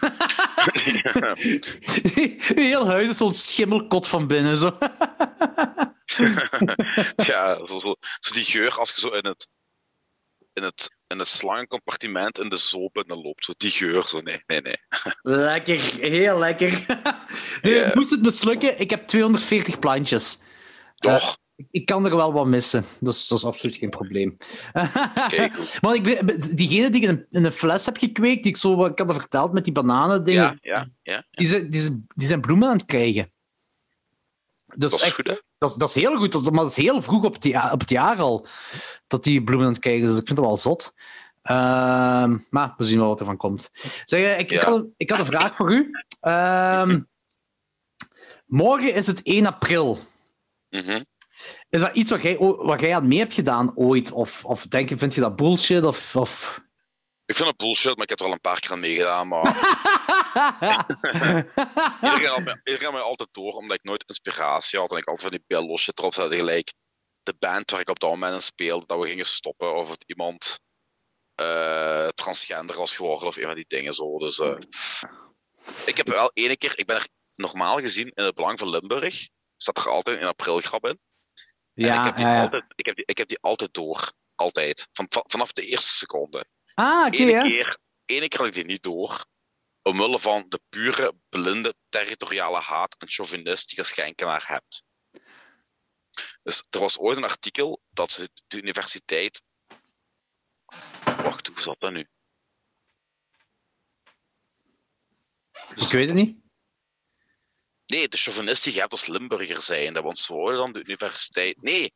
[2.14, 4.56] je heel huis is zo'n schimmelkot van binnen.
[4.56, 4.78] Zo.
[7.16, 9.48] ja, zo, zo, zo die geur als je zo in het,
[10.52, 13.44] in het, in het slangencompartiment in de zoo binnen loopt.
[13.44, 14.76] Zo die geur, zo nee, nee, nee.
[15.22, 16.84] Lekker, heel lekker.
[17.62, 17.90] Ja.
[17.94, 20.38] Moest het mislukken, ik heb 240 plantjes.
[20.96, 21.38] Toch?
[21.70, 24.36] Ik kan er wel wat missen, dus dat is absoluut geen probleem.
[25.28, 25.54] Kijk.
[25.82, 28.76] Maar ik diegene die ik in een, in een fles heb gekweekt, die ik zo
[28.76, 31.26] wat ik had er verteld met die bananen dingen, Ja, ja, ja.
[31.30, 33.32] die, zijn, die, zijn, die zijn bloemen aan het krijgen.
[34.66, 35.34] Dus Dat is echt, goed, hè?
[35.62, 37.44] Dat, is, dat is heel goed, dat is- maar dat is heel vroeg op het,
[37.44, 38.46] jaar, op het jaar al
[39.06, 40.12] dat die bloemen aan het krijgen zijn.
[40.14, 40.92] Dus ik vind het wel zot.
[41.42, 43.70] Ehm, maar we zien wel wat er van komt.
[44.04, 45.90] Zeg, eh, ik, ik, had, een- ik had een vraag voor u.
[46.20, 47.00] Ehm,
[48.46, 49.98] morgen is het 1 april.
[50.70, 51.02] Mhm.
[51.68, 54.12] Is dat iets wat jij, wat jij aan mee hebt gedaan ooit?
[54.12, 55.84] Of, of denk je, vind je dat bullshit?
[55.84, 56.60] Of, of...
[57.32, 59.28] Ik vind het bullshit, maar ik heb er al een paar keer aan meegedaan.
[59.28, 59.44] Maar
[62.02, 64.90] iedereen had, mij, iedereen had mij altijd door, omdat ik nooit inspiratie had.
[64.90, 66.36] En ik altijd van die beeld losje erop zette.
[66.36, 66.72] Gelijk
[67.22, 69.74] de band waar ik op dat moment in speelde, dat we gingen stoppen.
[69.74, 70.60] Of het iemand
[71.34, 74.18] eh, transgender was geworden, of een van die dingen zo.
[74.18, 74.56] Dus eh,
[75.86, 79.28] ik heb wel ene keer, ik ben er normaal gezien in het Belang van Limburg,
[79.56, 80.98] staat er altijd een aprilgrap in.
[81.74, 82.42] En ik, ja, heb die ja, ja.
[82.42, 84.12] Altijd, ik, heb die, ik heb die altijd door.
[84.34, 84.88] Altijd.
[84.92, 86.46] Van- vanaf de eerste seconde.
[86.74, 87.16] Ah, oké.
[87.16, 89.24] Keer, ene keer had ik die niet door.
[89.82, 94.84] Omwille van de pure, blinde, territoriale haat en chauvinist die je schenken naar hebt.
[96.42, 99.42] Dus er was ooit een artikel dat ze de universiteit.
[101.04, 102.08] Wacht, hoe zat dat nu?
[105.74, 106.40] Ik weet het niet.
[107.86, 111.62] Nee, de chauvinist die je hebt als Limburger zijnde, want ze wouden dan de universiteit.
[111.62, 111.94] Nee!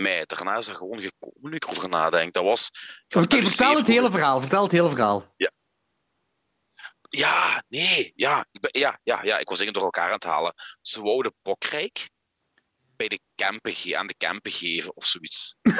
[0.00, 2.32] Mei, daarna is dat gewoon gekomen ik erover nadenk.
[2.32, 2.70] Dat was.
[3.08, 4.40] Oké, vertel het hele verhaal.
[4.40, 5.34] Vertel het hele verhaal.
[7.08, 10.24] Ja, nee, ja, ik ben- ja, ja, ja, ik was dingen door elkaar aan het
[10.24, 10.54] halen.
[10.80, 12.10] Ze wouden Bokrijk
[12.96, 15.54] bij de campen aan de campen geven of zoiets.
[15.62, 15.74] en,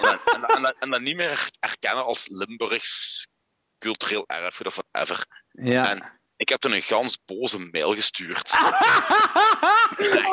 [0.00, 3.26] dan, en, dan- en, dan- en dan niet meer erkennen als Limburgs
[3.78, 5.26] cultureel erfgoed of whatever.
[5.50, 5.88] Ja.
[5.90, 8.50] En- Ik heb toen een gans boze mail gestuurd.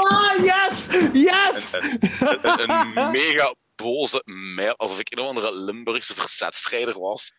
[0.10, 0.88] ah, yes!
[1.14, 1.73] Yes!
[2.19, 4.22] een, een mega boze
[4.56, 7.34] mail, alsof ik een of andere Limburgse verzetstrijder was.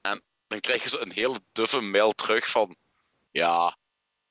[0.00, 2.76] En dan krijg je zo een hele duffe mail terug van...
[3.30, 3.68] Ja,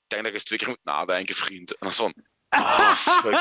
[0.04, 1.72] ik denk dat je eens twee keer moet nadenken, vriend.
[1.72, 2.14] En dan is van...
[2.50, 3.34] Ah, fuck.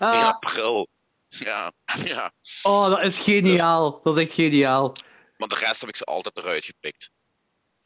[0.00, 0.88] 1 april.
[1.28, 1.72] Ja,
[2.04, 2.32] ja.
[2.62, 4.00] oh, dat is geniaal.
[4.02, 4.96] Dat is echt geniaal.
[5.36, 7.10] Maar de rest heb ik ze altijd eruit gepikt.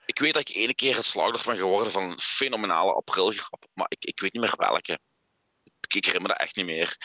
[0.08, 3.86] Ik weet dat ik ene keer het slachtoffer ben geworden van een fenomenale aprilgrap, maar
[3.88, 4.98] ik, ik weet niet meer welke.
[5.62, 6.96] Ik, ik herinner me dat echt niet meer.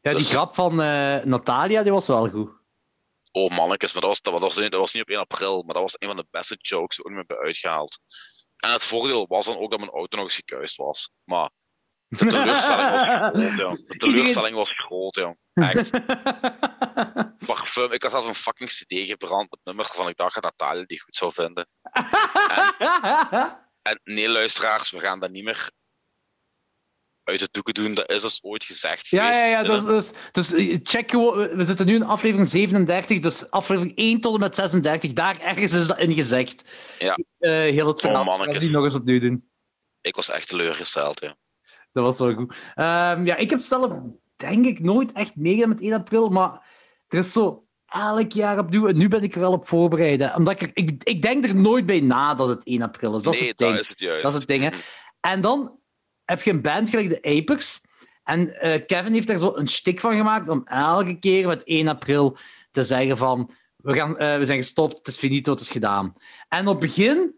[0.00, 2.50] Ja, die Dus- grap van eh, Natalia, die was wel goed.
[3.32, 5.82] Oh mannetjes, maar dat was, dat, was, dat was niet op 1 april, maar dat
[5.82, 7.98] was een van de beste jokes die ik ooit meer heb uitgehaald.
[8.56, 11.10] En het voordeel was dan ook dat mijn auto nog eens gekuist was.
[11.24, 11.50] Maar
[12.18, 13.80] de teleurstelling was groot, ja.
[13.84, 15.36] De teleurstelling was groot.
[15.52, 15.90] Echt.
[17.46, 17.92] Parfum.
[17.92, 21.00] Ik had zelfs een fucking cd gebrand met nummers waarvan ik dacht dat Natalia die
[21.00, 21.68] goed zou vinden.
[23.82, 25.70] En nee, luisteraars, we gaan dat niet meer
[27.24, 27.94] uit de doeken doen.
[27.94, 29.44] Dat is dus ooit gezegd Ja, geweest.
[29.44, 29.62] ja, ja.
[29.62, 31.56] Dus, dus, dus eh, check gewoon.
[31.56, 35.12] We zitten nu in aflevering 37, dus aflevering 1 tot en met 36.
[35.12, 36.64] Daar ergens is dat in gezegd.
[36.98, 37.18] Ja.
[37.38, 38.20] Eh, heel het verhaal.
[38.20, 38.62] Oh, mannetjes.
[38.62, 39.50] die nog eens opnieuw doen.
[40.00, 41.36] Ik was echt teleurgesteld, ja.
[41.92, 42.72] Dat was wel goed.
[42.74, 43.92] Ehm, ja, ik heb zelf,
[44.36, 46.66] denk ik, nooit echt meegedaan met 1 april, maar
[47.08, 48.86] er is zo elk jaar opnieuw.
[48.86, 50.20] En nu ben ik er wel op voorbereid.
[50.20, 50.34] hè.
[50.34, 53.22] Omdat ik, ik, ik denk er nooit bij na dat het 1 april is.
[53.22, 53.70] Dat is het ding.
[53.70, 54.22] dat is het juist.
[54.22, 54.70] Dat is het ding, hè.
[55.20, 55.78] En dan
[56.24, 57.80] heb je een band gelijk de Apers.
[58.24, 61.88] En eh, Kevin heeft daar zo een stik van gemaakt om elke keer met 1
[61.88, 62.36] april
[62.70, 66.12] te zeggen van we, gaan, eh, we zijn gestopt, het is finito, het is gedaan.
[66.48, 67.34] En op het begin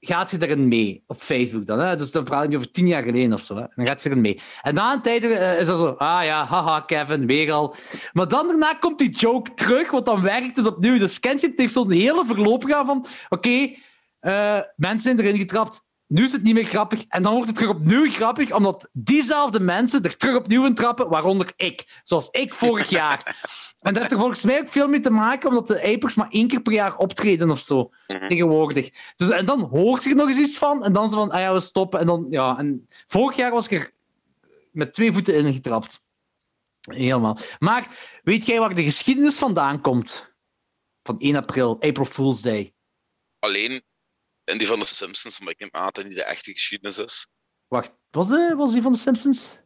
[0.00, 1.78] gaat je erin mee, op Facebook dan.
[1.78, 1.96] Hè?
[1.96, 3.56] Dus dan praat je over tien jaar geleden of zo.
[3.56, 3.64] Hè?
[3.74, 4.40] Dan gaat je erin mee.
[4.62, 7.74] En na een tijd eh, is dat zo, ah ja, haha, Kevin, weer al.
[8.12, 10.98] Maar dan daarna komt die joke terug, want dan werkt het opnieuw.
[10.98, 13.72] Dus kent je, het heeft zo'n hele verloop gehad van, oké,
[14.20, 17.04] eh, mensen zijn erin getrapt, nu is het niet meer grappig.
[17.08, 21.08] En dan wordt het terug opnieuw grappig, omdat diezelfde mensen er terug opnieuw in trappen,
[21.08, 22.00] waaronder ik.
[22.02, 23.36] Zoals ik vorig jaar.
[23.78, 26.28] En dat heeft er volgens mij ook veel mee te maken, omdat de Apers maar
[26.30, 28.26] één keer per jaar optreden of zo, Mhm.
[28.26, 28.90] tegenwoordig.
[29.16, 31.52] Dus, en dan hoort zich nog eens iets van, en dan zo van, ah ja,
[31.52, 32.00] we stoppen.
[32.00, 33.90] En dan, ja, en vorig jaar was ik er
[34.72, 36.02] met twee voeten in getrapt.
[36.80, 37.38] Helemaal.
[37.58, 37.86] Maar
[38.22, 40.28] weet jij waar de geschiedenis vandaan komt?
[41.02, 42.72] van 1 april, April Fool's Day.
[43.38, 43.82] Alleen
[44.50, 47.26] in die van de Simpsons, maar ik neem aan dat die de echte geschiedenis is.
[47.68, 49.58] Wacht, was, de, was die van de Simpsons?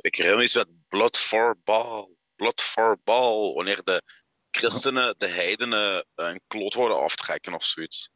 [0.00, 2.08] Ik herinner me iets met Blood for Ball.
[2.36, 4.02] Blood for Ball, wanneer de
[4.50, 8.10] christenen de heidenen een kloot worden aftrekken of zoiets.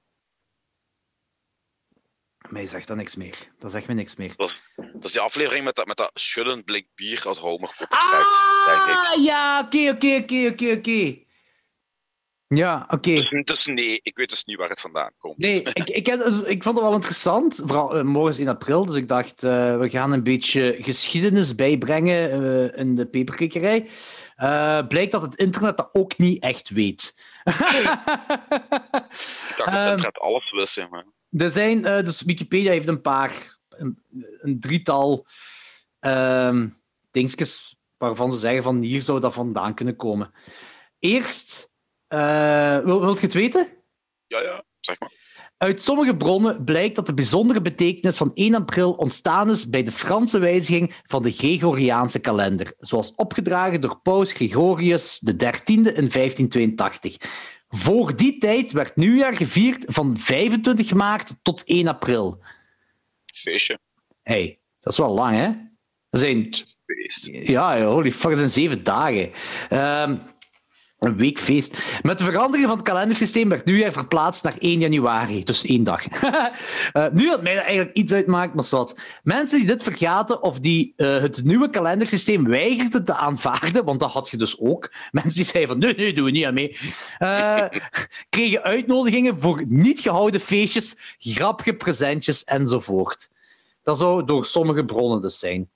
[2.48, 3.54] Mij zegt dat niks meer.
[3.58, 4.36] Dat zegt me niks meer.
[4.36, 4.54] Dat
[5.00, 9.90] is die aflevering met dat, met dat schuddend blik bier als Homer Ah, ja, oké,
[9.90, 11.25] oké, oké, oké, oké.
[12.48, 13.14] Ja, oké.
[13.14, 15.38] Dus, dus, nee, ik weet dus niet waar het vandaan komt.
[15.38, 17.62] Nee, ik, ik, heb, dus, ik vond het wel interessant.
[17.64, 21.54] Vooral uh, morgen is in april, dus ik dacht, uh, we gaan een beetje geschiedenis
[21.54, 23.88] bijbrengen uh, in de peperkikkerij.
[24.88, 27.14] blijkt dat het internet dat ook niet echt weet.
[27.44, 27.54] ik
[29.56, 31.04] dacht dat het internet alles wist, zeg maar.
[31.30, 34.02] Er zijn, dus Wikipedia heeft een paar, een,
[34.40, 35.26] een drietal
[36.00, 36.62] uh,
[37.10, 40.32] dingetjes waarvan ze zeggen van hier zou dat vandaan kunnen komen.
[40.98, 41.70] Eerst
[42.08, 43.68] uh, wil, wilt je het weten?
[44.26, 45.10] Ja, ja, zeg maar.
[45.58, 49.92] Uit sommige bronnen blijkt dat de bijzondere betekenis van 1 april ontstaan is bij de
[49.92, 57.16] Franse wijziging van de Gregoriaanse kalender, zoals opgedragen door paus Gregorius XIII in 1582.
[57.68, 62.42] Voor die tijd werd nieuwjaar gevierd van 25 maart tot 1 april.
[63.26, 63.78] Feestje.
[64.22, 65.50] hey, dat is wel lang, hè?
[66.10, 66.48] Dat zijn...
[67.24, 69.30] Ja, holy fuck, dat zijn zeven dagen.
[70.10, 70.20] Um,
[70.98, 72.00] een weekfeest.
[72.02, 76.02] Met de verandering van het kalendersysteem werd nieuwjaar verplaatst naar 1 januari, dus één dag.
[76.22, 78.98] uh, nu dat mij eigenlijk iets uitmaakt, maar wat.
[79.22, 84.10] Mensen die dit vergaten of die uh, het nieuwe kalendersysteem weigerden te aanvaarden, want dat
[84.10, 84.92] had je dus ook.
[85.10, 86.76] Mensen die zeiden van, nee, nee, doen we niet aan mee.
[87.18, 87.54] Uh,
[88.28, 93.30] kregen uitnodigingen voor niet gehouden feestjes, grappige presentjes enzovoort.
[93.82, 95.70] Dat zou door sommige bronnen dus zijn.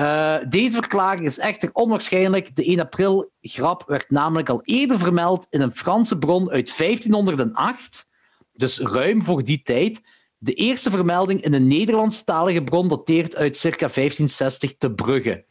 [0.00, 2.56] Uh, deze verklaring is echter onwaarschijnlijk.
[2.56, 8.08] De 1 april grap werd namelijk al eerder vermeld in een Franse bron uit 1508,
[8.52, 10.00] dus ruim voor die tijd.
[10.38, 15.44] De eerste vermelding in een Nederlandstalige bron dateert uit circa 1560 te Brugge.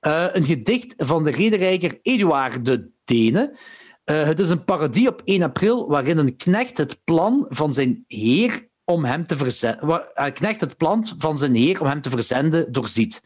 [0.00, 3.56] Uh, een gedicht van de rederijker Eduard de Dene.
[4.04, 8.04] Uh, het is een parodie op 1 april waarin een knecht het plan van zijn
[8.06, 10.04] heer om hem te verzenden.
[10.32, 13.22] knecht het plan van zijn heer om hem te verzenden doorziet.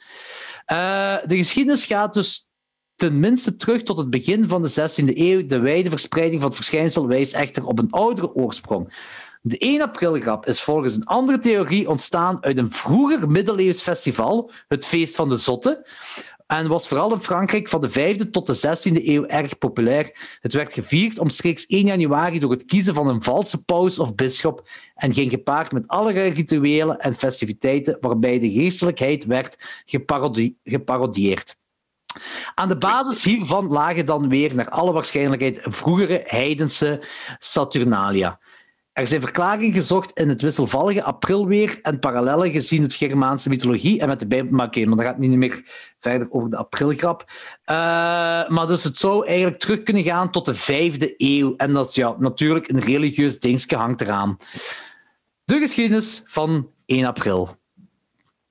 [0.73, 2.49] Uh, de geschiedenis gaat dus
[2.97, 5.47] tenminste terug tot het begin van de 16e eeuw.
[5.47, 8.95] De wijde verspreiding van het verschijnsel wijst echter op een oudere oorsprong.
[9.45, 14.85] De 1 april-grap is volgens een andere theorie ontstaan uit een vroeger middeleeuws festival, het
[14.87, 15.85] Feest van de Zotten,
[16.59, 20.37] en was vooral in Frankrijk van de 5e tot de 16e eeuw erg populair.
[20.41, 24.69] Het werd gevierd omstreeks 1 januari door het kiezen van een valse paus of bisschop
[24.95, 31.61] en ging gepaard met allerlei rituelen en festiviteiten waarbij de geestelijkheid werd geparodie geparodieerd.
[32.55, 37.03] Aan de basis hiervan lagen dan weer naar alle waarschijnlijkheid vroegere heidense
[37.39, 38.39] Saturnalia.
[38.93, 44.09] Er zijn verklaringen gezocht in het wisselvallige aprilweer en parallellen gezien het Germaanse mythologie en
[44.09, 44.53] met de Bijbel.
[44.53, 45.63] Maar oké, maar dan gaat het niet meer
[45.99, 47.25] verder over de aprilgrap.
[47.31, 47.75] Uh,
[48.49, 51.57] maar dus het zou eigenlijk terug kunnen gaan tot de vijfde eeuw.
[51.57, 54.37] En dat is ja, natuurlijk een religieus dingetje hangt eraan.
[55.45, 57.57] De geschiedenis van 1 april.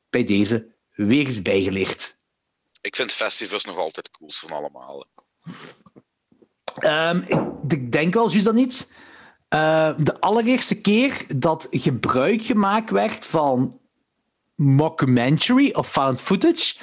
[0.09, 2.18] Bij deze weer eens bijgeleerd.
[2.81, 5.05] Ik vind festivals nog altijd het van allemaal.
[6.80, 7.26] Um,
[7.68, 8.91] ik denk wel, juist dat niet.
[9.53, 13.80] Uh, de allereerste keer dat gebruik gemaakt werd van
[14.56, 16.76] mockumentary of found footage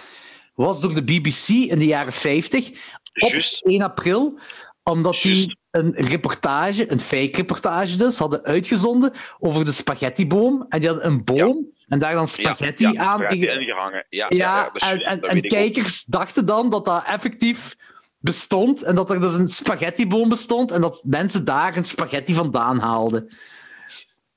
[0.55, 2.69] was door de BBC in de jaren 50
[3.15, 3.65] op Just.
[3.65, 4.39] 1 april,
[4.83, 10.67] omdat die een reportage, een fake reportage dus, hadden uitgezonden over de spaghettiboom.
[10.69, 11.85] En die hadden een boom ja.
[11.89, 14.07] en daar dan spaghetti ja, ja, aan ingehangen.
[14.09, 17.77] Ja, ja, en, en, en kijkers dachten dan dat dat effectief
[18.19, 22.79] bestond en dat er dus een spaghettiboom bestond en dat mensen daar een spaghetti vandaan
[22.79, 23.37] haalden.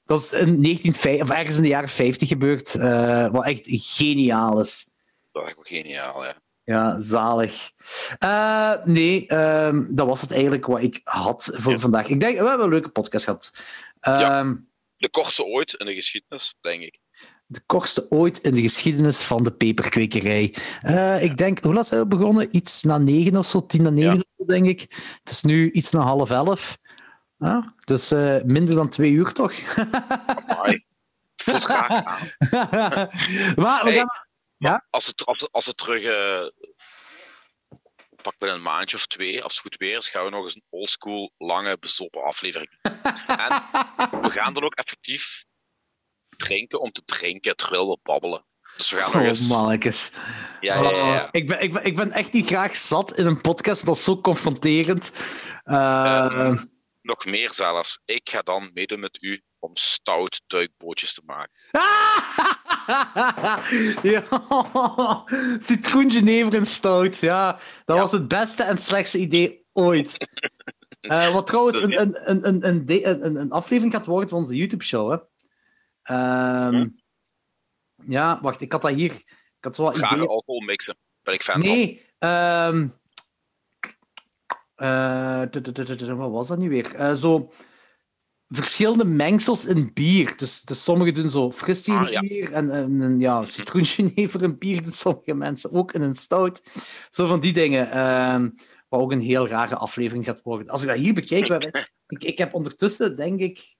[0.05, 4.59] Dat is in 1950, of ergens in de jaren 50 gebeurd, uh, wat echt geniaal
[4.59, 4.89] is.
[5.31, 6.35] Dat is echt wel geniaal, ja.
[6.63, 7.71] Ja, zalig.
[8.23, 11.77] Uh, nee, um, dat was het eigenlijk wat ik had voor ja.
[11.77, 12.07] vandaag.
[12.07, 13.51] Ik denk, we hebben een leuke podcast gehad.
[14.01, 14.57] Um, ja,
[14.97, 16.99] de kortste ooit in de geschiedenis, denk ik
[17.51, 20.55] de kortste ooit in de geschiedenis van de peperkwekerij.
[20.83, 22.55] Uh, ik denk, hoe laat zijn we begonnen?
[22.55, 24.45] Iets na negen of zo, tien na negen, ja.
[24.45, 24.81] denk ik.
[25.23, 26.77] Het is nu iets na half elf.
[27.39, 29.53] Uh, dus uh, minder dan twee uur, toch?
[30.47, 30.85] Amai.
[31.35, 32.19] Voelt graag aan.
[33.55, 34.27] maar we hey, gaan...
[34.57, 34.85] Ja?
[34.89, 36.03] Als het, als, als het terug...
[36.03, 36.67] Uh,
[38.21, 40.55] pak binnen een maandje of twee, als het goed weer is, gaan we nog eens
[40.55, 43.63] een oldschool, lange, bezopen aflevering en
[44.21, 45.45] we gaan dan ook effectief
[46.43, 48.45] drinken om te drinken terwijl we babbelen.
[48.77, 49.47] Dus we gaan nog Oh, eens...
[49.47, 50.11] mannetjes.
[50.61, 51.21] Ja, ja, ja.
[51.23, 53.85] Oh, ik, ben, ik, ben, ik ben echt niet graag zat in een podcast.
[53.85, 55.11] Dat is zo confronterend.
[55.63, 56.57] Eh, Ehm,
[57.01, 57.99] Nog meer zelfs.
[58.05, 61.51] Ik ga dan meedoen met u om stout duikbootjes te maken.
[64.11, 64.23] ja,
[65.59, 67.17] citroen Genever en stout.
[67.19, 67.51] Ja,
[67.85, 68.01] dat Ja.
[68.01, 70.17] was het beste en slechtste idee ooit.
[71.01, 74.55] Eh, wat trouwens een, een, een, een, een, een, een aflevering gaat worden van onze
[74.55, 75.11] YouTube-show.
[75.11, 75.17] Hè.
[76.03, 76.87] Ehm, Hm?
[78.03, 79.11] Ja, wacht, ik had dat hier.
[79.11, 80.29] Ik had wat Grage ideeën.
[80.29, 80.97] alcohol mixen.
[81.23, 81.63] Ben ik fan van.
[81.75, 82.87] Nee, ehm
[84.75, 85.41] eh,
[86.15, 86.95] wat was dat nu weer?
[86.95, 87.51] Eh, zo
[88.47, 90.37] verschillende mengsels in bier.
[90.37, 92.19] Dus, dus sommigen doen zo fristie in Ah, ja.
[92.19, 96.63] bier en, en, en ja, citroengenever in bier doen sommige mensen ook in een stout.
[97.09, 97.91] Zo van die dingen.
[97.91, 98.49] ehm
[98.89, 100.67] wat ook een heel rare aflevering gaat worden.
[100.69, 101.47] Als ik dat hier bekijk,
[102.07, 103.75] ik, ik heb ondertussen, denk ik,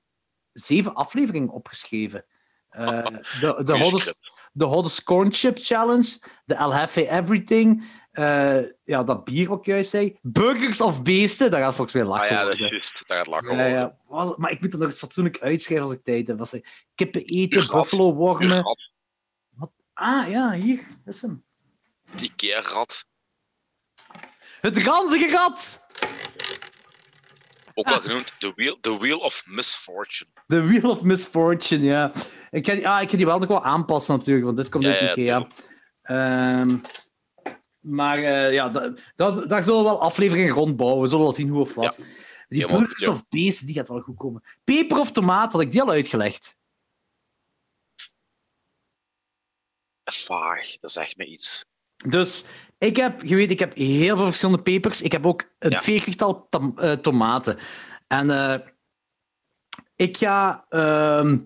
[0.53, 2.25] zeven afleveringen opgeschreven.
[2.69, 3.05] Eh,
[3.39, 4.19] de de Hottest,
[4.51, 9.89] de Hottest Corn Chip Challenge, de El Jefe Everything, eh, ja, dat bier ik juist
[9.89, 13.07] zei, Burgers of Beesten, daar gaat volgens mij Ah lachen ja, dat is juist.
[13.07, 13.97] Daar gaat lachen Ja, ja.
[14.37, 16.41] Maar ik moet er nog eens fatsoenlijk uitschrijven als ik tijd heb.
[16.41, 17.81] Ik kippen eten, Rat.
[17.81, 18.61] buffalo wormen.
[18.61, 21.43] Rat, Ah, ja, hier is hem.
[22.21, 23.05] Ikea-rat.
[24.61, 25.87] Het ranzige rat!
[27.73, 30.29] Ook wel genoemd The Wheel, the wheel of Misfortune.
[30.51, 32.11] The Wheel of Misfortune, ja.
[32.49, 34.99] Ik die- ah, ik ga die wel nog wel aanpassen natuurlijk, want dit komt uit
[34.99, 35.47] ja, Ikea.
[36.01, 36.77] Ehm,
[37.79, 41.01] maar eh, ja, da- da- daar zullen we wel afleveringen rondbouwen.
[41.01, 41.99] We zullen wel zien hoe of wat.
[42.47, 43.09] Die ja.
[43.09, 44.43] of beesten, die gaat wel goed komen.
[44.63, 46.55] Peper of tomaat, had ik die al uitgelegd.
[50.03, 51.65] Vaag, dat zegt me iets.
[52.09, 52.45] Dus
[52.77, 55.01] ik heb, je weet, ik heb heel veel verschillende pepers.
[55.01, 55.81] Ik heb ook een Ja.
[55.81, 57.57] veertigtal eh, tomaten.
[58.07, 58.59] En eh,
[60.01, 61.37] ik ga, ehm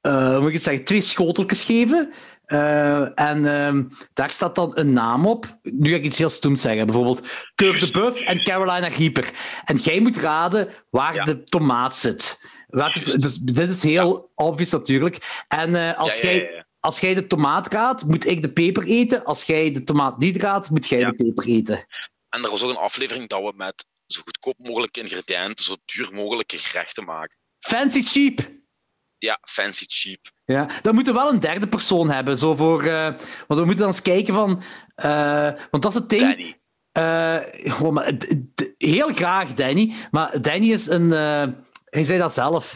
[0.00, 2.12] eh, hoe moet ik het zeggen, twee schoteltjes geven.
[2.44, 5.58] Eh, en ehm, daar staat dan een naam op.
[5.62, 6.86] Nu ga ik iets heel stoems zeggen.
[6.86, 9.30] Bijvoorbeeld Kurt de Buff en Carolina Reaper.
[9.64, 11.24] En jij moet raden waar Ja.
[11.24, 12.42] de tomaat zit.
[12.68, 15.44] Welke- dus dit is heel obvious natuurlijk.
[15.48, 19.24] En eh, als ja, jij als jij de tomaat raadt, moet ik de peper eten.
[19.24, 21.86] Als jij de tomaat niet raadt, moet jij de peper eten.
[22.28, 26.08] En er was ook een aflevering dat we met zo goedkoop mogelijke ingrediënten zo duur
[26.12, 27.36] mogelijke gerechten maken.
[27.68, 28.52] Fancy cheap.
[29.18, 30.32] Ja, fancy cheap.
[30.44, 32.36] Ja, dan moeten we wel een derde persoon hebben.
[32.36, 33.04] Zo voor, eh,
[33.46, 34.62] want we moeten dan eens kijken van...
[34.94, 36.56] eh, want dat is het ding...
[36.92, 37.90] Danny.
[37.92, 39.94] maar, d- d- heel graag Danny.
[40.10, 41.10] Maar Danny is een...
[41.84, 42.74] hij zei dat zelf.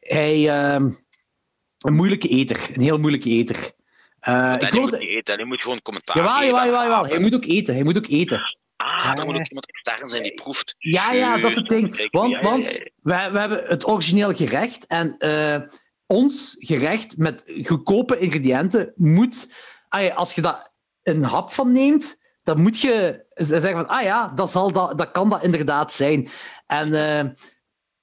[0.00, 0.48] hij...
[1.78, 2.68] een moeilijke eter.
[2.72, 3.56] Een heel moeilijke eter.
[3.56, 3.72] Ik
[4.32, 6.46] Danny geloof moet dat- eten, Danny moet gewoon commentaar Jawel, geven.
[6.54, 7.04] jawel, jawel, jawel.
[7.10, 7.74] Hij moet ook eten.
[7.74, 8.56] Hij moet ook eten.
[8.76, 9.16] Ah, Ja.
[9.16, 10.74] er moet ook iemand extern zijn die proeft.
[10.78, 12.08] Ja, ja, dat is het ding.
[12.10, 15.60] Want, want we, we hebben het origineel gerecht en eh,
[16.06, 19.54] ons gerecht met goedkope ingrediënten moet,
[19.88, 20.72] ah als je daar
[21.02, 25.10] een hap van neemt, dan moet je zeggen van, ah ja, dat, zal dat, dat
[25.10, 26.28] kan dat inderdaad zijn.
[26.66, 27.30] En eh,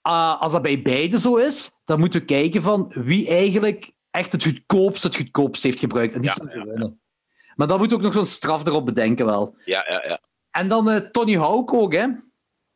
[0.02, 4.32] ah, als dat bij beide zo is, dan moeten we kijken van wie eigenlijk echt
[4.32, 6.14] het goedkoopste het goedkoopste heeft gebruikt.
[6.14, 6.94] En die Ja, ja.
[7.56, 9.56] Maar dan moet ook nog zo'n straf erop bedenken wel.
[9.66, 10.20] Ja, ja, ja.
[10.52, 12.06] En dan eh, Tony Hawk ook, hè?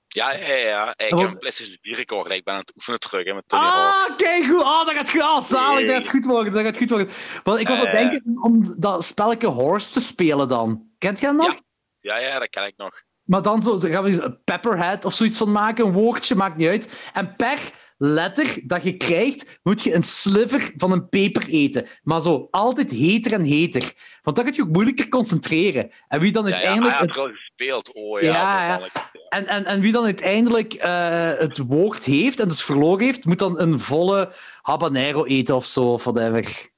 [0.07, 0.93] Ja, ja, ja.
[0.97, 2.31] Ik was- heb een PlayStation 4 gekocht.
[2.31, 4.09] Ik ben aan het oefenen terug hè, met Tony Hawk.
[4.09, 4.61] Ah, kijk goed.
[4.63, 5.21] Ah, dat gaat goed.
[5.21, 5.87] Ah, zalig.
[5.87, 6.53] Dat gaat goed worden.
[6.53, 7.09] Dat gaat goed worden.
[7.43, 8.09] Want ik was aan het Eh.
[8.09, 10.89] denken om dat spelletje Horse te spelen dan.
[10.97, 11.61] Kent je dat nog?
[11.99, 13.01] Ja, ja, dat ken ik nog.
[13.23, 15.85] Maar dan zo, zo gaan we eens een Pepperhead of zoiets van maken.
[15.85, 16.89] Een woordje, maakt niet uit.
[17.13, 17.59] En per
[17.97, 21.85] letter dat je krijgt, moet je een sliver van een peper eten.
[22.03, 23.93] Maar zo, altijd heter en heter.
[24.21, 25.91] Want dan kun je ook moeilijker concentreren.
[26.07, 26.95] En wie dan Ja, uiteindelijk...
[26.95, 27.93] ja, het- al gespeeld.
[27.93, 28.81] Oh ja, Ja, ja.
[29.29, 33.39] En, en, en wie dan uiteindelijk eh, het woord heeft en dus verloren heeft, moet
[33.39, 36.69] dan een volle habanero eten of zo, of whatever.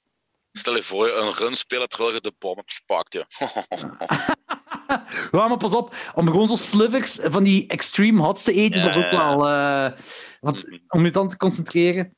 [0.51, 3.13] Stel je voor, een run spelen terwijl je de bom hebt gepakt.
[3.13, 3.25] Ja.
[5.31, 8.85] Ja, maar pas op, om gewoon zo slivers van die extreme hots te eten, Ja,
[8.85, 9.47] dat is ook wel...
[9.47, 9.91] eh,
[10.39, 10.77] want, Mhm.
[10.87, 12.15] om je dan te concentreren.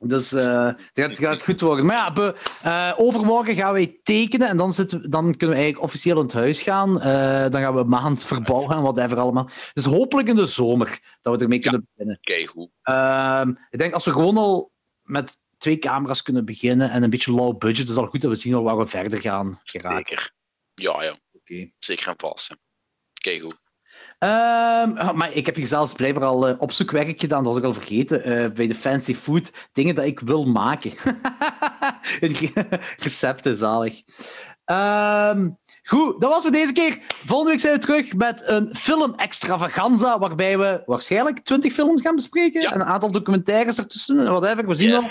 [0.00, 1.86] Dus eh dat gaat, goed worden.
[1.86, 6.16] Maar ja, eh, overmorgen gaan wij tekenen en dan, zitten, dan kunnen we eigenlijk officieel
[6.16, 7.00] in het huis gaan.
[7.00, 9.48] Eh, dan gaan we maand verbouwen en whatever allemaal.
[9.72, 11.70] Dus hopelijk in de zomer dat we ermee Ja.
[11.70, 12.18] kunnen beginnen.
[12.20, 12.70] Kijk goed.
[12.82, 14.72] Ehm, ik denk als we gewoon al
[15.02, 18.30] met twee camera's kunnen beginnen en een beetje low budget, is het al goed dat
[18.30, 19.96] we zien waar we verder gaan geraken.
[20.06, 20.32] Zeker.
[20.74, 21.18] Ja, ja.
[21.32, 21.70] Oké.
[21.78, 22.48] Zeker en vast.
[22.48, 22.54] hè.
[23.12, 23.62] Kijk goed.
[24.18, 27.68] Ehm, ah, maar ik heb hier zelfs blijkbaar al eh, opzoekwerk gedaan, dat was ik
[27.68, 30.92] al vergeten, eh, bij de fancy food, dingen dat ik wil maken.
[33.04, 34.02] Recepten, zalig.
[34.64, 35.48] Ehm,
[35.82, 36.98] goed, dat was voor deze keer.
[37.08, 42.60] Volgende week zijn we terug met een film-extravaganza, waarbij we waarschijnlijk 20 films gaan bespreken
[42.60, 42.72] Ja.
[42.72, 45.10] en een aantal documentaires ertussen, whatever, we zien wel.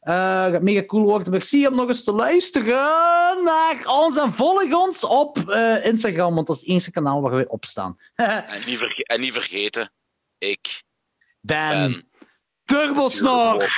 [0.00, 1.32] Gaat mega cool worden.
[1.32, 6.46] Merci om nog eens te luisteren naar ons en volg ons op uh, Instagram, want
[6.46, 7.96] dat is het enige kanaal waar we op staan.
[8.14, 9.92] en, niet en, niet vergeten,
[10.38, 10.82] ik
[11.40, 12.08] ben, ben
[12.64, 13.68] Turbosnor.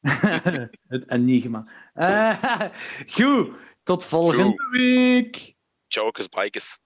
[0.88, 1.64] het enigma.
[1.94, 2.60] Uh,
[3.06, 3.50] goed,
[3.82, 4.66] tot volgende Goed.
[4.70, 5.54] week.
[5.88, 6.78] Ciao, bikers.